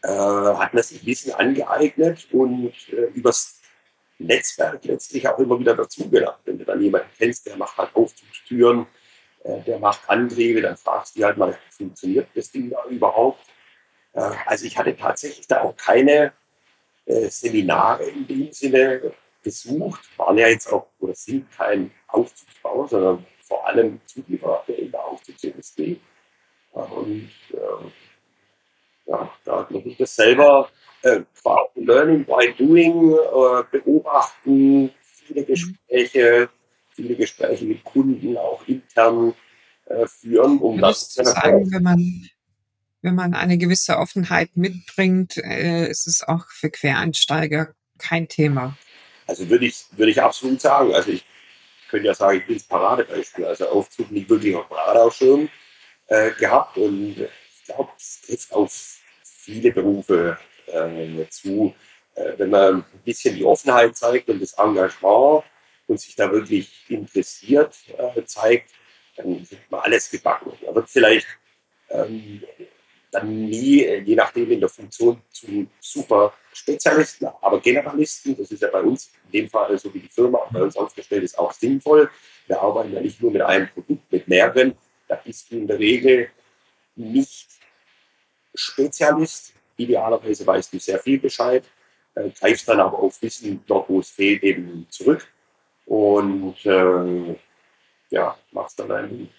äh, 0.03 0.09
hat 0.09 0.73
man 0.73 0.83
sich 0.83 1.05
Wissen 1.05 1.33
angeeignet 1.33 2.27
und 2.31 2.73
äh, 2.89 3.11
übers 3.13 3.59
Netzwerk 4.19 4.83
letztlich 4.85 5.27
auch 5.27 5.37
immer 5.39 5.59
wieder 5.59 5.75
dazugelernt. 5.75 6.37
Wenn 6.45 6.57
du 6.57 6.65
dann 6.65 6.81
jemanden 6.81 7.09
kennst, 7.17 7.45
der 7.45 7.57
macht 7.57 7.77
halt 7.77 7.95
Aufzugstüren, 7.95 8.87
der 9.65 9.79
macht 9.79 10.09
Antriebe, 10.09 10.61
dann 10.61 10.77
fragst 10.77 11.17
du 11.17 11.23
halt 11.23 11.37
mal, 11.37 11.57
funktioniert 11.69 12.27
das 12.35 12.51
Ding 12.51 12.69
da 12.69 12.83
überhaupt? 12.89 13.45
Äh, 14.13 14.31
also 14.45 14.65
ich 14.65 14.77
hatte 14.77 14.95
tatsächlich 14.95 15.47
da 15.47 15.61
auch 15.61 15.75
keine 15.75 16.33
äh, 17.05 17.27
Seminare 17.29 18.03
in 18.05 18.27
dem 18.27 18.51
Sinne 18.51 19.13
besucht, 19.43 20.01
waren 20.17 20.37
ja 20.37 20.47
jetzt 20.47 20.71
auch 20.71 20.87
oder 20.99 21.15
sind 21.15 21.49
kein 21.51 21.91
Aufzugsbau, 22.07 22.87
sondern 22.87 23.25
vor 23.41 23.65
allem 23.65 24.01
Zulieferer 24.05 24.63
in 24.67 24.91
der 24.91 25.05
Aufzugsindustrie. 25.05 26.01
Und 26.71 27.31
äh, 27.53 29.07
ja, 29.07 29.31
da 29.45 29.67
man 29.69 29.83
sich 29.83 29.97
das 29.97 30.15
selber 30.15 30.69
äh, 31.03 31.21
Learning 31.75 32.25
by 32.25 32.53
Doing 32.57 33.13
äh, 33.13 33.63
beobachten, 33.71 34.91
viele 35.01 35.41
mhm. 35.41 35.45
Gespräche, 35.45 36.49
viele 36.97 37.15
Gespräche 37.15 37.63
mit 37.65 37.83
Kunden, 37.83 38.35
auch 38.37 38.67
intern 38.67 39.33
äh, 39.85 40.07
führen, 40.07 40.57
um 40.57 40.81
das 40.81 41.11
zu 41.11 41.23
sagen, 41.23 41.71
wenn 41.71 41.83
man 41.83 42.29
wenn 43.03 43.15
man 43.15 43.35
eine 43.35 43.57
gewisse 43.57 43.97
Offenheit 43.97 44.57
mitbringt, 44.57 45.37
äh, 45.37 45.87
ist 45.87 46.07
es 46.07 46.23
auch 46.27 46.49
für 46.49 46.69
Quereinsteiger 46.69 47.73
kein 47.99 48.27
Thema. 48.27 48.75
Also 49.27 49.47
würde 49.49 49.67
ich, 49.67 49.85
würde 49.91 50.11
ich 50.11 50.21
absolut 50.21 50.59
sagen. 50.59 50.93
Also 50.93 51.11
ich 51.11 51.23
könnte 51.89 52.07
ja 52.07 52.13
sagen, 52.13 52.39
ich 52.39 52.47
bin 52.47 52.57
das 52.57 52.65
Paradebeispiel. 52.65 53.45
Also 53.45 53.69
Aufzug 53.69 54.11
nicht 54.11 54.29
wirklich 54.29 54.55
auf 54.55 54.69
Radaraufschirm 54.69 55.47
äh, 56.07 56.31
gehabt 56.31 56.77
und 56.77 57.17
ich 57.21 57.65
glaube, 57.65 57.91
es 57.97 58.21
trifft 58.25 58.53
auf 58.53 58.99
viele 59.23 59.71
Berufe 59.71 60.37
äh, 60.65 61.29
zu. 61.29 61.73
Äh, 62.15 62.33
wenn 62.37 62.49
man 62.49 62.75
ein 62.77 62.85
bisschen 63.05 63.35
die 63.35 63.45
Offenheit 63.45 63.95
zeigt 63.95 64.27
und 64.29 64.41
das 64.41 64.53
Engagement 64.53 65.43
und 65.87 65.99
sich 65.99 66.15
da 66.15 66.31
wirklich 66.31 66.85
interessiert 66.89 67.75
äh, 67.97 68.23
zeigt, 68.25 68.71
dann 69.15 69.39
wird 69.49 69.71
man 69.71 69.81
alles 69.81 70.11
gebacken. 70.11 70.51
Da 70.63 70.75
wird 70.75 70.89
vielleicht 70.89 71.27
ähm, 71.89 72.43
dann 73.11 73.45
nie, 73.45 73.83
äh, 73.83 74.01
je 74.01 74.15
nachdem 74.15 74.51
in 74.51 74.59
der 74.59 74.69
Funktion, 74.69 75.21
zu 75.31 75.67
super 75.79 76.33
Spezialisten, 76.53 77.27
aber 77.41 77.59
Generalisten. 77.59 78.37
Das 78.37 78.51
ist 78.51 78.61
ja 78.61 78.69
bei 78.69 78.81
uns 78.81 79.11
in 79.25 79.41
dem 79.41 79.49
Fall, 79.49 79.77
so 79.77 79.93
wie 79.93 79.99
die 79.99 80.09
Firma 80.09 80.39
bei 80.51 80.61
uns 80.61 80.75
aufgestellt 80.75 81.23
ist, 81.23 81.39
auch 81.39 81.53
sinnvoll. 81.53 82.09
Wir 82.47 82.61
arbeiten 82.61 82.93
ja 82.93 83.01
nicht 83.01 83.21
nur 83.21 83.31
mit 83.31 83.41
einem 83.41 83.69
Produkt, 83.69 84.11
mit 84.11 84.27
mehreren. 84.27 84.75
Da 85.07 85.15
bist 85.15 85.51
du 85.51 85.57
in 85.57 85.67
der 85.67 85.79
Regel 85.79 86.29
nicht 86.95 87.49
Spezialist. 88.53 89.53
Idealerweise 89.77 90.45
weißt 90.45 90.73
du 90.73 90.79
sehr 90.79 90.99
viel 90.99 91.19
Bescheid, 91.19 91.63
äh, 92.15 92.29
greifst 92.31 92.67
dann 92.67 92.79
aber 92.79 92.97
auf 92.97 93.21
Wissen 93.21 93.63
dort, 93.67 93.87
wo 93.89 93.99
es 93.99 94.09
fehlt, 94.09 94.43
eben 94.43 94.87
zurück 94.89 95.27
und 95.87 96.55
äh, 96.65 97.35
ja, 98.09 98.37
machst 98.51 98.79
dann 98.79 98.91
einen 98.91 99.29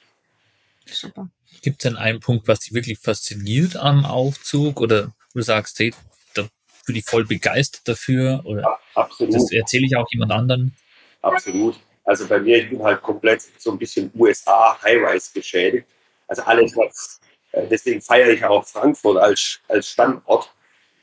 Super. 0.86 1.28
Gibt 1.62 1.82
es 1.84 1.90
denn 1.90 1.96
einen 1.96 2.20
Punkt, 2.20 2.48
was 2.48 2.60
dich 2.60 2.72
wirklich 2.72 2.98
fasziniert 2.98 3.76
am 3.76 4.04
Aufzug 4.04 4.80
oder 4.80 5.12
du 5.34 5.42
sagst, 5.42 5.78
hey, 5.78 5.92
da 6.34 6.48
du 6.86 6.92
dich 6.92 7.04
voll 7.04 7.24
begeistert 7.24 7.86
dafür? 7.86 8.42
Oder 8.44 8.62
Ja, 8.62 8.78
absolut. 8.94 9.34
das 9.34 9.52
erzähle 9.52 9.86
ich 9.86 9.96
auch 9.96 10.06
jemand 10.10 10.32
anderen? 10.32 10.74
Absolut. 11.22 11.78
Also 12.04 12.26
bei 12.26 12.38
mir, 12.40 12.56
ich 12.58 12.70
bin 12.70 12.82
halt 12.82 13.02
komplett 13.02 13.42
so 13.58 13.72
ein 13.72 13.78
bisschen 13.78 14.10
USA 14.14 14.78
High-Rise 14.82 15.32
geschädigt. 15.34 15.86
Also 16.26 16.42
alles, 16.42 16.74
was, 16.76 17.20
äh, 17.52 17.66
deswegen 17.66 18.00
feiere 18.00 18.30
ich 18.30 18.44
auch 18.44 18.64
Frankfurt 18.64 19.18
als, 19.18 19.60
als 19.68 19.90
Standort. 19.90 20.50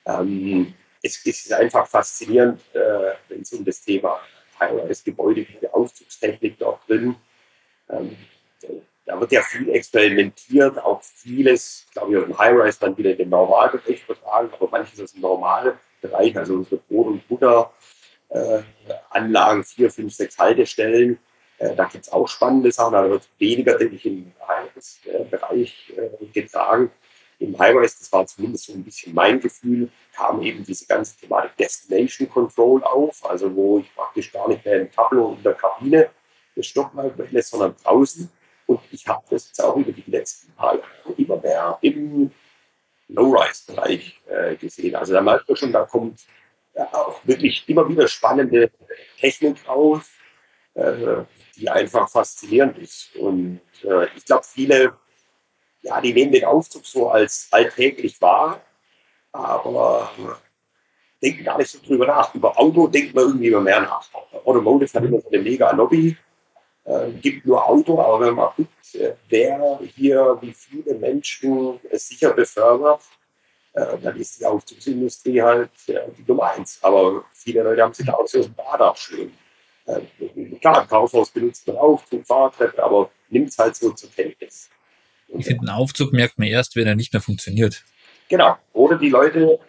Ähm, 0.05 0.73
es, 1.03 1.17
es 1.25 1.45
ist 1.45 1.53
einfach 1.53 1.87
faszinierend, 1.87 2.59
äh, 2.73 3.13
wenn 3.29 3.41
es 3.41 3.53
um 3.53 3.63
das 3.63 3.81
Thema 3.81 4.19
High-Rise-Gebäude 4.59 5.43
geht, 5.43 5.61
die 5.61 5.69
Aufzugstechnik 5.69 6.57
dort 6.59 6.87
drin. 6.87 7.15
Ähm, 7.89 8.15
da 9.05 9.19
wird 9.19 9.31
ja 9.31 9.41
viel 9.41 9.69
experimentiert, 9.69 10.79
auch 10.79 11.01
vieles, 11.03 11.85
glaube 11.93 12.11
ich, 12.11 12.17
aus 12.17 12.25
dem 12.25 12.37
High-Rise 12.37 12.79
dann 12.79 12.97
wieder 12.97 13.11
in 13.11 13.17
den 13.17 13.29
Normalbereich 13.29 14.03
übertragen, 14.03 14.49
aber 14.51 14.67
manches 14.69 14.99
aus 14.99 15.13
dem 15.13 15.21
Normalbereich, 15.21 16.35
also 16.37 16.55
unsere 16.55 16.77
Brot- 16.77 17.07
und 17.07 17.27
Butter 17.27 17.71
äh, 18.29 18.61
vier, 19.63 19.91
fünf, 19.91 20.13
sechs 20.13 20.37
Haltestellen. 20.39 21.19
Äh, 21.59 21.75
da 21.75 21.85
gibt 21.85 22.05
es 22.05 22.11
auch 22.11 22.27
spannende 22.27 22.71
Sachen, 22.71 22.93
da 22.93 23.09
wird 23.09 23.29
weniger, 23.37 23.77
denke 23.77 23.95
ich, 23.95 24.05
im 24.07 24.31
High-Bereich 24.47 25.93
äh, 25.95 26.25
getragen. 26.33 26.91
Im 27.45 27.59
High-Rise, 27.59 27.97
das 27.99 28.11
war 28.11 28.25
zumindest 28.25 28.65
so 28.65 28.73
ein 28.73 28.83
bisschen 28.83 29.13
mein 29.13 29.39
Gefühl, 29.39 29.89
kam 30.15 30.41
eben 30.41 30.63
diese 30.63 30.85
ganze 30.85 31.17
Thematik 31.17 31.55
Destination 31.57 32.29
Control 32.29 32.83
auf, 32.83 33.23
also 33.29 33.53
wo 33.55 33.79
ich 33.79 33.93
praktisch 33.93 34.31
gar 34.31 34.47
nicht 34.47 34.65
mehr 34.65 34.81
im 34.81 34.91
Tableau 34.91 35.33
in 35.33 35.43
der 35.43 35.53
Kabine 35.53 36.09
das 36.55 36.65
Stockwerk 36.67 37.17
wähle, 37.17 37.41
sondern 37.41 37.75
draußen. 37.83 38.29
Und 38.67 38.79
ich 38.91 39.07
habe 39.07 39.23
das 39.29 39.47
jetzt 39.47 39.63
auch 39.63 39.75
über 39.75 39.91
die 39.91 40.09
letzten 40.09 40.51
paar 40.53 40.75
Jahre 40.75 41.13
immer 41.17 41.37
mehr 41.37 41.77
im 41.81 42.31
Low-Rise-Bereich 43.09 44.21
äh, 44.27 44.55
gesehen. 44.55 44.95
Also 44.95 45.13
da 45.13 45.21
merkt 45.21 45.47
man 45.47 45.55
schon, 45.55 45.71
da 45.71 45.83
kommt 45.85 46.21
ja, 46.73 46.91
auch 46.93 47.21
wirklich 47.25 47.63
immer 47.67 47.87
wieder 47.87 48.07
spannende 48.07 48.71
Technik 49.19 49.57
raus, 49.67 50.09
äh, 50.73 51.23
die 51.55 51.69
einfach 51.69 52.09
faszinierend 52.09 52.77
ist. 52.79 53.15
Und 53.15 53.61
äh, 53.83 54.07
ich 54.15 54.25
glaube, 54.25 54.43
viele, 54.43 54.97
ja, 55.85 56.01
die 56.01 56.13
nehmen 56.13 56.31
den 56.31 56.45
Aufzug 56.45 56.85
so 56.85 57.09
als 57.09 57.47
alltäglich 57.51 58.19
wahr, 58.19 58.59
aber 59.31 60.09
denken 61.21 61.43
gar 61.43 61.59
nicht 61.59 61.69
so 61.69 61.77
drüber 61.85 62.07
nach. 62.07 62.33
Über 62.33 62.59
Auto 62.59 62.87
denkt 62.87 63.13
man 63.13 63.25
irgendwie 63.25 63.47
immer 63.47 63.61
mehr 63.61 63.81
nach. 63.81 64.09
Automotive 64.43 64.91
hat 64.93 65.03
immer 65.03 65.21
so 65.21 65.29
eine 65.29 65.43
mega 65.43 65.71
Lobby, 65.71 66.17
äh, 66.85 67.11
gibt 67.21 67.45
nur 67.45 67.63
Auto, 67.63 67.99
aber 68.01 68.25
wenn 68.25 68.33
man 68.33 68.49
guckt, 68.57 68.95
äh, 68.95 69.13
wer 69.29 69.79
hier 69.95 70.37
wie 70.41 70.53
viele 70.53 70.95
Menschen 70.95 71.79
sicher 71.91 72.33
befördert, 72.33 73.01
äh, 73.73 73.97
dann 74.01 74.19
ist 74.19 74.39
die 74.39 74.45
Aufzugsindustrie 74.45 75.41
halt 75.41 75.69
äh, 75.87 75.99
die 76.17 76.25
Nummer 76.27 76.51
eins. 76.51 76.79
Aber 76.81 77.25
viele 77.31 77.61
Leute 77.61 77.83
haben 77.83 77.93
sich 77.93 78.07
da 78.07 78.13
auch 78.13 78.27
so 78.27 78.39
aus 78.39 78.45
dem 78.45 78.55
Bad 78.55 78.81
abschwimmen. 78.81 79.37
Klar, 80.61 80.87
Kaufhaus 80.87 81.29
benutzt 81.29 81.67
man 81.67 81.77
Aufzug, 81.77 82.25
Fahrtreppe, 82.25 82.83
aber 82.83 83.11
nimmt 83.29 83.49
es 83.49 83.57
halt 83.59 83.75
so 83.75 83.91
zur 83.91 84.09
Kenntnis. 84.09 84.71
Ich 85.27 85.45
finde, 85.45 85.61
einen 85.61 85.77
Aufzug 85.77 86.13
merkt 86.13 86.37
man 86.37 86.47
erst, 86.47 86.75
wenn 86.75 86.87
er 86.87 86.95
nicht 86.95 87.13
mehr 87.13 87.21
funktioniert. 87.21 87.83
Genau. 88.29 88.57
Oder 88.73 88.97
die 88.97 89.09
Leute, 89.09 89.59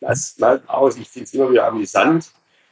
das 0.00 0.36
merkt 0.38 0.68
aus, 0.68 0.96
ich 0.96 1.08
finde 1.08 1.24
es 1.24 1.34
immer 1.34 1.50
wieder 1.50 1.66
amüsant, 1.66 2.30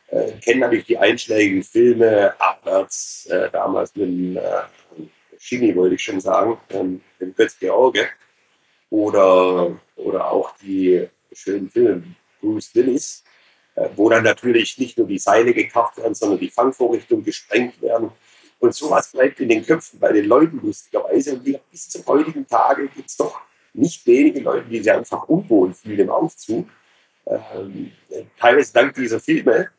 äh, 0.09 0.33
kennen 0.41 0.61
natürlich 0.61 0.87
die 0.87 0.99
einschlägigen 0.99 1.63
Filme, 1.63 2.35
abwärts, 2.39 3.27
äh, 3.27 3.51
damals 3.51 3.95
mit 3.97 4.07
dem 4.07 4.37
äh, 4.37 4.41
Chini, 5.39 5.75
wollte 5.77 5.97
ich 5.97 6.03
schon 6.03 6.21
sagen, 6.21 6.59
ähm, 6.71 7.01
dem 7.21 7.35
Götz 7.35 7.59
George. 7.59 8.09
Oder, 8.91 9.77
oder 9.97 10.31
auch 10.31 10.55
die 10.59 11.09
schönen 11.33 11.69
Filme 11.69 12.05
Bruce 12.41 12.75
Willis, 12.75 13.25
äh, 13.75 13.89
wo 13.97 14.09
dann 14.09 14.25
natürlich 14.25 14.79
nicht 14.79 14.97
nur 14.99 15.07
die 15.07 15.19
Seile 15.19 15.53
gekappt 15.53 15.99
werden, 15.99 16.15
sondern 16.15 16.39
die 16.39 16.51
Fangvorrichtungen 16.51 17.25
gesprengt 17.25 17.81
werden. 17.83 18.11
Und 18.59 18.75
sowas 18.75 19.13
bleibt 19.13 19.41
in 19.41 19.49
den 19.49 19.65
Köpfen 19.65 20.01
bei 20.01 20.13
den 20.13 20.27
Leuten 20.27 20.61
lustigerweise. 20.63 21.35
Und 21.35 21.45
bis 21.71 21.89
zum 21.89 22.07
heutigen 22.07 22.47
Tage 22.47 22.89
gibt 22.89 23.11
es 23.11 23.17
doch 23.17 23.41
nicht 23.75 24.07
wenige 24.07 24.41
Leute, 24.41 24.69
die 24.69 24.79
sich 24.79 24.91
einfach 24.91 25.29
unwohl 25.29 25.75
fühlen 25.75 26.01
im 26.01 26.11
Aufzug. 26.11 26.69
Ähm, 27.27 27.93
teilweise 28.39 28.73
dank 28.73 28.95
dieser 28.95 29.21
Filme. 29.21 29.71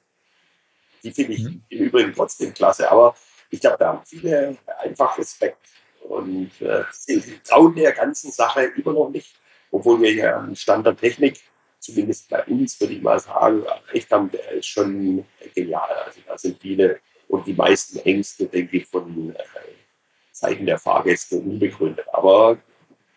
Die 1.03 1.11
finde 1.11 1.34
ich 1.34 1.43
Mhm. 1.43 1.63
im 1.69 1.80
Übrigen 1.80 2.13
trotzdem 2.13 2.53
klasse. 2.53 2.91
Aber 2.91 3.15
ich 3.49 3.59
glaube, 3.59 3.78
da 3.80 3.88
haben 3.89 4.05
viele 4.05 4.57
einfach 4.80 5.17
Respekt 5.17 5.57
und 6.01 6.51
äh, 6.61 6.84
sie 6.91 7.21
trauen 7.43 7.76
der 7.76 7.93
ganzen 7.93 8.32
Sache 8.32 8.65
immer 8.76 8.93
noch 8.93 9.09
nicht, 9.09 9.36
obwohl 9.71 10.01
wir 10.01 10.13
ja 10.13 10.39
einen 10.39 10.55
Stand 10.55 10.86
der 10.86 10.95
Technik, 10.95 11.39
zumindest 11.80 12.30
bei 12.30 12.43
uns, 12.45 12.80
würde 12.80 12.93
ich 12.93 13.01
mal 13.01 13.19
sagen, 13.19 13.63
erreicht 13.63 14.11
haben, 14.11 14.32
der 14.32 14.51
ist 14.51 14.65
schon 14.67 15.23
genial. 15.53 15.89
Also 16.05 16.21
da 16.26 16.38
sind 16.38 16.59
viele 16.59 16.99
und 17.28 17.45
die 17.47 17.53
meisten 17.53 17.99
Ängste, 17.99 18.45
denke 18.45 18.78
ich, 18.78 18.86
von 18.86 19.36
äh, 19.36 19.39
Seiten 20.32 20.65
der 20.65 20.78
Fahrgäste 20.78 21.38
unbegründet. 21.38 22.05
Aber 22.13 22.57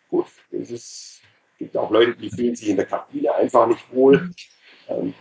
gut, 0.09 0.27
es 0.51 1.21
gibt 1.59 1.77
auch 1.77 1.91
Leute, 1.91 2.17
die 2.17 2.31
fühlen 2.31 2.55
sich 2.55 2.69
in 2.69 2.77
der 2.77 2.87
Kabine 2.87 3.35
einfach 3.35 3.67
nicht 3.67 3.93
wohl. 3.93 4.31
Ähm, 4.89 5.15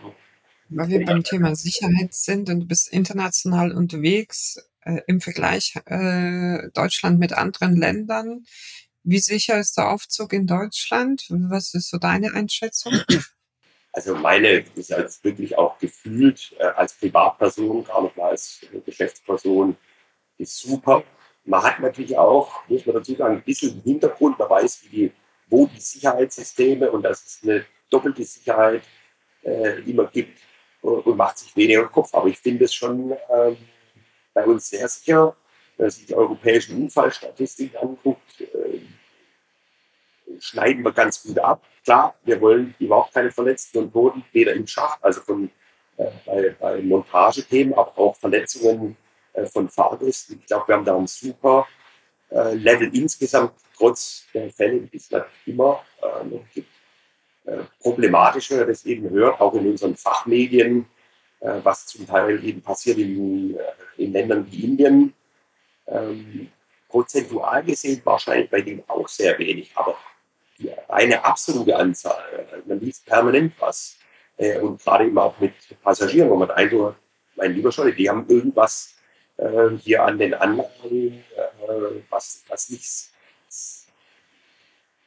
Weil 0.68 0.88
wir 0.88 1.04
beim 1.04 1.22
Thema 1.22 1.54
Sicherheit 1.54 2.14
sind 2.14 2.48
und 2.48 2.60
du 2.60 2.66
bist 2.66 2.92
international 2.92 3.72
unterwegs 3.72 4.58
äh, 4.82 5.00
im 5.06 5.20
Vergleich 5.20 5.74
äh, 5.86 6.70
Deutschland 6.72 7.18
mit 7.18 7.32
anderen 7.32 7.76
Ländern. 7.76 8.44
Wie 9.02 9.18
sicher 9.18 9.58
ist 9.58 9.76
der 9.76 9.90
Aufzug 9.90 10.32
in 10.32 10.46
Deutschland? 10.46 11.26
Was 11.30 11.74
ist 11.74 11.90
so 11.90 11.98
deine 11.98 12.32
Einschätzung? 12.34 12.92
Also 13.92 14.14
meine 14.14 14.64
ist 14.74 14.92
als 14.92 15.22
wirklich 15.24 15.56
auch 15.56 15.78
gefühlt 15.78 16.54
äh, 16.58 16.64
als 16.64 16.94
Privatperson, 16.94 17.84
gar 17.84 18.02
nicht 18.02 18.16
mal 18.16 18.30
als 18.30 18.60
äh, 18.72 18.80
Geschäftsperson, 18.80 19.76
ist 20.36 20.58
super. 20.60 21.02
Man 21.44 21.62
hat 21.62 21.80
natürlich 21.80 22.16
auch, 22.16 22.68
muss 22.68 22.84
man 22.84 22.96
dazu 22.96 23.14
sagen, 23.14 23.36
ein 23.36 23.42
bisschen 23.42 23.80
Hintergrund, 23.82 24.38
man 24.38 24.50
weiß, 24.50 24.84
wie 24.84 24.88
die, 24.88 25.12
wo 25.48 25.66
die 25.66 25.80
Sicherheitssysteme 25.80 26.90
und 26.90 27.02
dass 27.02 27.24
es 27.24 27.40
eine 27.42 27.64
doppelte 27.90 28.24
Sicherheit 28.24 28.82
äh, 29.42 29.80
immer 29.88 30.06
gibt 30.06 30.38
und, 30.82 31.06
und 31.06 31.16
macht 31.16 31.38
sich 31.38 31.56
weniger 31.56 31.88
Kopf. 31.88 32.14
Aber 32.14 32.28
ich 32.28 32.38
finde 32.38 32.66
es 32.66 32.74
schon 32.74 33.16
ähm, 33.30 33.56
bei 34.34 34.44
uns 34.44 34.68
sehr 34.68 34.88
sicher, 34.88 35.36
wenn 35.76 35.86
man 35.86 35.90
sich 35.90 36.06
die 36.06 36.14
europäischen 36.14 36.82
Unfallstatistiken 36.82 37.78
anguckt, 37.78 38.40
äh, 38.42 38.80
schneiden 40.40 40.84
wir 40.84 40.92
ganz 40.92 41.22
gut 41.22 41.38
ab. 41.38 41.62
Klar, 41.84 42.14
wir 42.24 42.40
wollen 42.40 42.74
überhaupt 42.78 43.14
keine 43.14 43.30
Verletzten 43.30 43.78
und 43.78 43.92
Toten, 43.92 44.24
weder 44.32 44.52
im 44.52 44.66
Schacht, 44.66 45.02
also 45.02 45.20
von, 45.20 45.50
äh, 45.96 46.06
bei, 46.26 46.56
bei 46.58 46.82
Montagethemen, 46.82 47.74
aber 47.74 47.96
auch 47.98 48.16
Verletzungen 48.16 48.96
äh, 49.32 49.46
von 49.46 49.68
Fahrgästen. 49.68 50.38
Ich 50.40 50.46
glaube, 50.46 50.68
wir 50.68 50.74
haben 50.76 50.84
da 50.84 50.96
ein 50.96 51.06
super 51.06 51.66
äh, 52.30 52.54
Level 52.54 52.94
insgesamt, 52.94 53.52
trotz 53.76 54.26
der 54.34 54.50
Fälle, 54.50 54.80
die 54.80 54.96
es 54.96 55.10
natürlich 55.10 55.46
immer 55.46 55.82
äh, 56.02 56.24
noch 56.24 56.44
gibt. 56.52 56.70
Äh, 57.44 57.58
problematisch, 57.80 58.50
wenn 58.50 58.58
man 58.58 58.68
das 58.68 58.84
eben 58.84 59.08
hört, 59.10 59.40
auch 59.40 59.54
in 59.54 59.70
unseren 59.70 59.96
Fachmedien, 59.96 60.86
äh, 61.40 61.60
was 61.62 61.86
zum 61.86 62.06
Teil 62.06 62.44
eben 62.44 62.60
passiert 62.60 62.98
in, 62.98 63.56
in 63.96 64.12
Ländern 64.12 64.46
wie 64.50 64.64
Indien. 64.64 65.14
Ähm, 65.86 66.50
prozentual 66.88 67.62
gesehen 67.64 68.00
wahrscheinlich 68.04 68.50
bei 68.50 68.60
denen 68.60 68.82
auch 68.88 69.08
sehr 69.08 69.38
wenig, 69.38 69.70
aber 69.74 69.96
eine 70.88 71.24
absolute 71.24 71.76
Anzahl, 71.76 72.46
man 72.66 72.80
liest 72.80 73.06
permanent 73.06 73.54
was. 73.58 73.98
Äh, 74.38 74.60
und 74.60 74.82
gerade 74.82 75.06
eben 75.06 75.18
auch 75.18 75.38
mit 75.40 75.52
Passagieren, 75.82 76.30
wo 76.30 76.36
man 76.36 76.50
einfach, 76.50 76.94
mein 77.36 77.52
lieber 77.52 77.72
Scholle, 77.72 77.92
die 77.92 78.08
haben 78.08 78.26
irgendwas 78.28 78.94
äh, 79.36 79.70
hier 79.78 80.04
an 80.04 80.18
den 80.18 80.32
Anlagen, 80.34 81.24
äh, 81.36 82.00
was, 82.08 82.44
was 82.48 82.70
nicht 82.70 83.10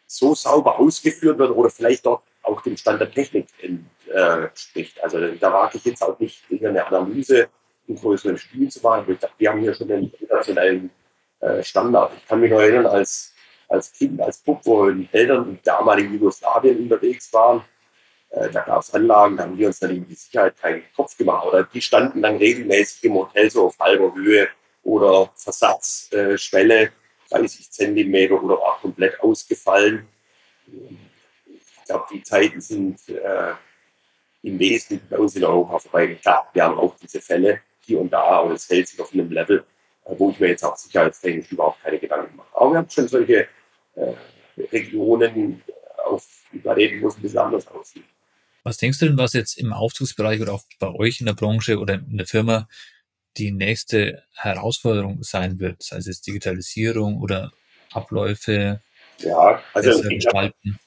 so 0.06 0.36
sauber 0.36 0.78
ausgeführt 0.78 1.40
wird 1.40 1.52
oder 1.52 1.70
vielleicht 1.70 2.06
dort 2.06 2.24
auch 2.44 2.62
dem 2.62 2.76
Stand 2.76 3.00
der 3.00 3.12
Technik 3.12 3.48
entspricht. 4.10 5.02
also 5.02 5.20
da 5.36 5.54
wage 5.54 5.78
ich 5.78 5.86
jetzt 5.86 6.02
auch 6.02 6.20
nicht, 6.20 6.44
eine 6.52 6.86
Analyse 6.86 7.48
im 7.88 7.96
größeren 7.96 8.38
Stil 8.38 8.70
zu 8.70 8.82
machen. 8.82 9.06
Ich 9.10 9.20
dachte, 9.20 9.36
wir 9.38 9.50
haben 9.50 9.62
hier 9.62 9.74
schon 9.74 9.90
einen 9.90 10.12
internationalen 10.12 10.90
Standard. 11.62 12.12
Ich 12.18 12.28
kann 12.28 12.42
mich 12.42 12.52
noch 12.52 12.60
erinnern, 12.60 12.88
als, 12.88 13.31
als 13.72 13.94
Kind, 13.94 14.22
als 14.22 14.40
Bub, 14.40 14.60
wo 14.64 14.90
die 14.90 15.08
Eltern 15.12 15.50
im 15.50 15.60
damaligen 15.64 16.14
Jugoslawien 16.14 16.78
unterwegs 16.80 17.32
waren, 17.34 17.64
äh, 18.32 18.50
da 18.50 18.62
gab 18.62 18.82
es 18.82 18.94
Anlagen, 18.94 19.38
da 19.38 19.44
haben 19.44 19.58
wir 19.58 19.68
uns 19.68 19.80
dann 19.80 19.96
über 19.96 20.06
die 20.06 20.16
Sicherheit 20.16 20.58
keinen 20.58 20.84
Kopf 20.96 21.18
gemacht. 21.18 21.46
Oder 21.46 21.64
die 21.64 21.82
standen 21.82 22.22
dann 22.22 22.38
regelmäßig 22.38 23.04
im 23.06 23.16
Hotel 23.16 23.50
so 23.50 23.66
auf 23.66 23.80
halber 23.80 24.14
Höhe 24.14 24.48
oder 24.84 25.30
Versatzschwelle, 25.36 26.34
äh, 26.34 26.38
Schwelle, 26.38 26.92
30 27.30 27.72
Zentimeter 27.72 28.42
oder 28.42 28.56
war 28.56 28.80
komplett 28.82 29.20
ausgefallen. 29.22 30.08
Ich 30.68 31.86
glaube, 31.86 32.06
die 32.12 32.24
Zeiten 32.24 32.62
sind 32.62 33.08
äh, 33.10 33.54
im 34.44 34.60
Wesentlichen 34.60 35.08
bei 35.10 35.18
uns 35.18 35.36
in 35.36 35.44
Europa 35.44 35.80
vorbei. 35.80 36.16
Klar, 36.16 36.50
wir 36.54 36.64
haben 36.64 36.78
auch 36.78 36.96
diese 37.02 37.22
Fälle 37.22 37.62
hier 37.82 38.00
und 38.00 38.12
da, 38.12 38.22
aber 38.22 38.52
es 38.52 38.70
hält 38.70 38.88
sich 38.88 39.00
auf 39.00 39.14
einem 39.14 39.32
Level, 39.32 39.66
äh, 40.06 40.16
wo 40.18 40.30
ich 40.30 40.40
mir 40.40 40.48
jetzt 40.48 40.64
auch 40.64 40.78
sicherheitstechnisch 40.78 41.52
überhaupt 41.52 41.84
keine 41.84 42.00
Gedanken 42.00 42.36
mache. 42.38 42.50
Aber 42.54 42.72
wir 42.72 42.78
haben 42.78 42.90
schon 42.90 43.08
solche 43.08 43.48
äh, 44.02 44.62
Regionen 44.72 45.62
auf 46.06 46.28
Planeten, 46.62 47.02
wo 47.02 47.08
es 47.08 47.18
ein 47.18 47.22
bisschen 47.22 47.40
anders 47.40 47.68
aussieht. 47.68 48.04
Was 48.64 48.78
denkst 48.78 49.00
du 49.00 49.08
denn, 49.08 49.18
was 49.18 49.34
jetzt 49.34 49.58
im 49.58 49.74
Aufzugsbereich 49.74 50.42
oder 50.42 50.54
auch 50.54 50.64
bei 50.80 50.94
euch 50.94 51.20
in 51.20 51.26
der 51.26 51.34
Branche 51.34 51.80
oder 51.80 51.96
in 51.96 52.18
der 52.18 52.28
Firma 52.28 52.68
die 53.38 53.52
nächste 53.52 54.24
Herausforderung 54.36 55.24
sein 55.24 55.60
wird, 55.60 55.82
sei 55.82 55.98
es 55.98 56.08
jetzt 56.08 56.28
Digitalisierung 56.28 57.22
oder 57.22 57.52
Abläufe 57.92 58.82
ja, 59.20 59.64
also 59.74 60.02
gestalten? 60.10 60.80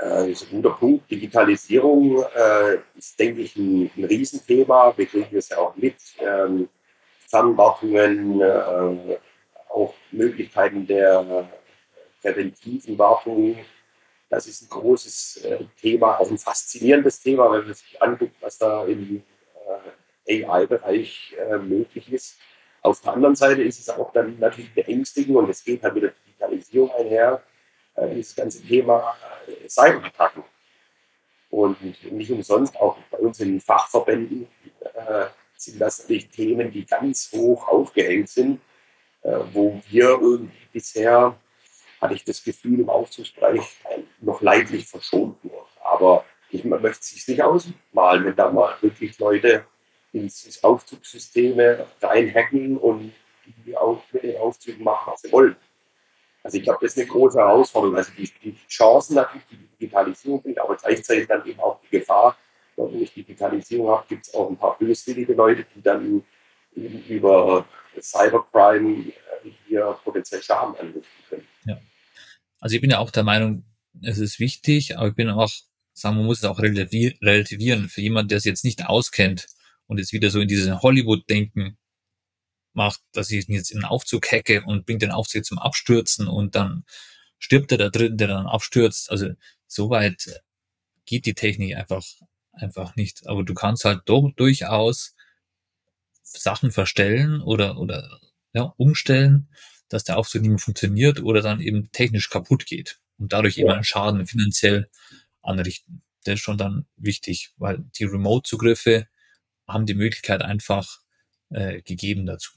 Äh, 0.00 0.30
ist 0.30 0.44
ein 0.44 0.62
guter 0.62 0.70
Punkt. 0.76 1.10
Digitalisierung 1.10 2.22
äh, 2.22 2.78
ist, 2.96 3.18
denke 3.18 3.42
ich, 3.42 3.56
ein, 3.56 3.90
ein 3.96 4.04
Riesenthema. 4.04 4.96
Wir 4.96 5.06
kriegen 5.06 5.36
es 5.36 5.48
ja 5.50 5.58
auch 5.58 5.76
mit. 5.76 5.96
Ähm, 6.20 6.68
Fernwartungen, 7.28 8.40
äh, 8.40 9.18
auch 9.68 9.94
Möglichkeiten 10.12 10.86
der 10.86 11.48
präventiven 12.20 12.98
Wartung. 12.98 13.58
Das 14.30 14.46
ist 14.46 14.62
ein 14.62 14.68
großes 14.68 15.44
äh, 15.44 15.64
Thema, 15.80 16.18
auch 16.18 16.30
ein 16.30 16.38
faszinierendes 16.38 17.20
Thema, 17.20 17.50
wenn 17.50 17.64
man 17.64 17.74
sich 17.74 18.00
anguckt, 18.02 18.34
was 18.40 18.58
da 18.58 18.84
im 18.84 19.22
äh, 20.26 20.44
AI-Bereich 20.44 21.34
äh, 21.38 21.56
möglich 21.56 22.12
ist. 22.12 22.38
Auf 22.82 23.00
der 23.00 23.14
anderen 23.14 23.34
Seite 23.34 23.62
ist 23.62 23.80
es 23.80 23.88
auch 23.88 24.12
dann 24.12 24.38
natürlich 24.38 24.72
beängstigend 24.74 25.36
und 25.36 25.48
es 25.48 25.64
geht 25.64 25.82
halt 25.82 25.94
mit 25.94 26.04
der 26.04 26.12
Digitalisierung 26.26 26.90
einher, 26.92 27.42
dieses 28.14 28.36
ganze 28.36 28.62
Thema 28.62 29.16
Cyberattacken. 29.68 30.44
Und 31.50 31.76
nicht 32.12 32.30
umsonst, 32.30 32.76
auch 32.76 32.96
bei 33.10 33.18
uns 33.18 33.40
in 33.40 33.48
den 33.48 33.60
Fachverbänden 33.60 34.46
sind 35.56 35.80
das 35.80 35.98
natürlich 35.98 36.28
Themen, 36.28 36.70
die 36.70 36.86
ganz 36.86 37.32
hoch 37.32 37.66
aufgehängt 37.66 38.28
sind, 38.28 38.60
wo 39.52 39.82
wir 39.90 40.10
irgendwie 40.10 40.68
bisher, 40.72 41.36
hatte 42.00 42.14
ich 42.14 42.24
das 42.24 42.42
Gefühl, 42.42 42.80
im 42.80 42.88
Aufzugsbereich 42.88 43.76
noch 44.20 44.40
leidlich 44.40 44.86
verschont 44.86 45.36
wurden. 45.42 45.66
Aber 45.82 46.24
ich 46.50 46.64
man 46.64 46.80
möchte 46.80 47.00
es 47.00 47.10
sich 47.10 47.28
nicht 47.28 47.42
ausmalen, 47.42 48.24
wenn 48.24 48.36
da 48.36 48.50
mal 48.50 48.74
wirklich 48.80 49.18
Leute 49.18 49.64
ins 50.12 50.62
Aufzugssysteme 50.62 51.86
reinhacken 52.00 52.78
und 52.78 53.12
die 53.66 53.76
auch 53.76 54.02
mit 54.12 54.22
den 54.22 54.36
Aufzügen 54.38 54.84
machen, 54.84 55.12
was 55.12 55.22
sie 55.22 55.32
wollen. 55.32 55.56
Also 56.42 56.56
ich 56.56 56.62
glaube, 56.62 56.78
das 56.82 56.92
ist 56.92 56.98
eine 56.98 57.08
große 57.08 57.38
Herausforderung. 57.38 57.96
Also 57.96 58.12
die, 58.16 58.30
die 58.42 58.56
Chancen 58.68 59.16
natürlich, 59.16 59.46
die 59.50 59.56
Digitalisierung 59.78 60.42
bringt, 60.42 60.58
aber 60.58 60.76
gleichzeitig 60.76 61.26
dann 61.26 61.44
eben 61.46 61.60
auch 61.60 61.80
die 61.82 61.98
Gefahr, 61.98 62.36
wenn 62.76 63.02
ich 63.02 63.12
Digitalisierung 63.12 63.88
habe, 63.88 64.04
gibt 64.08 64.26
es 64.26 64.34
auch 64.34 64.48
ein 64.48 64.56
paar 64.56 64.78
böswillige 64.78 65.34
Leute, 65.34 65.66
die 65.74 65.82
dann 65.82 66.24
über 66.74 67.64
Cybercrime 68.00 69.08
äh, 69.08 69.50
hier 69.66 69.98
potenziell 70.04 70.42
Schaden 70.42 70.76
anrichten 70.76 71.24
können. 71.28 71.48
Also 72.60 72.74
ich 72.74 72.80
bin 72.80 72.90
ja 72.90 72.98
auch 72.98 73.10
der 73.10 73.24
Meinung, 73.24 73.64
es 74.02 74.18
ist 74.18 74.38
wichtig, 74.38 74.96
aber 74.96 75.08
ich 75.08 75.14
bin 75.14 75.28
auch, 75.28 75.50
sagen 75.92 76.16
man 76.16 76.26
muss 76.26 76.38
es 76.38 76.44
auch 76.44 76.58
relativieren 76.60 77.88
für 77.88 78.00
jemanden, 78.00 78.28
der 78.28 78.38
es 78.38 78.44
jetzt 78.44 78.64
nicht 78.64 78.86
auskennt 78.86 79.46
und 79.86 79.98
jetzt 79.98 80.12
wieder 80.12 80.30
so 80.30 80.40
in 80.40 80.48
dieses 80.48 80.82
Hollywood-Denken 80.82 81.76
macht, 82.72 83.00
dass 83.12 83.30
ich 83.30 83.48
ihn 83.48 83.54
jetzt 83.54 83.70
in 83.70 83.80
den 83.80 83.84
Aufzug 83.84 84.30
hacke 84.30 84.62
und 84.64 84.86
bringt 84.86 85.02
den 85.02 85.10
Aufzug 85.10 85.44
zum 85.44 85.58
Abstürzen 85.58 86.28
und 86.28 86.54
dann 86.54 86.84
stirbt 87.38 87.72
er 87.72 87.78
da 87.78 87.88
drin, 87.88 88.16
der 88.16 88.28
dann 88.28 88.46
abstürzt. 88.46 89.10
Also 89.10 89.30
so 89.66 89.90
weit 89.90 90.42
geht 91.04 91.26
die 91.26 91.34
Technik 91.34 91.76
einfach, 91.76 92.04
einfach 92.52 92.96
nicht. 92.96 93.26
Aber 93.26 93.44
du 93.44 93.54
kannst 93.54 93.84
halt 93.84 94.02
doch 94.06 94.30
durchaus 94.36 95.14
Sachen 96.22 96.70
verstellen 96.70 97.40
oder, 97.40 97.78
oder 97.78 98.20
ja, 98.52 98.74
umstellen, 98.76 99.48
dass 99.88 100.04
der 100.04 100.18
Aufzug 100.18 100.42
nicht 100.42 100.50
mehr 100.50 100.58
funktioniert 100.58 101.22
oder 101.22 101.42
dann 101.42 101.60
eben 101.60 101.90
technisch 101.92 102.30
kaputt 102.30 102.66
geht 102.66 103.00
und 103.18 103.32
dadurch 103.32 103.56
ja. 103.56 103.64
eben 103.64 103.72
einen 103.72 103.84
Schaden 103.84 104.26
finanziell 104.26 104.88
anrichten. 105.42 106.02
Das 106.24 106.34
ist 106.34 106.40
schon 106.40 106.58
dann 106.58 106.86
wichtig, 106.96 107.52
weil 107.56 107.84
die 107.98 108.04
Remote-Zugriffe 108.04 109.06
haben 109.66 109.86
die 109.86 109.94
Möglichkeit 109.94 110.42
einfach 110.42 111.00
äh, 111.50 111.82
gegeben 111.82 112.26
dazu. 112.26 112.52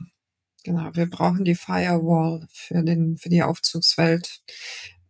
Genau, 0.64 0.92
wir 0.94 1.10
brauchen 1.10 1.44
die 1.44 1.56
Firewall 1.56 2.48
für, 2.52 2.84
den, 2.84 3.18
für 3.18 3.30
die 3.30 3.42
Aufzugswelt. 3.42 4.42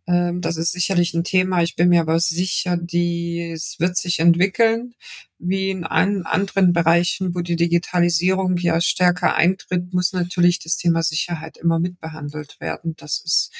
Ähm, 0.06 0.40
das 0.40 0.56
ist 0.56 0.72
sicherlich 0.72 1.14
ein 1.14 1.24
Thema. 1.24 1.62
Ich 1.62 1.76
bin 1.76 1.88
mir 1.88 2.00
aber 2.00 2.18
sicher, 2.18 2.76
die, 2.76 3.52
es 3.52 3.78
wird 3.78 3.96
sich 3.96 4.18
entwickeln, 4.18 4.94
wie 5.38 5.70
in 5.70 5.84
allen 5.84 6.26
anderen 6.26 6.72
Bereichen, 6.72 7.34
wo 7.34 7.40
die 7.40 7.56
Digitalisierung 7.56 8.56
ja 8.56 8.80
stärker 8.80 9.34
eintritt, 9.34 9.92
muss 9.92 10.12
natürlich 10.12 10.58
das 10.58 10.76
Thema 10.76 11.02
Sicherheit 11.02 11.56
immer 11.56 11.78
mitbehandelt 11.78 12.60
werden. 12.60 12.94
Das 12.96 13.20
ist, 13.24 13.52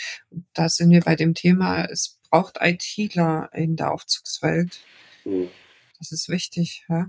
da 0.53 0.69
sind 0.69 0.91
wir 0.91 1.01
bei 1.01 1.17
dem 1.17 1.35
Thema, 1.35 1.85
es 1.85 2.19
braucht 2.31 2.59
ITler 2.61 3.51
in 3.53 3.77
der 3.77 3.93
Aufzugswelt. 3.93 4.81
Mhm. 5.25 5.49
Das 5.99 6.11
ist 6.11 6.29
wichtig, 6.29 6.85
ja. 6.89 7.07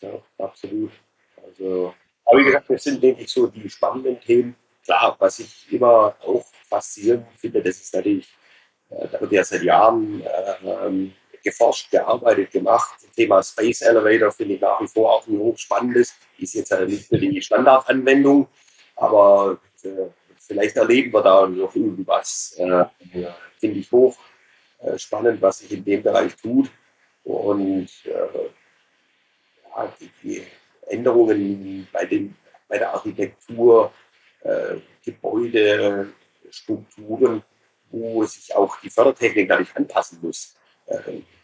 Ja, 0.00 0.20
absolut. 0.38 0.90
Also, 1.36 1.94
aber 2.24 2.40
wie 2.40 2.44
gesagt, 2.44 2.68
das 2.68 2.82
sind, 2.82 3.00
denke 3.02 3.22
ich, 3.22 3.30
so 3.30 3.46
die 3.46 3.70
spannenden 3.70 4.20
Themen. 4.20 4.56
Klar, 4.84 5.16
was 5.20 5.38
ich 5.38 5.72
immer 5.72 6.16
auch 6.20 6.44
faszinierend 6.68 7.26
finde, 7.36 7.62
das 7.62 7.80
ist 7.80 7.94
natürlich 7.94 8.26
da 9.10 9.20
wird 9.20 9.32
ja 9.32 9.44
seit 9.44 9.62
Jahren 9.62 10.22
ähm, 10.64 11.12
geforscht, 11.42 11.90
gearbeitet, 11.90 12.50
gemacht. 12.50 12.98
Das 13.02 13.10
Thema 13.12 13.42
Space 13.42 13.82
Elevator 13.82 14.30
finde 14.30 14.54
ich 14.54 14.60
nach 14.60 14.80
wie 14.80 14.88
vor 14.88 15.12
auch 15.12 15.26
ein 15.26 15.38
hochspannendes. 15.38 16.14
Ist 16.38 16.54
jetzt 16.54 16.70
halt 16.70 16.88
nicht 16.88 17.10
mehr 17.10 17.20
die 17.20 17.42
Standardanwendung, 17.42 18.48
aber 18.96 19.58
äh, 19.82 19.88
vielleicht 20.38 20.76
erleben 20.76 21.12
wir 21.12 21.22
da 21.22 21.46
noch 21.46 21.74
irgendwas. 21.74 22.54
Äh, 22.58 22.84
finde 23.58 23.78
ich 23.78 23.90
hoch 23.92 24.16
äh, 24.80 24.98
spannend, 24.98 25.40
was 25.40 25.58
sich 25.58 25.72
in 25.72 25.84
dem 25.84 26.02
Bereich 26.02 26.34
tut. 26.36 26.70
Und 27.24 27.88
äh, 28.04 28.48
ja, 29.70 29.92
die, 30.00 30.10
die, 30.22 30.42
Änderungen 30.88 31.86
bei, 31.92 32.04
den, 32.04 32.34
bei 32.68 32.76
der 32.76 32.92
Architektur, 32.92 33.92
äh, 34.42 34.76
Gebäude, 35.04 36.12
Strukturen, 36.50 37.42
wo 37.92 38.24
sich 38.24 38.54
auch 38.54 38.80
die 38.80 38.90
Fördertechnik 38.90 39.48
dadurch 39.48 39.74
anpassen 39.76 40.18
muss, 40.22 40.56
äh, 40.86 40.98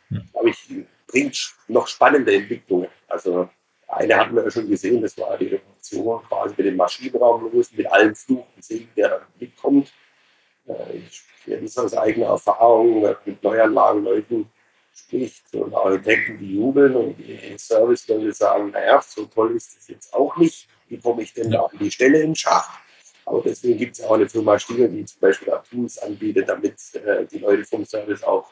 hm. 0.09 0.29
glaube 0.33 0.51
ich, 0.51 0.59
bringt 1.07 1.55
noch 1.69 1.87
spannende 1.87 2.35
Entwicklungen. 2.35 2.89
Also 3.07 3.49
eine 3.87 4.17
hatten 4.17 4.35
wir 4.35 4.45
ja 4.45 4.51
schon 4.51 4.69
gesehen, 4.69 5.01
das 5.01 5.17
war 5.19 5.37
die 5.39 5.47
Revolution 5.49 6.23
quasi 6.29 6.55
mit 6.57 6.67
dem 6.67 6.77
Maschinenraum 6.77 7.51
los, 7.53 7.73
mit 7.73 7.91
allem 7.91 8.15
Fluch 8.15 8.47
und 8.55 8.65
Segen, 8.65 8.89
der 8.97 9.09
dann 9.11 9.23
mitkommt. 9.39 9.93
Äh, 10.67 10.99
ich 10.99 11.23
kenne 11.45 11.63
das 11.63 11.79
aus 11.79 11.97
eigener 11.97 12.27
Erfahrung, 12.27 13.03
mit 13.25 13.43
Neuanlagenleuten 13.43 14.51
spricht 14.95 15.55
und 15.55 15.75
Architekten, 15.75 16.39
die 16.39 16.57
jubeln 16.57 16.97
und 16.97 17.17
die 17.19 17.55
Serviceleute 17.57 18.33
sagen, 18.33 18.71
naja, 18.71 19.01
so 19.01 19.27
toll 19.27 19.55
ist 19.57 19.77
das 19.77 19.89
jetzt 19.89 20.13
auch 20.13 20.37
nicht. 20.37 20.69
Wie 20.89 20.99
komme 20.99 21.23
ich 21.23 21.33
denn 21.33 21.51
da 21.51 21.63
an 21.63 21.79
die 21.79 21.91
Stelle 21.91 22.21
im 22.21 22.35
Schacht? 22.35 22.71
Aber 23.29 23.43
deswegen 23.43 23.79
gibt 23.79 23.99
es 23.99 24.03
auch 24.03 24.12
eine 24.12 24.29
Firma 24.29 24.59
Stiegel, 24.59 24.89
die 24.89 25.05
zum 25.05 25.20
Beispiel 25.20 25.53
auch 25.53 25.62
Tools 25.62 25.99
anbietet, 25.99 26.49
damit 26.49 26.76
äh, 26.95 27.26
die 27.26 27.39
Leute 27.39 27.64
vom 27.64 27.85
Service 27.85 28.22
auch 28.22 28.51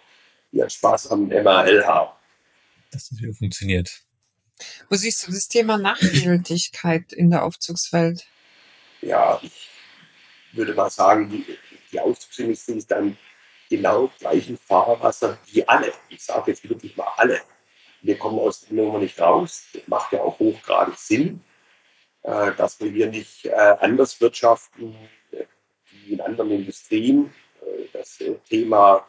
ihren 0.53 0.69
Spaß 0.69 1.11
am 1.13 1.29
MRL 1.29 1.87
haben. 1.87 2.11
Dass 2.91 3.09
das 3.09 3.19
wieder 3.19 3.33
funktioniert. 3.33 4.03
Wo 4.91 4.97
siehst 4.97 5.27
du 5.27 5.33
das 5.33 5.49
Thema 5.49 5.79
Nachhaltigkeit 5.79 7.13
in 7.13 7.31
der 7.31 7.45
Aufzugswelt? 7.45 8.27
Ja, 9.01 9.41
ich 9.43 9.71
würde 10.53 10.75
mal 10.75 10.91
sagen, 10.91 11.31
die, 11.31 11.45
die 11.91 12.01
Aufzugsindustrie 12.01 12.77
ist 12.77 12.91
dann 12.91 13.17
genau 13.71 14.11
gleichen 14.19 14.59
Fahrwasser 14.59 15.39
wie 15.47 15.67
alle. 15.67 15.93
Ich 16.11 16.23
sage 16.23 16.51
jetzt 16.51 16.69
wirklich 16.69 16.97
mal 16.97 17.09
alle. 17.17 17.41
Wir 18.03 18.19
kommen 18.19 18.39
aus 18.39 18.61
der 18.61 18.75
Nummer 18.77 18.99
nicht 18.99 19.19
raus. 19.21 19.65
Das 19.73 19.83
macht 19.87 20.13
ja 20.13 20.21
auch 20.21 20.39
hochgradig 20.39 20.99
Sinn. 20.99 21.43
Äh, 22.27 22.57
dass 22.57 22.81
wir 22.81 22.91
hier 22.91 23.07
nicht 23.07 23.45
äh, 23.45 23.53
anders 23.53 24.21
wirtschaften 24.21 24.97
wie 25.31 26.15
in 26.15 26.21
anderen 26.21 26.51
Industrien. 26.51 27.33
Äh, 27.63 27.85
das 27.93 28.19
Thema 28.49 29.07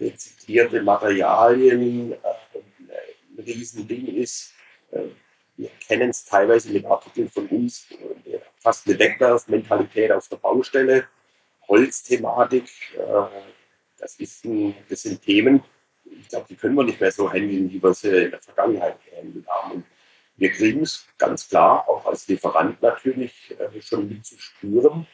rezyklierte 0.00 0.82
Materialien 0.82 2.14
ein 2.14 3.44
Riesending 3.44 4.16
ist. 4.16 4.54
Wir 5.56 5.68
kennen 5.86 6.10
es 6.10 6.24
teilweise 6.24 6.72
mit 6.72 6.84
Artikeln 6.86 7.30
von 7.30 7.46
uns, 7.48 7.86
fast 8.58 8.88
eine 8.88 8.98
Wegwerfmentalität 8.98 10.10
auf 10.10 10.28
der 10.28 10.36
Baustelle, 10.36 11.06
Holzthematik. 11.68 12.68
Das, 13.98 14.16
ist 14.16 14.44
ein, 14.44 14.74
das 14.88 15.02
sind 15.02 15.22
Themen, 15.22 15.62
ich 16.04 16.28
glaube, 16.28 16.46
die 16.48 16.56
können 16.56 16.74
wir 16.74 16.84
nicht 16.84 17.00
mehr 17.00 17.12
so 17.12 17.32
handeln, 17.32 17.70
wie 17.70 17.82
wir 17.82 17.94
sie 17.94 18.24
in 18.24 18.30
der 18.30 18.40
Vergangenheit 18.40 18.96
gehandelt 19.08 19.46
haben. 19.46 19.72
Und 19.72 19.84
wir 20.36 20.50
kriegen 20.50 20.82
es 20.82 21.06
ganz 21.16 21.48
klar, 21.48 21.88
auch 21.88 22.06
als 22.06 22.26
Lieferant 22.28 22.82
natürlich, 22.82 23.54
äh, 23.58 23.80
schon 23.80 24.08
mit 24.08 24.24
zu 24.26 24.36
spüren, 24.38 25.06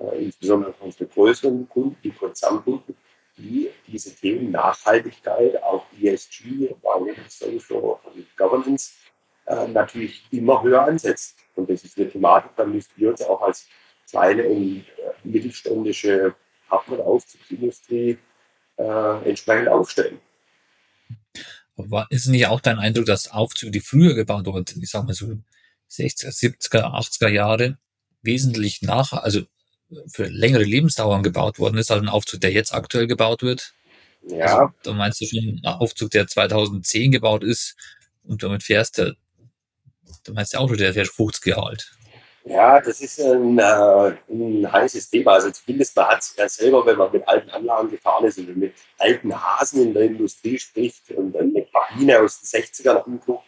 äh, 0.00 0.24
insbesondere 0.24 0.74
unsere 0.80 1.06
größeren 1.06 1.68
Kunden, 1.68 1.96
die 2.02 2.10
Konzernkunden, 2.10 2.96
die 3.36 3.70
diese 3.86 4.14
Themen 4.14 4.50
Nachhaltigkeit, 4.50 5.62
auch 5.62 5.86
ESG, 6.00 6.74
Social 7.28 7.98
und 8.04 8.36
Governance, 8.36 8.94
äh, 9.46 9.68
natürlich 9.68 10.26
immer 10.30 10.62
höher 10.62 10.82
ansetzen. 10.82 11.36
Und 11.54 11.70
das 11.70 11.84
ist 11.84 11.96
eine 11.98 12.08
Thematik, 12.08 12.50
da 12.56 12.64
müssen 12.64 12.90
wir 12.96 13.10
uns 13.10 13.22
auch 13.22 13.42
als 13.42 13.68
kleine 14.10 14.44
und 14.44 14.84
mittelständische 15.22 16.34
Partner 16.68 16.96
der 16.96 17.06
Aufzugsindustrie 17.06 18.18
entsprechend 18.76 19.68
aufstellen. 19.68 20.20
Aber 21.76 22.06
ist 22.10 22.26
nicht 22.26 22.46
auch 22.46 22.60
dein 22.60 22.78
Eindruck, 22.78 23.06
dass 23.06 23.30
Aufzüge, 23.30 23.72
die 23.72 23.80
früher 23.80 24.14
gebaut 24.14 24.46
wurden, 24.46 24.82
ich 24.82 24.90
sag 24.90 25.04
mal 25.04 25.14
so 25.14 25.26
60er, 25.90 26.30
70er, 26.30 26.84
80er 26.84 27.28
Jahre, 27.28 27.78
wesentlich 28.22 28.82
nach, 28.82 29.12
also 29.12 29.42
für 30.06 30.24
längere 30.24 30.64
Lebensdauern 30.64 31.22
gebaut 31.22 31.58
worden 31.58 31.78
ist, 31.78 31.90
als 31.90 32.02
ein 32.02 32.08
Aufzug, 32.08 32.40
der 32.40 32.52
jetzt 32.52 32.72
aktuell 32.72 33.06
gebaut 33.06 33.42
wird? 33.42 33.72
Ja. 34.26 34.46
Also, 34.46 34.74
da 34.82 34.92
meinst 34.92 35.20
du 35.20 35.26
schon, 35.26 35.60
ein 35.62 35.64
Aufzug, 35.64 36.10
der 36.10 36.26
2010 36.26 37.12
gebaut 37.12 37.44
ist 37.44 37.76
und 38.22 38.42
damit 38.42 38.62
fährst, 38.62 38.98
der, 38.98 39.14
da 40.24 40.32
meinst 40.32 40.54
du 40.54 40.58
auch, 40.58 40.74
der 40.74 40.94
fährt 40.94 41.08
50 41.08 41.46
Jahre 41.46 41.66
alt. 41.66 41.92
Ja, 42.46 42.78
das 42.78 43.00
ist 43.00 43.20
ein, 43.20 43.58
äh, 43.58 44.16
ein 44.28 44.70
heißes 44.70 45.08
Thema. 45.08 45.32
Also 45.32 45.50
zumindest 45.50 45.96
man 45.96 46.08
hat 46.08 46.20
es 46.20 46.36
ja 46.36 46.46
selber, 46.46 46.84
wenn 46.84 46.98
man 46.98 47.10
mit 47.10 47.26
alten 47.26 47.48
Anlagen 47.48 47.90
gefahren 47.90 48.24
ist 48.26 48.38
und 48.38 48.54
mit 48.56 48.74
alten 48.98 49.34
Hasen 49.34 49.82
in 49.82 49.94
der 49.94 50.02
Industrie 50.02 50.58
spricht 50.58 51.10
und 51.12 51.34
eine 51.36 51.64
Kabine 51.64 52.20
aus 52.20 52.42
den 52.42 52.62
60ern 52.62 53.02
anguckt, 53.02 53.46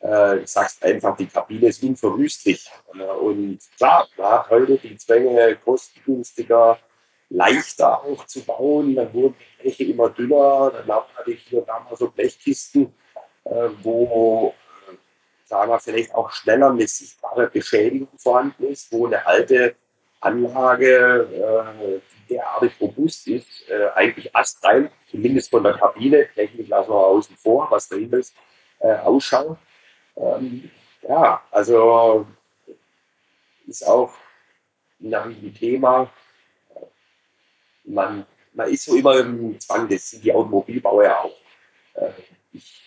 äh, 0.00 0.44
sagst 0.46 0.82
einfach, 0.84 1.16
die 1.16 1.26
Kabine 1.26 1.68
ist 1.68 1.82
unverwüstlich. 1.84 2.68
Äh, 2.98 3.04
und 3.04 3.60
klar, 3.76 4.08
man 4.16 4.32
hat 4.32 4.50
heute 4.50 4.78
die 4.78 4.96
Zwänge 4.96 5.56
kostengünstiger, 5.64 6.78
leichter 7.30 8.02
auch 8.02 8.26
zu 8.26 8.40
bauen. 8.44 8.96
Dann 8.96 9.14
wurden 9.14 9.36
die 9.38 9.62
Bleche 9.62 9.84
immer 9.84 10.10
dünner. 10.10 10.72
Dann 10.72 11.02
hatte 11.14 11.30
ich 11.30 11.42
hier 11.42 11.62
damals 11.62 12.00
so 12.00 12.10
Blechkisten, 12.10 12.92
äh, 13.44 13.68
wo 13.82 14.54
wir, 15.54 15.78
vielleicht 15.78 16.14
auch 16.14 16.30
schneller 16.30 16.70
eine 16.70 16.86
sichtbare 16.86 17.48
Beschädigung 17.48 18.08
vorhanden 18.16 18.64
ist, 18.64 18.92
wo 18.92 19.06
eine 19.06 19.26
alte 19.26 19.76
Anlage, 20.20 21.28
äh, 21.32 22.00
die 22.28 22.34
derartig 22.34 22.72
robust 22.80 23.28
ist, 23.28 23.68
äh, 23.68 23.88
eigentlich 23.94 24.34
astrein, 24.34 24.90
zumindest 25.10 25.50
von 25.50 25.62
der 25.62 25.74
Kabine, 25.74 26.26
Technik 26.34 26.68
lassen 26.68 26.90
wir 26.90 27.06
außen 27.06 27.36
vor, 27.36 27.66
was 27.70 27.88
dahinter 27.88 28.18
ist, 28.18 28.34
äh, 28.80 28.94
ausschaut. 28.94 29.58
Ähm, 30.16 30.70
ja, 31.06 31.42
also 31.50 32.26
ist 33.66 33.86
auch 33.86 34.12
ein 35.00 35.54
Thema. 35.54 36.10
Man, 37.84 38.26
man 38.54 38.68
ist 38.70 38.84
so 38.84 38.96
immer 38.96 39.18
im 39.18 39.58
Zwang, 39.60 39.88
das 39.88 40.10
sind 40.10 40.24
die 40.24 40.32
Automobilbauer 40.32 41.04
ja 41.04 41.20
auch. 41.20 41.36
Äh, 41.94 42.10
ich 42.52 42.83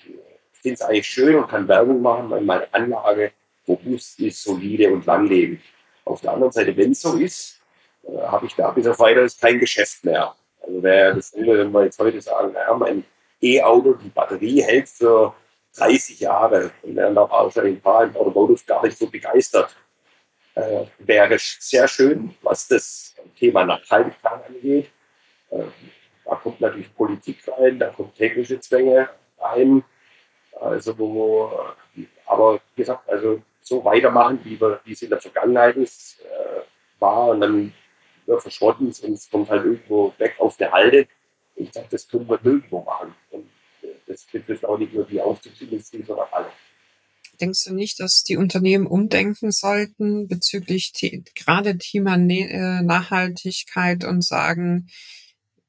finde 0.67 0.73
es 0.73 0.81
eigentlich 0.81 1.07
schön 1.07 1.35
und 1.35 1.47
kann 1.47 1.67
Werbung 1.67 2.01
machen, 2.01 2.29
weil 2.29 2.41
meine 2.41 2.67
Anlage 2.73 3.31
robust 3.67 4.19
ist, 4.19 4.43
solide 4.43 4.91
und 4.91 5.05
langlebig. 5.05 5.59
Auf 6.03 6.21
der 6.21 6.33
anderen 6.33 6.51
Seite, 6.51 6.75
wenn 6.75 6.91
es 6.91 7.01
so 7.01 7.17
ist, 7.17 7.61
äh, 8.03 8.17
habe 8.21 8.45
ich 8.45 8.55
da 8.55 8.71
bis 8.71 8.87
auf 8.87 8.99
weiteres 8.99 9.37
kein 9.37 9.59
Geschäft 9.59 10.03
mehr. 10.03 10.35
Also 10.61 10.83
wäre 10.83 11.15
das 11.15 11.33
wenn 11.35 11.71
wir 11.71 11.83
jetzt 11.85 11.99
heute 11.99 12.19
sagen, 12.21 12.53
naja, 12.53 12.73
mein 12.75 13.03
E-Auto, 13.41 13.93
die 13.93 14.09
Batterie 14.09 14.61
hält 14.61 14.89
für 14.89 15.33
30 15.77 16.19
Jahre 16.19 16.71
und 16.81 16.95
wären 16.95 17.15
da 17.15 17.29
wahrscheinlich 17.29 17.75
ein 17.75 17.81
paar 17.81 18.03
im 18.03 18.15
Automotive 18.15 18.65
gar 18.65 18.83
nicht 18.83 18.97
so 18.97 19.07
begeistert. 19.07 19.75
Äh, 20.55 20.85
wäre 20.99 21.37
sehr 21.37 21.87
schön, 21.87 22.33
was 22.41 22.67
das 22.67 23.15
Thema 23.39 23.63
Nachhaltigkeit 23.63 24.45
angeht. 24.47 24.89
Äh, 25.51 25.63
da 26.25 26.35
kommt 26.35 26.59
natürlich 26.59 26.93
Politik 26.95 27.37
rein, 27.47 27.79
da 27.79 27.89
kommt 27.89 28.15
technische 28.15 28.59
Zwänge 28.59 29.07
rein. 29.39 29.83
Also, 30.59 30.97
wo, 30.97 31.51
aber 32.25 32.59
wie 32.75 32.81
gesagt, 32.81 33.07
also 33.09 33.41
so 33.61 33.83
weitermachen, 33.83 34.39
wie, 34.43 34.59
wir, 34.59 34.79
wie 34.85 34.93
es 34.93 35.01
in 35.01 35.09
der 35.09 35.21
Vergangenheit 35.21 35.75
ist, 35.75 36.21
äh, 36.21 36.61
war 36.99 37.29
und 37.29 37.41
dann 37.41 37.73
wir 38.27 38.39
verschrotten 38.39 38.87
und 38.87 39.13
es 39.13 39.29
kommt 39.29 39.49
halt 39.49 39.65
irgendwo 39.65 40.13
weg 40.17 40.35
auf 40.39 40.57
der 40.57 40.71
Halde. 40.71 41.07
Ich 41.55 41.71
dachte, 41.71 41.89
das 41.91 42.07
können 42.07 42.29
wir 42.29 42.39
nirgendwo 42.43 42.81
machen. 42.81 43.15
Und 43.31 43.45
äh, 43.81 43.87
das 44.05 44.25
betrifft 44.25 44.65
auch 44.65 44.77
nicht 44.77 44.93
nur 44.93 45.05
die 45.05 45.21
Aufzugsindustrie, 45.21 46.03
sondern 46.05 46.27
alle. 46.31 46.51
Denkst 47.39 47.65
du 47.65 47.73
nicht, 47.73 47.99
dass 47.99 48.23
die 48.23 48.37
Unternehmen 48.37 48.87
umdenken 48.87 49.51
sollten 49.51 50.27
bezüglich 50.27 50.91
gerade 51.35 51.77
Thema 51.77 52.15
äh, 52.15 52.81
Nachhaltigkeit 52.81 54.03
und 54.03 54.23
sagen, 54.23 54.87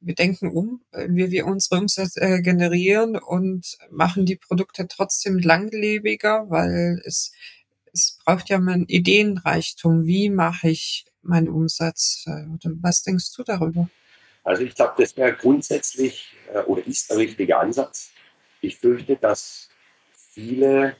wir 0.01 0.14
denken 0.14 0.49
um, 0.49 0.82
wie 0.92 1.30
wir 1.30 1.46
unsere 1.46 1.80
Umsätze 1.80 2.20
äh, 2.20 2.40
generieren 2.40 3.16
und 3.16 3.78
machen 3.90 4.26
die 4.26 4.36
Produkte 4.36 4.86
trotzdem 4.88 5.38
langlebiger, 5.38 6.49
weil 6.49 7.03
es, 7.05 7.32
es 7.92 8.18
braucht 8.24 8.49
ja 8.49 8.59
mal 8.59 8.84
Ideenreichtum. 8.86 10.07
Wie 10.07 10.30
mache 10.30 10.68
ich 10.68 11.07
meinen 11.22 11.49
Umsatz? 11.49 12.24
Äh, 12.26 12.46
was 12.80 13.03
denkst 13.03 13.32
du 13.36 13.42
darüber? 13.42 13.88
Also 14.44 14.62
ich 14.62 14.74
glaube, 14.74 14.94
das 14.99 15.16
wäre 15.16 15.34
grundsätzlich 15.34 16.34
äh, 16.53 16.61
oder 16.61 16.86
ist 16.86 17.11
der 17.11 17.18
richtige 17.18 17.59
Ansatz. 17.59 18.11
Ich 18.61 18.78
fürchte, 18.78 19.16
dass 19.16 19.68
viele 20.12 20.96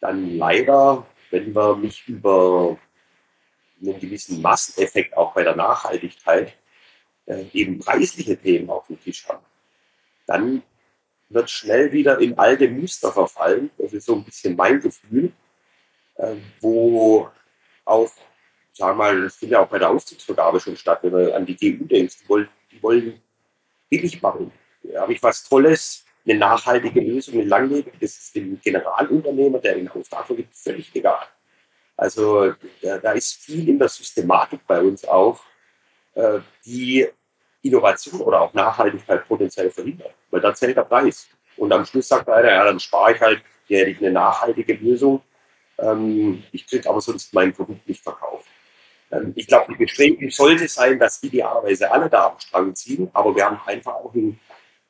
dann 0.00 0.36
leider, 0.36 1.06
wenn 1.30 1.54
wir 1.54 1.76
nicht 1.76 2.08
über 2.08 2.78
einen 3.80 4.00
gewissen 4.00 4.40
Masseneffekt 4.40 5.16
auch 5.16 5.34
bei 5.34 5.42
der 5.42 5.56
Nachhaltigkeit 5.56 6.56
äh, 7.26 7.44
eben 7.52 7.78
preisliche 7.78 8.36
Themen 8.36 8.70
auf 8.70 8.86
dem 8.86 9.00
Tisch 9.00 9.28
haben, 9.28 9.44
dann 10.26 10.62
wird 11.28 11.50
schnell 11.50 11.92
wieder 11.92 12.18
in 12.20 12.38
alte 12.38 12.68
Muster 12.68 13.12
verfallen. 13.12 13.70
Das 13.78 13.92
ist 13.92 14.06
so 14.06 14.14
ein 14.14 14.24
bisschen 14.24 14.56
mein 14.56 14.80
Gefühl, 14.80 15.32
äh, 16.16 16.36
wo 16.60 17.28
auch, 17.84 18.10
wir 18.76 18.94
mal, 18.94 19.22
das 19.22 19.36
findet 19.36 19.54
ja 19.54 19.60
auch 19.60 19.68
bei 19.68 19.78
der 19.78 19.90
Aufzugsvergabe 19.90 20.60
schon 20.60 20.76
statt, 20.76 21.00
wenn 21.02 21.12
du 21.12 21.34
an 21.34 21.46
die 21.46 21.56
GU 21.56 21.84
denkst, 21.84 22.18
die 22.22 22.28
wollen, 22.28 22.48
die 22.70 22.82
wollen 22.82 23.20
billig 23.88 24.20
machen. 24.22 24.52
Da 24.82 25.02
habe 25.02 25.12
ich 25.12 25.22
was 25.22 25.48
Tolles, 25.48 26.04
eine 26.24 26.38
nachhaltige 26.38 27.00
Lösung, 27.00 27.34
eine 27.34 27.44
langlebige, 27.44 27.96
das 28.00 28.16
ist 28.16 28.34
dem 28.34 28.60
Generalunternehmer, 28.60 29.58
der 29.60 29.76
den 29.76 29.88
Auftrag 29.88 30.26
vergibt, 30.26 30.54
völlig 30.54 30.94
egal. 30.94 31.26
Also 31.96 32.52
da, 32.82 32.98
da 32.98 33.12
ist 33.12 33.42
viel 33.42 33.68
in 33.68 33.78
der 33.78 33.88
Systematik 33.88 34.60
bei 34.66 34.80
uns 34.80 35.04
auch, 35.04 35.40
äh, 36.16 36.40
die 36.64 37.06
Innovation 37.62 38.20
oder 38.22 38.40
auch 38.40 38.54
Nachhaltigkeit 38.54 39.26
potenziell 39.28 39.70
verhindert. 39.70 40.14
Weil 40.30 40.40
da 40.40 40.54
zählt 40.54 40.76
der 40.76 40.82
Preis. 40.82 41.28
Und 41.56 41.72
am 41.72 41.84
Schluss 41.84 42.08
sagt 42.08 42.28
einer, 42.28 42.50
ja, 42.50 42.64
dann 42.64 42.80
spare 42.80 43.14
ich 43.14 43.20
halt, 43.20 43.42
hier 43.66 43.80
hätte 43.80 43.90
ich 43.90 43.98
eine 43.98 44.12
nachhaltige 44.12 44.74
Lösung. 44.74 45.22
Ähm, 45.78 46.42
ich 46.52 46.66
kriege 46.66 46.88
aber 46.88 47.00
sonst 47.00 47.34
mein 47.34 47.52
Produkt 47.52 47.86
nicht 47.86 48.02
verkauft. 48.02 48.46
Ähm, 49.10 49.32
ich 49.36 49.46
glaube, 49.46 49.72
die 49.72 49.84
Bestrebung 49.84 50.30
sollte 50.30 50.68
sein, 50.68 50.98
dass 50.98 51.22
idealerweise 51.22 51.90
alle 51.90 52.08
da 52.08 52.28
am 52.28 52.38
Strang 52.38 52.74
ziehen, 52.74 53.10
aber 53.12 53.34
wir 53.34 53.44
haben 53.44 53.60
einfach 53.66 53.94
auch 53.94 54.14
ein, 54.14 54.40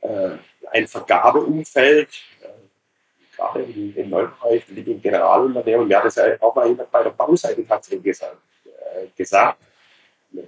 äh, 0.03 0.31
ein 0.71 0.87
Vergabeumfeld, 0.87 2.09
äh, 2.43 3.37
gerade 3.37 3.63
im, 3.63 3.97
im 3.97 4.11
Neubereich, 4.11 4.65
mit 4.69 4.87
dem 4.87 5.01
Generalunternehmen, 5.03 5.89
wir 5.89 5.99
hatten 5.99 6.09
es 6.09 6.15
ja 6.15 6.41
auch 6.41 6.55
mal 6.55 6.73
bei 6.75 7.03
der 7.03 7.11
Bauseite 7.11 7.67
tatsächlich 7.67 8.05
gesagt, 8.05 8.37
äh, 8.65 9.07
gesagt 9.17 9.59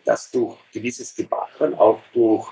dass 0.04 0.30
durch 0.30 0.56
gewisses 0.72 1.14
Gebaren, 1.14 1.74
auch 1.74 2.00
durch 2.12 2.48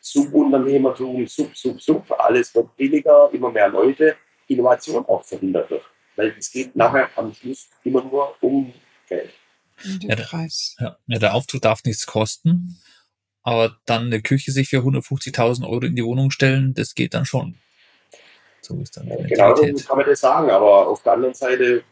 Subunternehmertum, 0.00 1.26
Sub, 1.26 1.56
Sub, 1.56 1.80
Sub, 1.80 2.10
alles 2.18 2.54
wird 2.54 2.74
billiger, 2.76 3.30
immer 3.32 3.50
mehr 3.50 3.68
Leute, 3.68 4.16
Innovation 4.48 5.04
auch 5.06 5.24
verhindert 5.24 5.70
wird. 5.70 5.82
Weil 6.16 6.34
es 6.38 6.50
geht 6.50 6.74
nachher 6.74 7.08
am 7.16 7.32
Schluss 7.34 7.68
immer 7.84 8.02
nur 8.02 8.34
um 8.42 8.72
Geld. 9.08 9.30
Ja 10.00 10.14
der, 10.14 10.28
ja, 10.78 10.96
ja, 11.06 11.18
der 11.18 11.34
Aufzug 11.34 11.62
darf 11.62 11.82
nichts 11.84 12.06
kosten, 12.06 12.78
aber 13.42 13.78
dann 13.86 14.06
eine 14.06 14.20
Küche 14.20 14.52
sich 14.52 14.68
für 14.68 14.78
150.000 14.78 15.66
Euro 15.66 15.86
in 15.86 15.96
die 15.96 16.04
Wohnung 16.04 16.30
stellen, 16.30 16.74
das 16.74 16.94
geht 16.94 17.14
dann 17.14 17.24
schon. 17.24 17.56
So 18.60 18.78
ist 18.80 18.96
dann 18.96 19.08
ja, 19.08 19.16
genau 19.16 19.56
so 19.56 19.86
kann 19.86 19.96
man 19.96 20.06
das 20.06 20.20
sagen, 20.20 20.50
aber 20.50 20.86
auf 20.86 21.02
der 21.02 21.12
anderen 21.14 21.34
Seite 21.34 21.82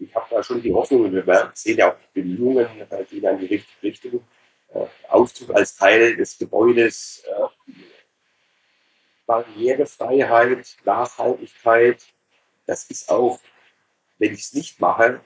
ich 0.00 0.14
habe 0.14 0.26
da 0.30 0.42
schon 0.42 0.62
die 0.62 0.72
Hoffnung, 0.72 1.12
wir 1.12 1.52
sehen 1.54 1.78
ja 1.78 1.92
auch 1.92 1.96
die 2.14 2.22
Bemühungen, 2.22 2.66
äh, 2.80 3.04
die 3.10 3.20
dann 3.20 3.38
in 3.38 3.46
die 3.46 3.54
richtige 3.54 3.82
Richtung. 3.82 4.24
Äh, 4.72 4.86
Aufzug 5.08 5.54
als 5.54 5.76
Teil 5.76 6.16
des 6.16 6.38
Gebäudes, 6.38 7.24
äh, 7.26 7.72
Barrierefreiheit, 9.26 10.76
Nachhaltigkeit, 10.84 12.04
das 12.66 12.84
ist 12.84 13.10
auch, 13.10 13.38
wenn 14.18 14.32
ich 14.32 14.40
es 14.40 14.54
nicht 14.54 14.80
mache, 14.80 15.20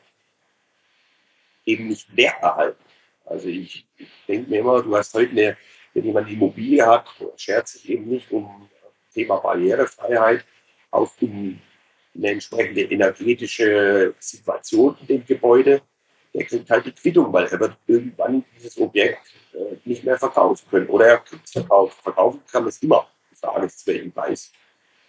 eben 1.65 1.89
nicht 1.89 2.15
werterhalten. 2.17 2.83
Also 3.25 3.49
ich, 3.49 3.87
ich 3.97 4.09
denke 4.27 4.51
mir 4.51 4.61
immer, 4.61 4.83
du 4.83 4.97
hast 4.97 5.15
heute 5.15 5.31
eine, 5.31 5.57
wenn 5.93 6.05
jemand 6.05 6.27
eine 6.27 6.37
Immobilie 6.37 6.85
hat, 6.85 7.07
schert 7.37 7.69
sich 7.69 7.89
eben 7.89 8.07
nicht 8.07 8.31
um 8.31 8.69
Thema 9.13 9.39
Barrierefreiheit, 9.39 10.45
auch 10.91 11.11
um 11.21 11.61
eine 12.15 12.31
entsprechende 12.31 12.83
energetische 12.83 14.15
Situation 14.19 14.97
in 15.01 15.07
dem 15.07 15.25
Gebäude, 15.25 15.83
der 16.33 16.45
kriegt 16.45 16.69
halt 16.71 16.87
die 16.87 16.93
Quittung, 16.93 17.33
weil 17.33 17.47
er 17.47 17.61
wird 17.61 17.77
irgendwann 17.87 18.45
dieses 18.57 18.79
Objekt 18.79 19.21
äh, 19.53 19.77
nicht 19.85 20.05
mehr 20.05 20.19
verkaufen 20.19 20.67
können. 20.69 20.89
Oder 20.89 21.07
er 21.07 21.19
kriegt 21.19 21.45
es 21.45 21.53
verkauft. 21.53 22.03
Verkaufen 22.03 22.41
kann 22.51 22.67
es 22.67 22.83
immer. 22.83 23.07
Die 23.31 23.37
Frage 23.37 23.67
ist, 23.67 23.81
zu 23.81 23.87
welchem 23.87 24.13
Preis. 24.13 24.53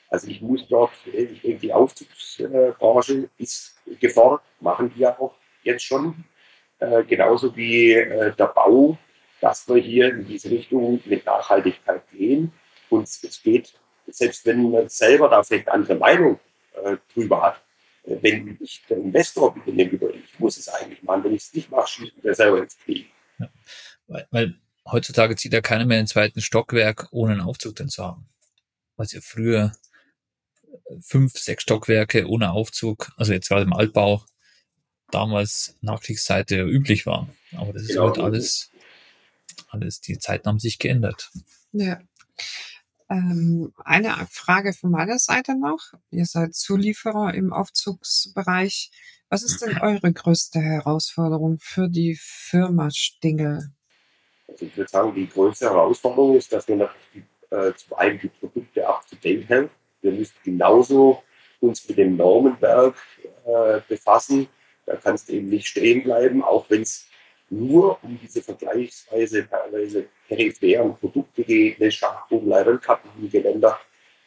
Also 0.09 0.27
ich 0.27 0.41
muss 0.41 0.67
dort, 0.67 0.91
ich 1.05 1.59
die 1.59 1.73
Aufzugsbranche 1.73 3.29
ist 3.37 3.75
gefordert, 3.99 4.43
machen 4.59 4.91
die 4.95 5.01
ja 5.01 5.19
auch 5.19 5.33
jetzt 5.63 5.83
schon, 5.83 6.23
äh, 6.79 7.03
genauso 7.03 7.55
wie 7.55 7.93
äh, 7.93 8.33
der 8.35 8.47
Bau, 8.47 8.97
dass 9.41 9.67
wir 9.67 9.77
hier 9.77 10.09
in 10.09 10.27
diese 10.27 10.51
Richtung 10.51 11.01
mit 11.05 11.25
Nachhaltigkeit 11.25 12.03
gehen. 12.11 12.53
Und 12.89 13.07
es 13.07 13.41
geht 13.41 13.73
selbst 14.07 14.45
wenn 14.45 14.71
man 14.71 14.89
selber 14.89 15.29
da 15.29 15.43
vielleicht 15.43 15.69
andere 15.69 15.95
Meinung 15.95 16.39
äh, 16.83 16.97
drüber 17.13 17.41
hat, 17.41 17.61
äh, 18.03 18.17
wenn 18.21 18.57
ich 18.59 18.83
der 18.89 18.97
Investor 18.97 19.53
bin 19.53 19.63
in 19.65 19.77
dem 19.77 19.89
Gebäude, 19.91 20.17
ich 20.17 20.39
muss 20.39 20.57
es 20.57 20.69
eigentlich 20.69 21.03
machen, 21.03 21.23
wenn 21.23 21.33
ich 21.33 21.43
es 21.43 21.53
nicht 21.53 21.71
mache, 21.71 21.87
schießt 21.87 22.23
mir 22.23 22.33
selber 22.33 22.63
ins 22.63 22.77
Knie. 22.77 23.07
Ja. 23.39 23.49
Weil, 24.07 24.27
weil 24.31 24.55
heutzutage 24.85 25.35
zieht 25.35 25.53
ja 25.53 25.61
keiner 25.61 25.85
mehr 25.85 25.99
in 25.99 26.03
den 26.03 26.09
zweiten 26.09 26.41
Stockwerk, 26.41 27.07
ohne 27.11 27.33
einen 27.33 27.41
Aufzug 27.41 27.75
drin 27.75 27.89
zu 27.89 28.03
haben. 28.03 28.29
Was 28.95 29.11
ja 29.11 29.21
früher 29.21 29.73
fünf, 31.01 31.33
sechs 31.33 31.63
Stockwerke 31.63 32.27
ohne 32.27 32.51
Aufzug, 32.51 33.11
also 33.17 33.33
jetzt 33.33 33.49
gerade 33.49 33.63
im 33.63 33.73
Altbau, 33.73 34.23
damals 35.11 35.77
Nachkriegsseite 35.81 36.61
üblich 36.63 37.05
war. 37.05 37.29
Aber 37.55 37.73
das 37.73 37.83
ist 37.83 37.89
genau. 37.89 38.09
heute 38.09 38.23
alles, 38.23 38.71
alles, 39.69 40.01
die 40.01 40.17
Zeiten 40.19 40.47
haben 40.47 40.59
sich 40.59 40.79
geändert. 40.79 41.31
Ja. 41.71 41.99
Ähm, 43.15 43.71
eine 43.83 44.13
Frage 44.29 44.73
von 44.73 44.91
meiner 44.91 45.19
Seite 45.19 45.57
noch. 45.57 45.93
Ihr 46.11 46.25
seid 46.25 46.53
Zulieferer 46.53 47.33
im 47.33 47.53
Aufzugsbereich. 47.53 48.91
Was 49.29 49.43
ist 49.43 49.61
denn 49.61 49.77
eure 49.77 50.11
größte 50.11 50.59
Herausforderung 50.59 51.57
für 51.59 51.87
die 51.87 52.17
Firma 52.19 52.91
Stingel? 52.91 53.69
Also 54.47 54.65
ich 54.65 54.75
würde 54.77 54.91
sagen, 54.91 55.15
die 55.15 55.27
größte 55.27 55.65
Herausforderung 55.65 56.35
ist, 56.35 56.51
dass 56.51 56.67
wir 56.67 56.75
natürlich 56.75 57.25
äh, 57.49 57.73
zum 57.73 57.97
einen 57.97 58.19
die 58.19 58.27
Produkte 58.27 58.87
halten. 58.87 59.69
Wir 60.01 60.11
müssen 60.11 60.35
genauso 60.43 61.23
uns 61.61 61.87
mit 61.87 61.97
dem 61.97 62.17
Normenwerk 62.17 62.95
äh, 63.45 63.79
befassen. 63.87 64.47
Da 64.85 64.97
kannst 64.97 65.29
du 65.29 65.33
eben 65.33 65.49
nicht 65.49 65.67
stehen 65.67 66.03
bleiben, 66.03 66.43
auch 66.43 66.69
wenn 66.69 66.81
es 66.81 67.07
nur 67.49 67.97
um 68.03 68.19
diese 68.21 68.41
vergleichsweise 68.41 69.47
teilweise 69.47 70.07
peripheren 70.27 70.95
Produkte 70.95 71.43
geht, 71.43 71.79
eine 71.79 71.91
Schachbogenleiter, 71.91 72.71
ein 72.71 72.81
Kabinengeländer. 72.81 73.79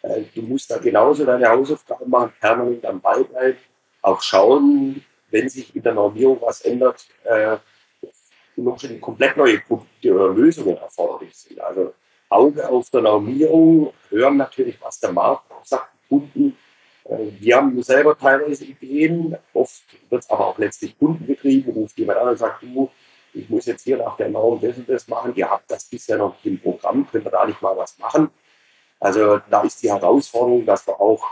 Äh, 0.02 0.22
du 0.34 0.42
musst 0.42 0.70
da 0.70 0.78
genauso 0.78 1.24
deine 1.24 1.48
Hausaufgaben 1.48 2.08
machen, 2.08 2.32
permanent 2.40 2.84
am 2.86 3.00
Ball 3.00 3.24
bleiben, 3.24 3.58
auch 4.02 4.20
schauen, 4.22 5.04
wenn 5.30 5.48
sich 5.48 5.74
in 5.74 5.82
der 5.82 5.94
Normierung 5.94 6.38
was 6.40 6.60
ändert, 6.62 7.06
äh, 7.24 7.56
noch 8.56 8.78
schon 8.78 9.00
komplett 9.00 9.36
neue 9.36 9.58
Produkte 9.60 10.14
oder 10.14 10.34
Lösungen 10.34 10.76
erforderlich 10.76 11.36
sind. 11.36 11.60
Also 11.60 11.94
Auge 12.28 12.68
auf 12.68 12.90
der 12.90 13.02
Normierung, 13.02 13.92
hören 14.10 14.36
natürlich, 14.36 14.80
was 14.80 15.00
der 15.00 15.12
Markt 15.12 15.44
sagt, 15.64 15.88
Kunden. 16.08 16.56
Äh, 17.04 17.16
wir 17.38 17.56
haben 17.56 17.82
selber 17.82 18.16
teilweise 18.16 18.64
Ideen, 18.64 19.36
oft 19.52 19.84
wird 20.10 20.22
es 20.22 20.30
aber 20.30 20.46
auch 20.46 20.58
letztlich 20.58 20.98
kundengetrieben, 20.98 21.72
ruft 21.72 21.98
jemand 21.98 22.18
an 22.18 22.28
und 22.28 22.38
sagt, 22.38 22.62
du, 22.62 22.90
ich 23.34 23.48
muss 23.48 23.66
jetzt 23.66 23.84
hier 23.84 23.98
nach 23.98 24.16
der 24.16 24.28
Norm 24.28 24.60
das 24.60 24.76
und 24.76 24.88
das 24.88 25.08
machen, 25.08 25.34
ihr 25.36 25.48
habt 25.50 25.70
das 25.70 25.84
bisher 25.84 26.18
noch 26.18 26.36
im 26.44 26.58
Programm, 26.60 27.06
könnt 27.10 27.26
ihr 27.26 27.30
da 27.30 27.46
nicht 27.46 27.60
mal 27.62 27.76
was 27.76 27.98
machen? 27.98 28.30
Also 29.00 29.40
da 29.50 29.62
ist 29.62 29.82
die 29.82 29.90
Herausforderung, 29.90 30.66
dass 30.66 30.86
wir 30.86 31.00
auch 31.00 31.24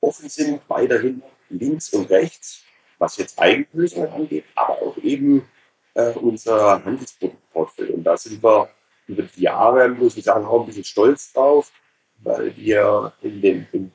offen 0.00 0.28
sind, 0.28 0.60
weiterhin 0.68 1.22
links 1.48 1.90
und 1.90 2.10
rechts, 2.10 2.64
was 2.98 3.16
jetzt 3.16 3.38
Eigenlösungen 3.38 4.10
angeht, 4.12 4.44
aber 4.54 4.82
auch 4.82 4.96
eben 4.98 5.48
äh, 5.94 6.12
unser 6.12 6.84
Handelsproduktportfolio. 6.84 7.94
Und 7.94 8.04
da 8.04 8.16
sind 8.16 8.42
wir 8.42 8.68
über 9.06 9.22
die 9.22 9.42
Jahre, 9.42 9.88
muss 9.88 10.16
ich 10.16 10.24
sagen, 10.24 10.46
auch 10.46 10.60
ein 10.60 10.66
bisschen 10.66 10.84
stolz 10.84 11.32
drauf, 11.32 11.70
weil 12.18 12.56
wir 12.56 13.12
in 13.22 13.40
den, 13.40 13.66
in, 13.72 13.92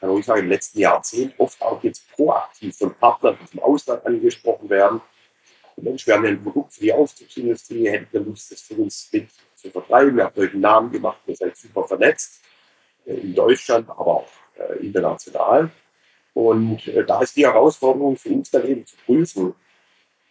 kann 0.00 0.16
ich 0.16 0.26
sagen, 0.26 0.42
im 0.42 0.48
letzten 0.48 0.80
Jahrzehnt 0.80 1.34
oft 1.38 1.60
auch 1.62 1.82
jetzt 1.82 2.10
proaktiv 2.12 2.76
von 2.76 2.94
Partnern 2.94 3.38
aus 3.42 3.50
dem 3.50 3.60
Ausland 3.60 4.06
angesprochen 4.06 4.68
werden, 4.68 5.00
Mensch, 5.82 6.06
wir 6.06 6.14
haben 6.14 6.24
ja 6.24 6.30
ein 6.30 6.42
Produkt 6.42 6.74
für 6.74 6.80
die 6.80 6.92
Aufzugsindustrie, 6.92 7.88
hätten 7.88 8.08
wir 8.10 8.20
Lust, 8.20 8.52
das 8.52 8.60
für 8.60 8.74
uns 8.74 9.08
mit 9.12 9.28
zu 9.54 9.70
vertreiben. 9.70 10.16
Ihr 10.16 10.24
habt 10.24 10.38
euch 10.38 10.52
einen 10.52 10.60
Namen 10.60 10.92
gemacht, 10.92 11.20
ihr 11.26 11.36
seid 11.36 11.56
super 11.56 11.84
vernetzt, 11.84 12.40
äh, 13.06 13.14
in 13.14 13.34
Deutschland, 13.34 13.88
aber 13.88 14.06
auch 14.06 14.28
äh, 14.56 14.84
international. 14.84 15.70
Und 16.34 16.86
äh, 16.88 17.04
da 17.04 17.20
ist 17.22 17.36
die 17.36 17.46
Herausforderung 17.46 18.16
für 18.16 18.30
uns 18.30 18.50
dann 18.50 18.66
eben 18.66 18.86
zu 18.86 18.96
prüfen, 19.04 19.54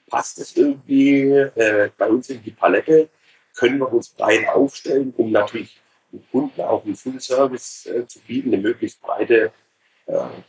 passt 0.09 0.39
es 0.39 0.55
irgendwie 0.55 1.49
bei 1.97 2.07
uns 2.07 2.29
in 2.29 2.41
die 2.41 2.51
Palette? 2.51 3.09
Können 3.57 3.79
wir 3.79 3.91
uns 3.91 4.07
breit 4.07 4.47
aufstellen, 4.47 5.13
um 5.17 5.31
natürlich 5.31 5.81
den 6.13 6.23
Kunden 6.31 6.61
auch 6.61 6.85
einen 6.85 6.95
Full-Service 6.95 7.87
äh, 7.87 8.07
zu 8.07 8.19
bieten, 8.21 8.53
eine 8.53 8.61
möglichst 8.61 9.01
breite 9.01 9.51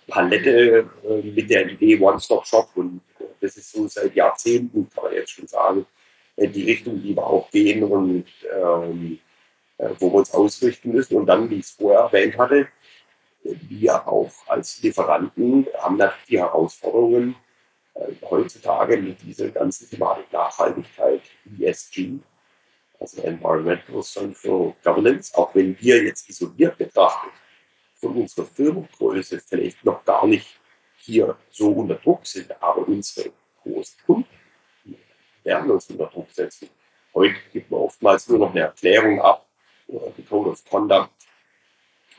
Palette 0.07 0.89
mit 1.25 1.51
der 1.51 1.69
Idee 1.69 1.99
One-Stop-Shop 1.99 2.69
und 2.77 3.01
das 3.41 3.57
ist 3.57 3.73
so 3.73 3.87
seit 3.89 4.15
Jahrzehnten, 4.15 4.89
kann 4.91 5.05
man 5.05 5.15
jetzt 5.15 5.31
schon 5.31 5.47
sagen, 5.47 5.87
äh, 6.37 6.49
die 6.49 6.65
Richtung, 6.65 7.03
die 7.03 7.17
wir 7.17 7.27
auch 7.27 7.51
gehen 7.51 7.83
und 7.85 8.27
ähm, 8.53 9.19
äh, 9.79 9.91
wo 9.99 10.11
wir 10.11 10.19
uns 10.19 10.33
ausrichten 10.33 10.93
müssen. 10.93 11.17
Und 11.17 11.27
dann, 11.27 11.49
wie 11.51 11.57
ich 11.57 11.67
es 11.67 11.71
vorher 11.73 12.01
erwähnt 12.01 12.37
hatte, 12.39 12.69
wir 13.43 14.07
auch 14.07 14.33
als 14.47 14.83
Lieferanten 14.83 15.67
haben 15.79 15.97
natürlich 15.97 16.27
die 16.27 16.39
Herausforderungen 16.39 17.37
äh, 17.95 18.13
heutzutage 18.29 18.97
mit 18.97 19.23
dieser 19.23 19.51
ganzen 19.51 19.89
Thematik 19.89 20.33
Nachhaltigkeit, 20.33 21.23
ESG, 21.59 22.19
also 23.01 23.23
Environmental 23.23 24.03
Social 24.03 24.75
Governance, 24.83 25.35
auch 25.37 25.55
wenn 25.55 25.79
wir 25.81 26.03
jetzt 26.03 26.29
isoliert 26.29 26.77
betrachten 26.77 27.29
von 27.95 28.17
unserer 28.17 28.47
Firmengröße 28.47 29.41
vielleicht 29.41 29.85
noch 29.85 30.05
gar 30.05 30.27
nicht 30.27 30.59
hier 31.09 31.37
so 31.51 31.71
unter 31.71 31.95
Druck 31.95 32.27
sind, 32.27 32.51
aber 32.63 32.87
unsere 32.87 33.31
großen 33.63 33.99
Kunden 34.05 34.29
werden 35.43 35.71
uns 35.71 35.89
unter 35.91 36.07
Druck 36.07 36.31
setzen. 36.31 36.69
Heute 37.15 37.37
gibt 37.53 37.71
man 37.71 37.81
oftmals 37.81 38.29
nur 38.29 38.39
noch 38.39 38.51
eine 38.51 38.61
Erklärung 38.61 39.21
ab, 39.21 39.47
oder 39.87 40.13
die 40.17 40.23
Code 40.23 40.51
of 40.51 40.63
Conduct. 40.69 41.11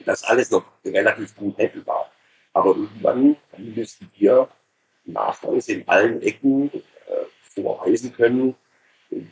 Das 0.05 0.23
alles 0.23 0.49
noch 0.49 0.65
relativ 0.83 1.35
gut 1.35 1.55
handelbar. 1.59 2.11
Aber 2.53 2.69
irgendwann 2.69 3.37
müssen 3.57 4.11
wir 4.15 4.49
Nachweise 5.05 5.73
in 5.73 5.87
allen 5.87 6.21
Ecken 6.23 6.71
äh, 6.73 6.81
vorweisen 7.41 8.11
können, 8.13 8.55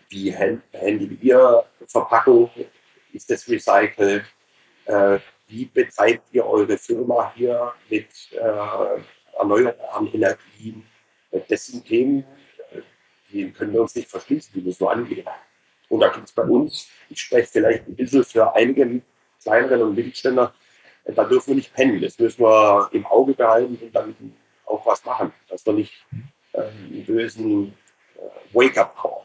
wie 0.10 0.36
handeln 0.36 1.18
wir 1.20 1.66
Verpackung, 1.88 2.52
ist 3.14 3.30
das 3.32 3.48
recycelt, 3.50 4.26
äh, 4.86 5.20
wie 5.48 5.66
betreibt 5.66 6.28
ihr 6.32 6.46
eure 6.46 6.78
Firma 6.78 7.32
hier 7.36 7.74
mit 7.90 8.08
äh, 8.34 9.02
erneuerbaren 9.40 10.14
Energien. 10.14 10.84
Das 11.50 11.68
sind 11.68 11.86
Themen, 11.86 12.24
die 13.32 13.52
können 13.52 13.74
wir 13.74 13.82
uns 13.82 13.96
nicht 13.96 14.10
verschließen, 14.10 14.54
die 14.54 14.62
müssen 14.62 14.82
wir 14.82 14.92
angehen. 14.92 15.28
Und 15.90 16.00
da 16.00 16.10
gibt 16.10 16.28
es 16.28 16.34
bei 16.34 16.44
uns, 16.44 16.90
ich 17.10 17.20
spreche 17.20 17.48
vielleicht 17.48 17.88
ein 17.88 17.96
bisschen 17.96 18.24
für 18.24 18.54
einige 18.54 19.02
kleineren 19.42 19.82
und 19.82 19.96
Mittelständler, 19.96 20.54
da 21.16 21.24
dürfen 21.24 21.50
wir 21.50 21.56
nicht 21.56 21.74
pennen. 21.74 22.02
Das 22.02 22.20
müssen 22.20 22.42
wir 22.42 22.90
im 22.92 23.06
Auge 23.06 23.34
behalten 23.34 23.78
und 23.82 23.96
dann 23.96 24.16
auch 24.66 24.86
was 24.86 25.04
machen, 25.06 25.32
dass 25.48 25.66
wir 25.66 25.74
nicht 25.74 25.94
äh, 26.54 26.64
einen 26.64 27.06
bösen 27.06 27.74
äh, 28.16 28.54
Wake-up-Call. 28.54 29.24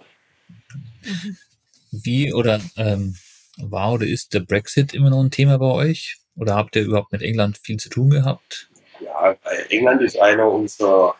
Wie 1.90 2.32
oder 2.32 2.60
ähm, 2.76 3.16
war 3.58 3.92
oder 3.92 4.06
ist 4.06 4.34
der 4.34 4.40
Brexit 4.40 4.94
immer 4.94 5.10
noch 5.10 5.20
ein 5.20 5.30
Thema 5.30 5.58
bei 5.58 5.72
euch? 5.72 6.18
Oder 6.36 6.54
habt 6.54 6.76
ihr 6.76 6.82
überhaupt 6.82 7.12
mit 7.12 7.22
England 7.22 7.58
viel 7.58 7.76
zu 7.76 7.90
tun 7.90 8.10
gehabt? 8.10 8.70
Ja, 9.04 9.36
England 9.68 10.02
ist 10.02 10.18
einer 10.18 10.50
unserer 10.50 11.16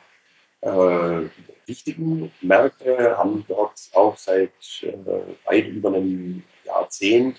äh, 0.60 1.28
wichtigen 1.66 2.32
Märkte, 2.40 3.16
haben 3.16 3.44
dort 3.48 3.90
auch 3.94 4.16
seit 4.16 4.50
äh, 4.82 4.92
weit 5.44 5.66
über 5.66 5.88
einem 5.88 6.42
Jahrzehnt 6.64 7.38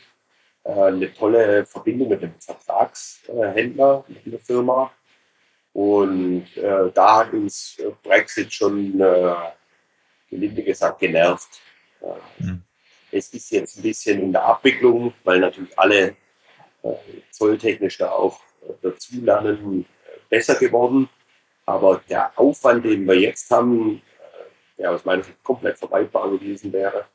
äh, 0.64 0.72
eine 0.72 1.14
tolle 1.14 1.66
Verbindung 1.66 2.10
mit 2.10 2.22
dem 2.22 2.34
Vertragshändler, 2.40 4.04
mit 4.08 4.34
der 4.34 4.40
Firma. 4.40 4.92
Und 5.74 6.46
äh, 6.58 6.92
da 6.94 7.20
hat 7.20 7.34
uns 7.34 7.82
Brexit 8.04 8.54
schon, 8.54 9.00
äh, 9.00 9.36
gelinde 10.30 10.64
gesagt, 10.64 11.00
genervt. 11.00 11.62
Mhm. 12.38 12.62
Es 13.12 13.30
ist 13.30 13.52
jetzt 13.52 13.78
ein 13.78 13.84
bisschen 13.84 14.22
in 14.22 14.32
der 14.32 14.44
Abwicklung, 14.44 15.14
weil 15.24 15.40
natürlich 15.40 15.78
alle 15.78 16.16
äh, 16.84 16.94
zolltechnisch 17.32 17.98
da 17.98 18.12
auch 18.12 18.40
dazulernen 18.82 19.86
besser 20.34 20.56
geworden. 20.56 21.08
Aber 21.66 22.02
der 22.10 22.32
Aufwand, 22.38 22.84
den 22.86 23.06
wir 23.08 23.20
jetzt 23.20 23.50
haben, 23.52 23.98
äh, 23.98 24.80
der 24.80 24.92
aus 24.92 25.06
meiner 25.06 25.24
Sicht 25.24 25.42
komplett 25.44 25.78
vermeidbar 25.78 26.32
gewesen 26.32 26.74
wäre, 26.74 27.06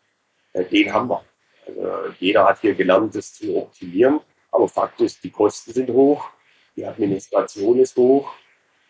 äh, 0.53 0.65
den 0.65 0.93
haben 0.93 1.09
wir. 1.09 1.25
Also 1.67 2.15
jeder 2.21 2.45
hat 2.47 2.61
hier 2.61 2.75
gelernt, 2.75 3.15
das 3.15 3.35
zu 3.35 3.57
optimieren. 3.57 4.21
Aber 4.53 4.69
Fakt 4.69 5.01
ist, 5.01 5.23
die 5.23 5.31
Kosten 5.31 5.73
sind 5.73 5.91
hoch, 5.91 6.31
die 6.77 6.87
Administration 6.87 7.79
ist 7.81 7.97
hoch. 7.97 8.33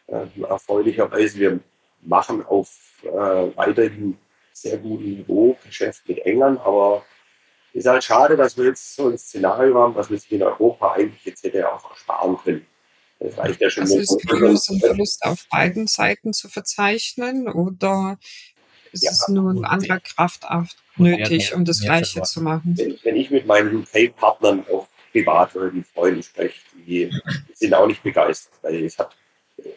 Ähm, 0.09 0.31
erfreulicherweise, 0.49 1.39
wir 1.39 1.61
machen 2.03 2.45
auf 2.47 2.69
äh, 3.03 3.57
weiterhin 3.57 4.17
sehr 4.53 4.79
gutem 4.79 5.17
Niveau 5.17 5.57
Geschäft 5.65 6.09
mit 6.09 6.19
England, 6.19 6.61
aber 6.61 7.03
es 7.73 7.81
ist 7.85 7.87
halt 7.87 8.05
schade, 8.05 8.37
dass 8.37 8.57
wir 8.57 8.67
jetzt 8.67 8.95
so 8.95 9.09
ein 9.09 9.19
Szenario 9.19 9.75
haben, 9.75 9.95
was 9.95 10.11
wir 10.11 10.19
sich 10.19 10.33
in 10.33 10.43
Europa 10.43 10.93
eigentlich 10.93 11.25
jetzt 11.25 11.43
hätte 11.45 11.71
auch 11.71 11.91
ersparen 11.91 12.37
können. 12.39 12.67
Das 13.21 13.37
reicht 13.37 13.61
ja 13.61 13.71
schon. 13.71 13.83
Also 13.83 13.99
ist 13.99 14.29
Verlust 14.29 14.71
und 14.71 14.81
Verlust 14.81 15.25
auf 15.25 15.47
beiden 15.51 15.87
Seiten 15.87 16.33
zu 16.33 16.49
verzeichnen 16.49 17.49
oder 17.49 18.19
ist 18.93 19.05
ja, 19.05 19.11
es 19.11 19.29
nur 19.29 19.51
ein 19.51 19.65
anderer 19.65 20.01
Kraftakt 20.01 20.77
nötig, 20.97 21.55
um 21.55 21.65
das 21.65 21.81
Gleiche 21.81 22.23
zu 22.23 22.41
machen? 22.41 22.75
Wenn, 22.77 22.99
wenn 23.03 23.17
ich 23.17 23.31
mit 23.31 23.47
meinen 23.47 23.75
UK-Partnern 23.77 24.65
auch 24.73 24.87
privat 25.13 25.55
oder 25.57 25.71
die 25.71 25.83
Freunden 25.83 26.23
spreche, 26.23 26.61
die 26.75 27.11
die 27.11 27.21
sind 27.55 27.75
auch 27.75 27.87
nicht 27.87 28.03
begeistert, 28.03 28.53
weil 28.63 28.85
es 28.85 28.99
hat 28.99 29.17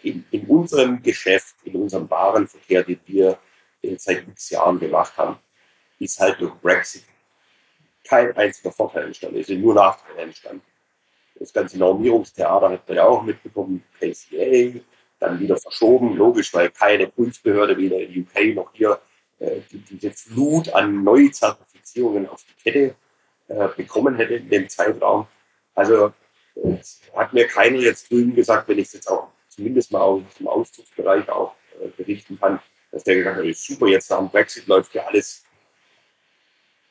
in, 0.04 0.24
in 0.32 0.46
unserem 0.46 1.02
Geschäft, 1.02 1.56
in 1.64 1.76
unserem 1.76 2.10
Warenverkehr, 2.10 2.84
den 2.84 3.00
wir 3.06 3.40
seit 3.98 4.28
x 4.28 4.52
Jahren 4.52 4.80
gemacht 4.80 5.18
haben, 5.18 5.38
ist 6.00 6.20
halt 6.20 6.40
durch 6.40 6.54
Brexit 6.56 7.04
kein 8.04 8.36
einziger 8.36 8.72
Vorteil 8.72 9.06
entstanden. 9.06 9.40
Es 9.40 9.48
sind 9.48 9.62
nur 9.62 9.74
Nachteile 9.74 10.22
entstanden. 10.22 10.62
Das 11.42 11.52
ganze 11.52 11.80
Normierungstheater 11.80 12.70
hat 12.70 12.88
man 12.88 12.98
ja 12.98 13.06
auch 13.06 13.24
mitbekommen, 13.24 13.84
KCA, 14.00 14.80
dann 15.20 15.40
wieder 15.40 15.58
verschoben, 15.58 16.16
logisch, 16.16 16.54
weil 16.54 16.70
keine 16.70 17.08
Prüfbehörde 17.08 17.76
weder 17.78 18.00
in 18.00 18.22
UK 18.22 18.56
noch 18.56 18.72
hier 18.74 19.00
äh, 19.40 19.62
diese 19.72 20.12
Flut 20.12 20.72
an 20.72 21.04
Neuzertifizierungen 21.04 22.30
auf 22.30 22.44
die 22.44 22.64
Kette 22.64 22.96
äh, 23.48 23.68
bekommen 23.76 24.18
hätte 24.18 24.36
in 24.36 24.50
dem 24.50 24.70
Zeitraum. 24.70 25.26
Also 25.74 26.14
hat 27.16 27.34
mir 27.34 27.48
keiner 27.48 27.80
jetzt 27.80 28.12
drüben 28.12 28.36
gesagt, 28.36 28.68
wenn 28.68 28.78
ich 28.78 28.88
es 28.88 28.94
jetzt 28.94 29.08
auch 29.10 29.30
zumindest 29.48 29.92
mal 29.92 30.02
aus 30.02 30.22
dem 30.38 30.48
Auszugsbereich 30.48 31.28
auch 31.30 31.56
äh, 31.82 31.88
berichten 31.88 32.40
kann, 32.40 32.60
dass 32.92 33.04
der 33.04 33.16
gesagt 33.16 33.38
hat, 33.38 33.56
super, 33.56 33.88
jetzt 33.88 34.12
nach 34.12 34.20
dem 34.20 34.30
Brexit 34.30 34.68
läuft 34.68 34.94
ja 34.94 35.08
alles 35.08 35.44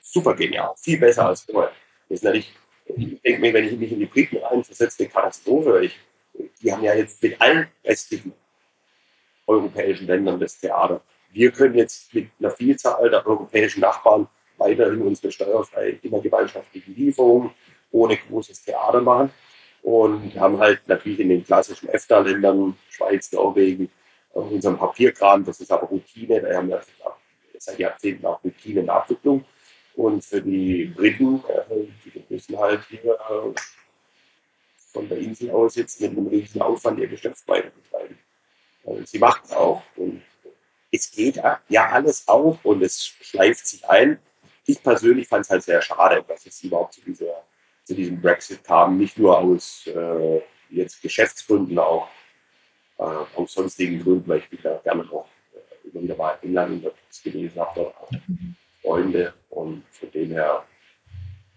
super 0.00 0.34
genial, 0.34 0.74
viel 0.76 0.98
besser 0.98 1.26
als 1.26 1.42
vorher. 1.42 1.72
Das 2.08 2.16
ist 2.18 2.24
natürlich, 2.24 2.52
ich 2.96 3.20
denke 3.22 3.40
mir, 3.40 3.52
wenn 3.52 3.66
ich 3.66 3.76
mich 3.78 3.92
in 3.92 4.00
die 4.00 4.06
Briten 4.06 4.38
reinversetze, 4.38 5.02
eine 5.02 5.12
Katastrophe. 5.12 5.84
Ich, 5.84 5.98
die 6.62 6.72
haben 6.72 6.82
ja 6.82 6.94
jetzt 6.94 7.22
mit 7.22 7.40
allen 7.40 7.66
restlichen 7.84 8.32
europäischen 9.46 10.06
Ländern 10.06 10.38
das 10.40 10.58
Theater. 10.58 11.02
Wir 11.32 11.50
können 11.50 11.76
jetzt 11.76 12.14
mit 12.14 12.28
einer 12.38 12.50
Vielzahl 12.50 13.10
der 13.10 13.26
europäischen 13.26 13.80
Nachbarn 13.80 14.28
weiterhin 14.58 15.02
unsere 15.02 15.32
steuerfreie 15.32 15.98
innergemeinschaftlichen 16.02 16.94
Lieferungen 16.94 17.50
ohne 17.92 18.16
großes 18.16 18.62
Theater 18.64 19.00
machen 19.00 19.30
und 19.82 20.38
haben 20.38 20.58
halt 20.58 20.86
natürlich 20.86 21.20
in 21.20 21.30
den 21.30 21.44
klassischen 21.44 21.88
EFTA-Ländern, 21.88 22.76
Schweiz, 22.90 23.32
Norwegen, 23.32 23.90
unserem 24.32 24.76
Papierkram, 24.76 25.44
das 25.44 25.60
ist 25.60 25.72
aber 25.72 25.86
Routine, 25.88 26.40
da 26.40 26.54
haben 26.54 26.68
wir 26.68 26.80
seit 27.58 27.78
Jahrzehnten 27.78 28.26
auch 28.26 28.42
Routine 28.44 28.82
in. 28.82 29.44
Und 30.00 30.24
für 30.24 30.40
die 30.40 30.86
Briten, 30.96 31.44
äh, 31.46 31.84
die 32.06 32.24
müssen 32.30 32.58
halt 32.58 32.82
hier 32.88 33.18
von 34.92 35.06
der 35.10 35.18
Insel 35.18 35.50
aus 35.50 35.74
jetzt 35.74 36.00
mit 36.00 36.12
einem 36.12 36.26
riesigen 36.26 36.62
Aufwand 36.62 36.98
ihr 36.98 37.06
Geschäft 37.06 37.46
weiter 37.46 37.68
betreiben. 37.68 38.18
Also 38.86 39.04
sie 39.04 39.18
macht 39.18 39.44
es 39.44 39.52
auch. 39.52 39.82
Und 39.96 40.22
es 40.90 41.10
geht 41.10 41.36
ja 41.68 41.90
alles 41.90 42.26
auf 42.28 42.64
und 42.64 42.82
es 42.82 43.06
schleift 43.08 43.66
sich 43.66 43.86
ein. 43.90 44.18
Ich 44.64 44.82
persönlich 44.82 45.28
fand 45.28 45.44
es 45.44 45.50
halt 45.50 45.64
sehr 45.64 45.82
schade, 45.82 46.24
dass 46.26 46.46
es 46.46 46.64
überhaupt 46.64 46.94
zu, 46.94 47.02
dieser, 47.02 47.44
zu 47.84 47.94
diesem 47.94 48.22
Brexit 48.22 48.64
kam. 48.64 48.96
Nicht 48.96 49.18
nur 49.18 49.36
aus 49.36 49.86
äh, 49.86 50.40
jetzt 50.70 51.02
Geschäftsgründen, 51.02 51.78
auch 51.78 52.08
äh, 52.96 53.02
aus 53.02 53.52
sonstigen 53.52 54.02
Gründen, 54.02 54.26
weil 54.26 54.38
ich 54.38 54.50
mich 54.50 54.62
da 54.62 54.80
gerne 54.82 55.04
noch 55.04 55.28
äh, 55.52 55.88
immer 55.88 56.02
wieder 56.04 56.16
mal 56.16 56.38
in 56.40 56.48
England 56.48 56.72
unterwegs 56.72 57.22
gewesen 57.22 57.60
habe, 57.60 57.92
auch 58.00 58.10
Freunde 58.82 59.34
und 59.50 59.84
von 59.90 60.10
dem 60.12 60.30
her, 60.30 60.64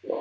ja. 0.04 0.16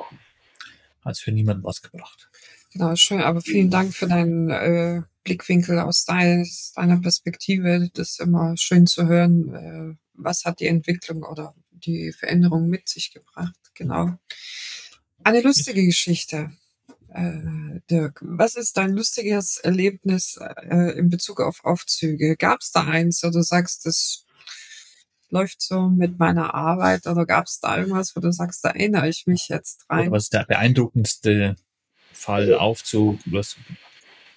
Hat 1.04 1.12
es 1.12 1.20
für 1.20 1.32
niemanden 1.32 1.64
was 1.64 1.82
gebracht. 1.82 2.30
Genau, 2.72 2.94
schön, 2.96 3.20
aber 3.20 3.40
vielen 3.40 3.70
Dank 3.70 3.92
für 3.92 4.06
deinen 4.06 4.48
äh, 4.50 5.02
Blickwinkel 5.24 5.78
aus 5.78 6.04
deiner, 6.04 6.46
deiner 6.74 7.00
Perspektive. 7.00 7.90
Das 7.92 8.10
ist 8.10 8.20
immer 8.20 8.56
schön 8.56 8.86
zu 8.86 9.06
hören, 9.06 9.54
äh, 9.54 9.96
was 10.14 10.44
hat 10.44 10.60
die 10.60 10.66
Entwicklung 10.66 11.22
oder 11.24 11.54
die 11.70 12.12
Veränderung 12.12 12.68
mit 12.68 12.88
sich 12.88 13.12
gebracht. 13.12 13.56
Genau. 13.74 14.16
Eine 15.24 15.40
lustige 15.42 15.84
Geschichte. 15.84 16.52
Äh, 17.08 17.80
Dirk, 17.90 18.20
was 18.22 18.56
ist 18.56 18.76
dein 18.76 18.92
lustiges 18.92 19.58
Erlebnis 19.58 20.38
äh, 20.40 20.98
in 20.98 21.10
Bezug 21.10 21.40
auf 21.40 21.64
Aufzüge? 21.64 22.36
Gab 22.36 22.60
es 22.60 22.72
da 22.72 22.84
eins, 22.84 23.22
oder 23.22 23.34
du 23.34 23.42
sagst, 23.42 23.84
das 23.84 24.24
läuft 25.32 25.60
so 25.60 25.88
mit 25.88 26.18
meiner 26.18 26.54
Arbeit, 26.54 27.06
oder 27.06 27.26
gab 27.26 27.46
es 27.46 27.58
da 27.60 27.78
irgendwas, 27.78 28.14
wo 28.14 28.20
du 28.20 28.32
sagst, 28.32 28.64
da 28.64 28.70
erinnere 28.70 29.08
ich 29.08 29.26
mich 29.26 29.48
jetzt 29.48 29.84
rein? 29.90 30.08
Oder 30.08 30.12
was 30.12 30.24
ist 30.24 30.34
der 30.34 30.44
beeindruckendste 30.44 31.56
Fall, 32.12 32.54
Aufzug? 32.54 33.18
Was? 33.26 33.56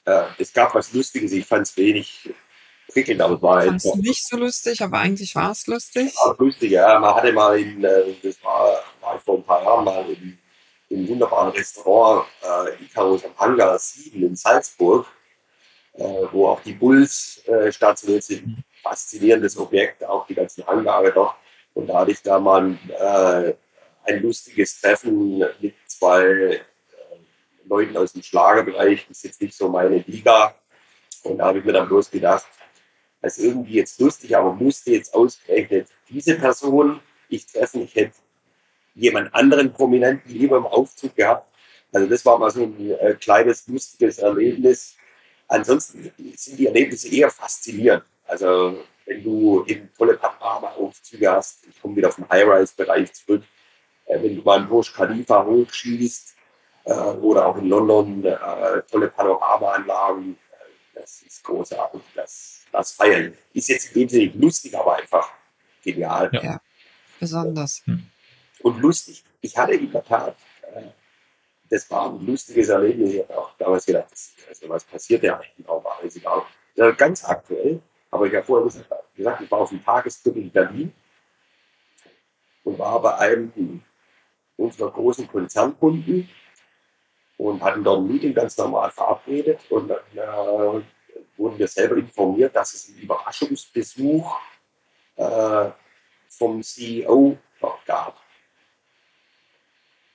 Äh, 0.06 0.24
es 0.39 0.54
gab 0.54 0.74
was 0.74 0.93
Lustiges, 0.93 1.32
ich 1.32 1.46
fand 1.46 1.68
es 1.68 1.78
wenig 1.78 2.34
prickelnd, 2.91 3.22
aber 3.22 3.36
es 3.36 3.41
war 3.41 3.62
Fand 3.62 3.86
es 3.86 3.96
nicht 3.96 4.28
so 4.28 4.38
lustig, 4.38 4.82
aber 4.82 5.00
eigentlich 5.00 5.36
war 5.36 5.52
es 5.52 5.68
lustig. 5.68 6.16
War 6.16 6.36
lustig, 6.39 6.72
ja. 6.72 6.98
Man 7.00 7.14
hatte 7.14 7.32
mal 7.34 7.60
in, 7.60 7.84
äh, 7.84 8.14
das 8.24 8.43
war, 8.43 8.80
war 9.02 9.20
vor 9.20 9.38
ein 9.38 9.43
paar 9.43 9.64
Jahren 9.64 9.86
mal 9.86 10.10
in 10.10 10.38
im 10.89 11.08
wunderbaren 11.08 11.52
Restaurant 11.52 12.28
äh, 12.41 12.84
Icarus 12.84 13.24
am 13.26 13.38
Hangar 13.38 13.78
7 13.78 14.24
in 14.24 14.36
Salzburg, 14.36 15.08
äh, 15.93 16.04
wo 16.32 16.50
auch 16.50 16.62
die 16.62 16.74
Bulls 16.74 17.41
äh, 17.48 17.72
stationiert 17.72 18.24
sind. 18.24 18.64
Faszinierendes 18.86 19.57
Objekt, 19.57 20.05
auch 20.05 20.27
die 20.27 20.36
ganzen 20.36 20.65
Hangare 20.67 21.11
dort. 21.11 21.36
Und 21.73 21.88
da 21.88 22.01
hatte 22.01 22.11
ich 22.11 22.21
da 22.21 22.39
mal 22.39 22.77
äh, 22.99 23.53
ein 24.03 24.21
lustiges 24.21 24.79
Treffen 24.79 25.39
mit 25.59 25.73
zwei 25.88 26.23
äh, 26.23 26.59
Leuten 27.65 27.97
aus 27.97 28.13
dem 28.13 28.21
Schlagerbereich. 28.21 29.07
Das 29.07 29.17
ist 29.17 29.23
jetzt 29.23 29.41
nicht 29.41 29.57
so 29.57 29.69
meine 29.69 29.97
Liga. 30.05 30.53
Und 31.23 31.39
da 31.39 31.47
habe 31.47 31.59
ich 31.59 31.65
mir 31.65 31.73
dann 31.73 31.88
bloß 31.88 32.11
gedacht, 32.11 32.45
das 33.23 33.39
ist 33.39 33.45
irgendwie 33.45 33.73
jetzt 33.73 33.99
lustig, 33.99 34.38
aber 34.38 34.53
musste 34.53 34.91
jetzt 34.91 35.15
ausgerechnet 35.15 35.88
diese 36.07 36.36
Person 36.36 36.99
ich 37.27 37.47
treffen. 37.47 37.81
Ich 37.81 37.95
hätte 37.95 38.13
jemand 38.93 39.33
anderen 39.33 39.73
Prominenten 39.73 40.31
lieber 40.31 40.57
im 40.57 40.67
Aufzug 40.67 41.15
gehabt. 41.15 41.51
Also 41.91 42.07
das 42.07 42.23
war 42.23 42.38
mal 42.38 42.51
so 42.51 42.61
ein 42.61 42.91
äh, 42.91 43.15
kleines, 43.15 43.67
lustiges 43.67 44.19
Erlebnis. 44.19 44.95
Ansonsten 45.47 46.11
sind 46.36 46.59
die 46.59 46.67
Erlebnisse 46.67 47.07
eher 47.09 47.31
faszinierend. 47.31 48.03
Also 48.26 48.84
wenn 49.05 49.23
du 49.23 49.63
eben 49.67 49.89
tolle 49.97 50.17
Panorama-Aufzüge 50.17 51.32
hast, 51.32 51.67
ich 51.67 51.80
komme 51.82 51.95
wieder 51.95 52.11
vom 52.11 52.28
High-Rise-Bereich 52.30 53.13
zurück, 53.13 53.43
äh, 54.05 54.21
wenn 54.21 54.36
du 54.36 54.41
mal 54.41 54.59
einen 54.59 54.67
Burj 54.67 54.91
Khalifa 54.93 55.45
hochschießt 55.45 56.36
äh, 56.86 56.93
oder 56.93 57.45
auch 57.47 57.57
in 57.57 57.69
London 57.69 58.23
äh, 58.26 58.82
tolle 58.89 59.09
Panorama-Anlagen, 59.09 60.34
äh, 60.34 60.99
das 60.99 61.21
ist 61.21 61.43
großartig. 61.43 62.01
Das, 62.15 62.65
das 62.71 62.91
Feiern 62.91 63.34
ist 63.53 63.69
jetzt 63.69 63.95
in 63.95 64.01
dem 64.01 64.09
Sinne 64.09 64.26
nicht 64.26 64.36
lustig, 64.36 64.78
aber 64.78 64.97
einfach 64.97 65.30
genial. 65.84 66.30
Ja, 66.34 66.43
ja 66.43 66.61
besonders. 67.19 67.84
Hm 67.86 68.09
und 68.65 68.82
lustig. 68.82 69.23
Ich 69.41 69.55
hatte 69.55 69.73
in 69.73 69.91
der 69.91 70.03
Tat, 70.03 70.36
äh, 70.73 70.82
das 71.69 71.89
war 71.91 72.09
ein 72.09 72.26
lustiges 72.26 72.69
Erlebnis. 72.69 73.13
Ich 73.13 73.21
habe 73.21 73.38
auch 73.38 73.51
damals 73.59 73.86
gedacht, 73.86 74.07
also 74.49 74.69
was 74.69 74.84
passiert 74.84 75.21
ja 75.23 75.36
eigentlich 75.36 75.55
genau, 75.57 75.84
war 75.84 75.99
es 76.03 76.15
egal. 76.15 76.41
Das 76.76 76.86
war 76.86 76.93
ganz 76.93 77.23
aktuell, 77.23 77.80
aber 78.12 78.28
ich 78.28 78.36
habe 78.36 78.45
vorher 78.45 78.66
gesagt, 78.66 79.41
ich 79.41 79.51
war 79.51 79.60
auf 79.60 79.70
dem 79.70 79.84
Tagestrip 79.84 80.36
in 80.36 80.51
Berlin 80.51 80.93
und 82.64 82.80
war 82.80 83.01
bei 83.01 83.16
einem 83.18 83.82
unserer 84.58 84.91
großen 84.91 85.28
Konzernkunden 85.28 86.30
und 87.38 87.62
hatten 87.62 87.84
dort 87.84 87.99
ein 87.99 88.08
Meeting 88.08 88.34
ganz 88.34 88.58
normal 88.58 88.91
verabredet 88.91 89.60
und 89.70 89.89
dann 89.89 89.99
äh, 90.14 90.82
wurden 91.38 91.58
wir 91.58 91.68
selber 91.68 91.97
informiert, 91.97 92.56
dass 92.56 92.74
es 92.74 92.89
einen 92.89 92.99
Überraschungsbesuch 92.99 94.39
äh, 95.18 95.70
vom 96.30 96.62
CEO 96.62 97.38
gab. 97.86 98.18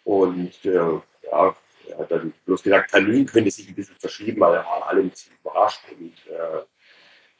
Und 0.05 0.65
äh, 0.65 1.01
ja, 1.31 1.57
er 1.89 1.99
hat 1.99 2.11
dann 2.11 2.33
bloß 2.45 2.63
gesagt, 2.63 2.91
Termin 2.91 3.27
könnte 3.27 3.51
sich 3.51 3.69
ein 3.69 3.75
bisschen 3.75 3.97
verschieben, 3.97 4.41
weil 4.41 4.55
er 4.55 4.65
war 4.65 4.89
alle 4.89 5.01
ein 5.03 5.11
bisschen 5.11 5.35
überrascht. 5.41 5.81
Und 5.99 6.15
äh, 6.27 6.63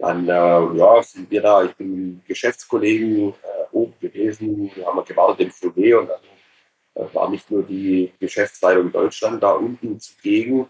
dann 0.01 0.27
äh, 0.27 0.79
ja, 0.79 1.03
sind 1.03 1.31
wir 1.31 1.43
da, 1.43 1.65
ich 1.65 1.75
bin 1.77 2.23
Geschäftskollegen 2.27 3.31
äh, 3.31 3.35
oben 3.73 3.95
gewesen, 4.01 4.71
wir 4.75 4.87
haben 4.87 5.05
gewartet 5.05 5.41
im 5.41 5.51
Flugé 5.51 5.99
und 5.99 6.09
dann 6.09 7.05
äh, 7.07 7.15
war 7.15 7.29
nicht 7.29 7.51
nur 7.51 7.63
die 7.63 8.13
Geschäftsleitung 8.19 8.91
Deutschland 8.91 9.43
da 9.43 9.53
unten 9.53 10.01
zugegen, 10.01 10.67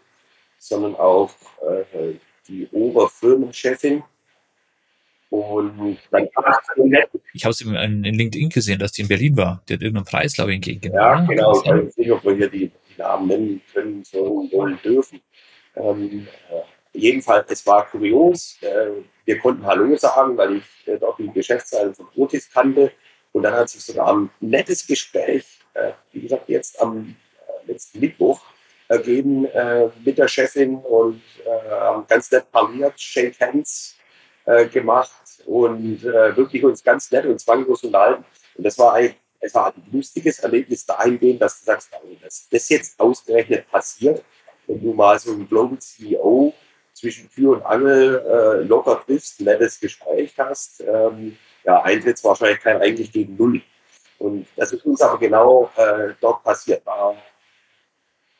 sondern 0.58 0.96
auch 0.96 1.30
äh, 1.62 2.14
die 2.48 2.68
Oberfirmenchefin 2.72 4.02
und 5.30 5.98
dann 6.10 6.28
Ich 7.32 7.44
habe 7.44 7.52
es 7.52 7.60
in, 7.60 7.72
in, 7.72 8.02
LinkedIn 8.02 8.48
gesehen, 8.48 8.80
dass 8.80 8.90
die 8.90 9.02
in 9.02 9.08
Berlin 9.08 9.36
war. 9.36 9.62
Die 9.68 9.74
hat 9.74 9.80
irgendeinen 9.80 10.06
Preis, 10.06 10.34
glaube 10.34 10.50
ich, 10.50 10.56
entgegengenommen. 10.56 11.00
Ja, 11.00 11.24
genau. 11.24 11.52
Ich 11.62 11.70
weiß 11.70 11.96
nicht, 11.96 12.10
ob 12.10 12.24
wir 12.24 12.34
hier 12.34 12.50
die, 12.50 12.66
die 12.68 12.98
Namen 12.98 13.28
nennen 13.28 13.60
können, 13.72 14.02
sollen, 14.02 14.50
wollen, 14.50 14.78
dürfen. 14.82 15.20
Ähm, 15.76 16.26
äh, 16.50 16.62
jedenfalls, 16.92 17.50
es 17.50 17.66
war 17.66 17.86
kurios. 17.86 18.56
Äh, 18.62 19.02
wir 19.24 19.38
konnten 19.38 19.64
Hallo 19.66 19.96
sagen, 19.96 20.36
weil 20.36 20.56
ich 20.56 20.88
äh, 20.88 20.98
dort 20.98 21.18
die 21.18 21.30
Geschäftsleitung 21.30 21.94
von 21.94 22.08
Otis 22.16 22.50
kannte. 22.50 22.92
Und 23.32 23.42
dann 23.44 23.54
hat 23.54 23.68
sich 23.68 23.82
sogar 23.82 24.12
ein 24.12 24.30
nettes 24.40 24.86
Gespräch, 24.86 25.46
äh, 25.74 25.92
wie 26.12 26.22
gesagt, 26.22 26.48
jetzt 26.48 26.80
am 26.80 27.16
äh, 27.66 27.72
letzten 27.72 28.00
Mittwoch 28.00 28.40
ergeben 28.88 29.44
äh, 29.46 29.88
mit 30.04 30.18
der 30.18 30.26
Chefin 30.26 30.76
und 30.76 31.22
haben 31.70 32.06
ganz 32.08 32.30
nett 32.32 32.50
parliert, 32.50 33.00
Shake 33.00 33.38
Hands 33.40 33.96
äh, 34.50 34.66
gemacht 34.66 35.42
und 35.46 36.02
äh, 36.04 36.36
wirklich 36.36 36.64
uns 36.64 36.82
ganz 36.82 37.10
nett 37.10 37.26
und 37.26 37.38
zwanglos 37.38 37.84
unterhalten. 37.84 38.24
Und 38.56 38.64
das 38.64 38.78
war 38.78 38.94
ein, 38.94 39.14
es 39.38 39.54
war 39.54 39.68
ein 39.74 39.82
lustiges 39.92 40.40
Erlebnis 40.40 40.84
dahingehend, 40.84 41.40
dass 41.40 41.60
du 41.60 41.66
sagst, 41.66 41.90
dass 42.22 42.48
das 42.48 42.68
jetzt 42.68 42.98
ausgerechnet 42.98 43.70
passiert, 43.70 44.24
wenn 44.66 44.82
du 44.82 44.92
mal 44.92 45.18
so 45.18 45.32
einen 45.32 45.48
Global 45.48 45.78
CEO 45.78 46.52
zwischen 47.00 47.30
Tür 47.30 47.52
und 47.56 47.62
Angel 47.62 48.22
äh, 48.26 48.62
locker 48.64 49.02
triffst, 49.04 49.40
ein 49.40 49.44
nettes 49.44 49.80
Gespräch 49.80 50.34
hast, 50.38 50.82
ähm, 50.82 51.36
ja, 51.64 51.82
Eintrittswahrscheinlichkeit 51.82 52.80
eigentlich 52.80 53.10
gegen 53.10 53.36
Null. 53.36 53.62
Und 54.18 54.46
das 54.56 54.72
ist 54.72 54.84
uns 54.84 55.00
aber 55.00 55.18
genau 55.18 55.70
äh, 55.76 56.12
dort 56.20 56.44
passiert. 56.44 56.84
War 56.84 57.16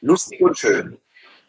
lustig 0.00 0.40
und 0.42 0.58
schön. 0.58 0.98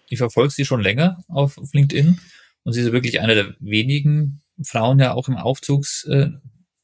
Ich 0.07 0.17
verfolge 0.19 0.51
sie 0.51 0.65
schon 0.65 0.81
länger 0.81 1.23
auf, 1.27 1.57
auf 1.57 1.73
LinkedIn 1.73 2.19
und 2.63 2.73
sie 2.73 2.81
ist 2.81 2.91
wirklich 2.91 3.19
eine 3.19 3.35
der 3.35 3.53
wenigen 3.59 4.41
Frauen 4.63 4.99
ja 4.99 5.13
auch 5.13 5.27
im 5.27 5.37
Aufzugsbereich, 5.37 6.39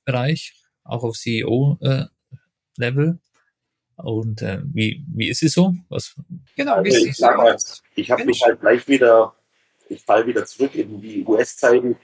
äh, 0.06 0.58
auch 0.84 1.04
auf 1.04 1.16
CEO-Level. 1.16 2.10
Äh, 2.80 4.02
und 4.02 4.42
äh, 4.44 4.62
wie, 4.64 5.04
wie 5.08 5.30
ist 5.30 5.40
sie 5.40 5.48
so? 5.48 5.74
Was? 5.90 6.16
Genau, 6.56 6.76
also 6.76 6.98
wie 6.98 7.10
ich 7.10 7.18
sag 7.18 7.38
mal, 7.38 7.58
ich 7.96 8.12
habe 8.12 8.26
mich 8.26 8.44
halt 8.44 8.62
gleich 8.62 8.88
wieder, 8.88 9.34
ich 9.90 10.04
falle 10.04 10.28
wieder 10.28 10.46
zurück 10.46 10.76
in 10.76 11.02
die 11.02 11.24
US-Zeiten. 11.26 11.98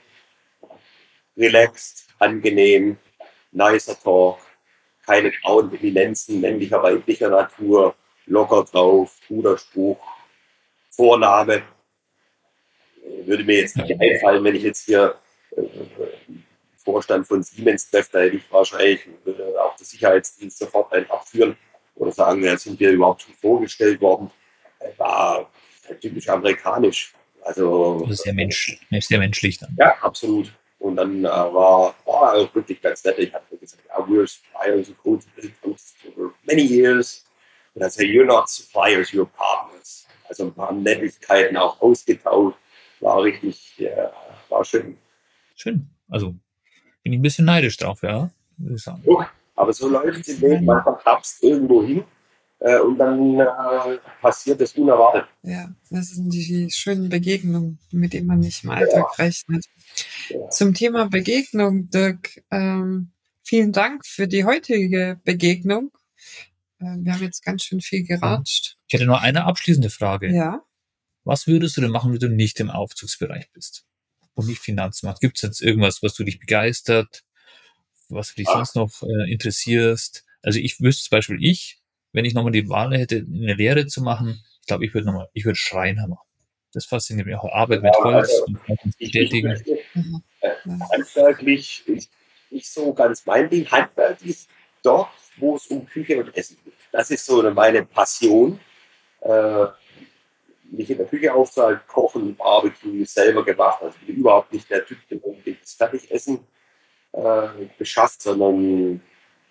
Relaxed, 1.36 2.06
angenehm, 2.18 2.96
nicer 3.50 3.98
Talk, 4.00 4.38
keine 5.04 5.30
grauen 5.32 5.74
Eminenzen 5.74 6.40
männlicher, 6.40 6.82
weiblicher 6.82 7.28
Natur, 7.28 7.94
locker 8.26 8.64
drauf, 8.64 9.18
guter 9.28 9.58
Spruch, 9.58 9.98
Vorname. 10.90 11.62
Würde 13.24 13.44
mir 13.44 13.60
jetzt 13.60 13.76
nicht 13.76 14.00
einfallen, 14.00 14.44
wenn 14.44 14.54
ich 14.54 14.62
jetzt 14.62 14.86
hier 14.86 15.16
äh, 15.56 15.62
Vorstand 16.76 17.26
von 17.26 17.42
Siemens 17.42 17.90
treffe, 17.90 18.10
da 18.12 18.18
hätte 18.20 18.36
ich 18.36 18.52
wahrscheinlich 18.52 19.08
würde 19.24 19.60
auch 19.60 19.74
der 19.76 19.86
Sicherheitsdienst 19.86 20.58
sofort 20.58 20.92
einen 20.92 21.10
abführen 21.10 21.56
oder 21.94 22.12
sagen, 22.12 22.44
ja, 22.44 22.56
sind 22.56 22.78
wir 22.78 22.90
überhaupt 22.90 23.22
schon 23.22 23.34
vorgestellt 23.34 24.00
worden. 24.00 24.30
War 24.98 25.50
typisch 26.00 26.28
amerikanisch. 26.28 27.14
Also, 27.44 28.00
also 28.00 28.14
sehr, 28.14 28.32
Mensch, 28.32 28.78
sehr 28.90 29.18
menschlich 29.18 29.58
dann. 29.58 29.76
Ja, 29.78 29.94
absolut. 30.00 30.50
Und 30.78 30.96
dann 30.96 31.24
äh, 31.24 31.28
war, 31.28 31.94
war 32.04 32.34
auch 32.34 32.54
wirklich 32.54 32.80
ganz 32.80 33.04
nett. 33.04 33.18
Ich 33.18 33.32
hatte 33.32 33.56
gesagt, 33.56 33.82
ja, 33.86 33.96
we're 34.06 34.26
suppliers 34.26 34.90
of 34.90 34.98
code 35.02 35.22
for 35.62 36.32
many 36.46 36.62
years. 36.62 37.24
Und 37.74 37.82
dann 37.82 37.90
say, 37.90 38.04
you're 38.04 38.24
not 38.24 38.48
suppliers, 38.48 39.10
you're 39.10 39.26
partners. 39.26 40.06
Also 40.28 40.44
ein 40.44 40.54
paar 40.54 40.72
Nettigkeiten 40.72 41.56
auch 41.56 41.80
ausgetauscht. 41.80 42.56
War 43.00 43.22
richtig, 43.22 43.76
ja, 43.76 44.12
war 44.48 44.64
schön. 44.64 44.96
Schön. 45.54 45.88
Also 46.08 46.34
bin 47.02 47.12
ich 47.12 47.18
ein 47.18 47.22
bisschen 47.22 47.44
neidisch 47.44 47.76
drauf, 47.76 48.02
ja. 48.02 48.30
Würde 48.56 48.76
ich 48.76 48.82
sagen. 48.82 49.02
Aber 49.56 49.72
so 49.72 49.88
läuft 49.88 50.20
es 50.20 50.28
im 50.28 50.48
Leben, 50.48 50.64
man 50.64 50.82
verkapst 50.82 51.42
irgendwo 51.42 51.82
hin 51.82 52.04
äh, 52.64 52.78
und 52.78 52.96
dann 52.96 53.38
äh, 53.38 53.98
passiert 54.22 54.58
das 54.58 54.72
unerwartet. 54.72 55.26
Ja, 55.42 55.68
das 55.90 56.08
sind 56.08 56.32
die 56.32 56.70
schönen 56.70 57.10
Begegnungen, 57.10 57.78
mit 57.92 58.14
denen 58.14 58.26
man 58.26 58.40
nicht 58.40 58.64
im 58.64 58.70
Alltag 58.70 59.04
ja. 59.18 59.24
rechnet. 59.24 59.66
Ja. 60.30 60.48
Zum 60.48 60.72
Thema 60.72 61.06
Begegnung, 61.10 61.90
Dirk, 61.90 62.42
ähm, 62.50 63.12
vielen 63.42 63.72
Dank 63.72 64.06
für 64.06 64.26
die 64.26 64.46
heutige 64.46 65.20
Begegnung. 65.24 65.90
Äh, 66.80 66.96
wir 67.00 67.12
haben 67.12 67.22
jetzt 67.22 67.44
ganz 67.44 67.64
schön 67.64 67.82
viel 67.82 68.02
geratscht. 68.04 68.78
Ich 68.88 68.94
hätte 68.94 69.04
nur 69.04 69.20
eine 69.20 69.44
abschließende 69.44 69.90
Frage. 69.90 70.34
Ja. 70.34 70.62
Was 71.22 71.46
würdest 71.46 71.76
du 71.76 71.82
denn 71.82 71.90
machen, 71.90 72.12
wenn 72.12 72.18
du 72.18 72.30
nicht 72.30 72.60
im 72.60 72.70
Aufzugsbereich 72.70 73.52
bist 73.52 73.84
und 74.32 74.46
nicht 74.46 74.60
Finanzen 74.60 75.04
machst? 75.06 75.20
Gibt 75.20 75.36
es 75.36 75.42
jetzt 75.42 75.60
irgendwas, 75.60 76.02
was 76.02 76.14
du 76.14 76.24
dich 76.24 76.40
begeistert, 76.40 77.24
was 78.08 78.34
dich 78.34 78.48
ah. 78.48 78.64
sonst 78.64 78.74
noch 78.74 79.02
äh, 79.02 79.30
interessierst? 79.30 80.24
Also 80.42 80.60
ich 80.60 80.80
wüsste 80.80 81.10
zum 81.10 81.16
Beispiel, 81.16 81.38
ich, 81.44 81.83
wenn 82.14 82.24
ich 82.24 82.32
nochmal 82.32 82.52
die 82.52 82.68
Wahl 82.68 82.96
hätte, 82.96 83.16
eine 83.16 83.54
Lehre 83.54 83.86
zu 83.86 84.02
machen, 84.02 84.42
ich 84.60 84.66
glaube, 84.66 84.86
ich 84.86 84.94
würde 84.94 85.08
nochmal, 85.08 85.28
ich 85.34 85.44
würde 85.44 85.56
Schreiner 85.56 86.08
machen. 86.08 86.26
Das 86.72 86.86
fasziniert 86.86 87.26
mich 87.26 87.36
auch. 87.36 87.52
Arbeit 87.52 87.82
mit 87.82 87.94
Holz 87.96 88.30
also, 88.30 88.44
und 88.46 88.98
bestätigen. 88.98 89.62
Äh, 90.40 90.50
handwerklich 90.92 91.86
ist 91.86 92.10
nicht 92.50 92.72
so 92.72 92.92
ganz 92.94 93.26
mein 93.26 93.50
Ding. 93.50 93.70
Handwerk 93.70 94.24
ist 94.24 94.48
dort, 94.82 95.10
wo 95.36 95.56
es 95.56 95.66
um 95.66 95.84
Küche 95.86 96.18
und 96.18 96.36
Essen 96.36 96.56
geht. 96.64 96.74
Das 96.92 97.10
ist 97.10 97.26
so 97.26 97.42
meine 97.50 97.84
Passion. 97.84 98.58
Äh, 99.20 99.66
mich 100.70 100.90
in 100.90 100.98
der 100.98 101.06
Küche 101.06 101.32
aufzuhalten, 101.32 101.86
kochen, 101.86 102.34
Barbecue, 102.36 103.04
selber 103.04 103.44
gemacht. 103.44 103.82
Also 103.82 103.96
ich 104.00 104.06
bin 104.06 104.16
überhaupt 104.16 104.52
nicht 104.52 104.68
der 104.70 104.84
Typ, 104.84 104.98
der 105.08 105.24
unbedingt 105.24 105.62
das 105.62 105.74
Fertigessen 105.74 106.40
äh, 107.12 107.48
beschafft, 107.78 108.22
sondern 108.22 109.00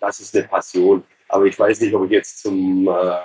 das 0.00 0.20
ist 0.20 0.36
eine 0.36 0.46
Passion. 0.46 1.04
Aber 1.28 1.46
ich 1.46 1.58
weiß 1.58 1.80
nicht, 1.80 1.94
ob 1.94 2.04
ich 2.04 2.10
jetzt 2.10 2.40
zum 2.40 2.88
äh, 2.88 3.16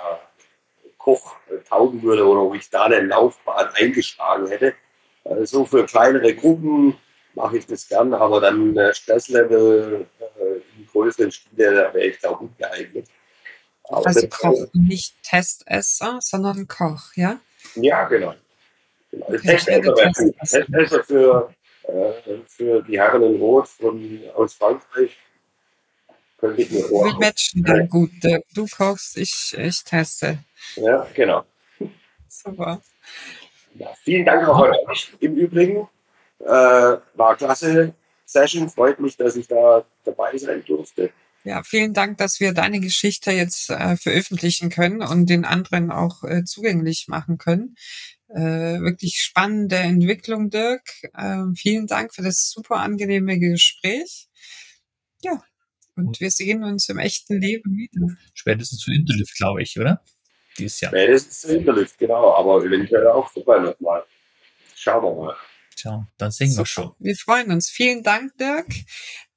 Koch 0.98 1.36
äh, 1.48 1.58
taugen 1.68 2.02
würde 2.02 2.26
oder 2.26 2.42
ob 2.42 2.54
ich 2.54 2.68
da 2.70 2.84
eine 2.84 3.00
Laufbahn 3.00 3.68
eingeschlagen 3.74 4.46
hätte. 4.48 4.74
Äh, 5.24 5.44
so 5.44 5.64
für 5.64 5.84
kleinere 5.86 6.34
Gruppen 6.34 6.96
mache 7.34 7.58
ich 7.58 7.66
das 7.66 7.88
gern, 7.88 8.12
aber 8.14 8.40
dann 8.40 8.76
äh, 8.76 8.94
Stresslevel 8.94 10.06
äh, 10.18 10.78
im 10.78 10.86
größeren 10.86 11.30
Stile, 11.30 11.74
da 11.74 11.94
wäre 11.94 12.06
ich 12.06 12.18
da 12.20 12.32
gut 12.32 12.56
geeignet. 12.58 13.08
Aber 13.84 14.06
also 14.06 14.28
Koch, 14.28 14.66
nicht 14.72 15.16
Testesser, 15.22 16.18
sondern 16.20 16.68
Koch, 16.68 17.12
ja? 17.14 17.40
Ja, 17.74 18.04
genau. 18.04 18.34
genau. 19.10 19.26
Okay, 19.26 19.38
Testesser 19.38 19.96
wäre 19.96 20.12
gut. 20.12 20.36
Testesser 20.38 21.04
für, 21.04 21.54
äh, 21.84 22.38
für 22.46 22.82
die 22.82 22.98
Herren 22.98 23.22
in 23.22 23.36
Rot 23.40 23.68
von, 23.68 24.20
aus 24.34 24.54
Frankreich 24.54 25.16
ich 26.56 26.70
mir 26.70 26.88
Wir 26.88 27.18
matchen 27.18 27.62
dann 27.64 27.88
gut. 27.88 28.10
Du 28.54 28.66
kochst, 28.66 29.16
ich, 29.16 29.56
ich 29.56 29.84
teste. 29.84 30.38
Ja, 30.76 31.06
genau. 31.14 31.44
Super. 32.28 32.80
Ja, 33.74 33.94
vielen 34.02 34.24
Dank 34.24 34.48
auch 34.48 34.64
an 34.64 34.74
euch 34.88 35.12
im 35.20 35.36
Übrigen. 35.36 35.88
Äh, 36.40 36.46
war 36.46 37.36
klasse 37.36 37.94
Session. 38.24 38.68
Freut 38.70 39.00
mich, 39.00 39.16
dass 39.16 39.36
ich 39.36 39.46
da 39.46 39.84
dabei 40.04 40.36
sein 40.38 40.64
durfte. 40.66 41.10
Ja, 41.42 41.62
vielen 41.62 41.94
Dank, 41.94 42.18
dass 42.18 42.38
wir 42.38 42.52
deine 42.52 42.80
Geschichte 42.80 43.30
jetzt 43.30 43.70
äh, 43.70 43.96
veröffentlichen 43.96 44.68
können 44.68 45.00
und 45.00 45.30
den 45.30 45.44
anderen 45.46 45.90
auch 45.90 46.22
äh, 46.22 46.44
zugänglich 46.44 47.06
machen 47.08 47.38
können. 47.38 47.76
Äh, 48.28 48.80
wirklich 48.80 49.20
spannende 49.20 49.76
Entwicklung, 49.76 50.50
Dirk. 50.50 50.82
Ähm, 51.18 51.54
vielen 51.56 51.86
Dank 51.86 52.14
für 52.14 52.22
das 52.22 52.50
super 52.50 52.76
angenehme 52.76 53.38
Gespräch. 53.38 54.28
Ja, 55.22 55.42
und 56.06 56.20
wir 56.20 56.30
sehen 56.30 56.64
uns 56.64 56.88
im 56.88 56.98
echten 56.98 57.40
Leben 57.40 57.76
wieder. 57.76 58.14
Spätestens 58.34 58.80
zu 58.80 58.92
Interlift, 58.92 59.36
glaube 59.36 59.62
ich, 59.62 59.78
oder? 59.78 60.02
Dieses 60.58 60.80
Jahr. 60.80 60.90
Spätestens 60.90 61.40
zu 61.40 61.56
Interlift, 61.56 61.98
genau. 61.98 62.34
Aber 62.34 62.64
eventuell 62.64 63.06
auch 63.06 63.30
vorbei 63.30 63.58
nochmal. 63.58 64.04
Schauen 64.74 65.02
wir 65.02 65.24
mal. 65.24 65.36
Tja, 65.76 66.06
dann 66.18 66.30
singen 66.30 66.56
wir 66.56 66.66
schon. 66.66 66.92
Wir 66.98 67.16
freuen 67.16 67.50
uns. 67.50 67.70
Vielen 67.70 68.02
Dank, 68.02 68.36
Dirk. 68.38 68.66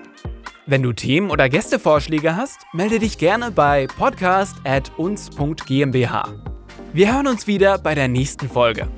Wenn 0.66 0.84
du 0.84 0.92
Themen 0.92 1.32
oder 1.32 1.48
Gästevorschläge 1.48 2.36
hast, 2.36 2.66
melde 2.74 3.00
dich 3.00 3.18
gerne 3.18 3.52
bei 3.52 3.88
podcast@uns.gmbh. 3.88 6.24
Wir 6.92 7.14
hören 7.14 7.28
uns 7.28 7.48
wieder 7.48 7.78
bei 7.78 7.96
der 7.96 8.10
nächsten 8.10 8.50
Folge. 8.50 8.90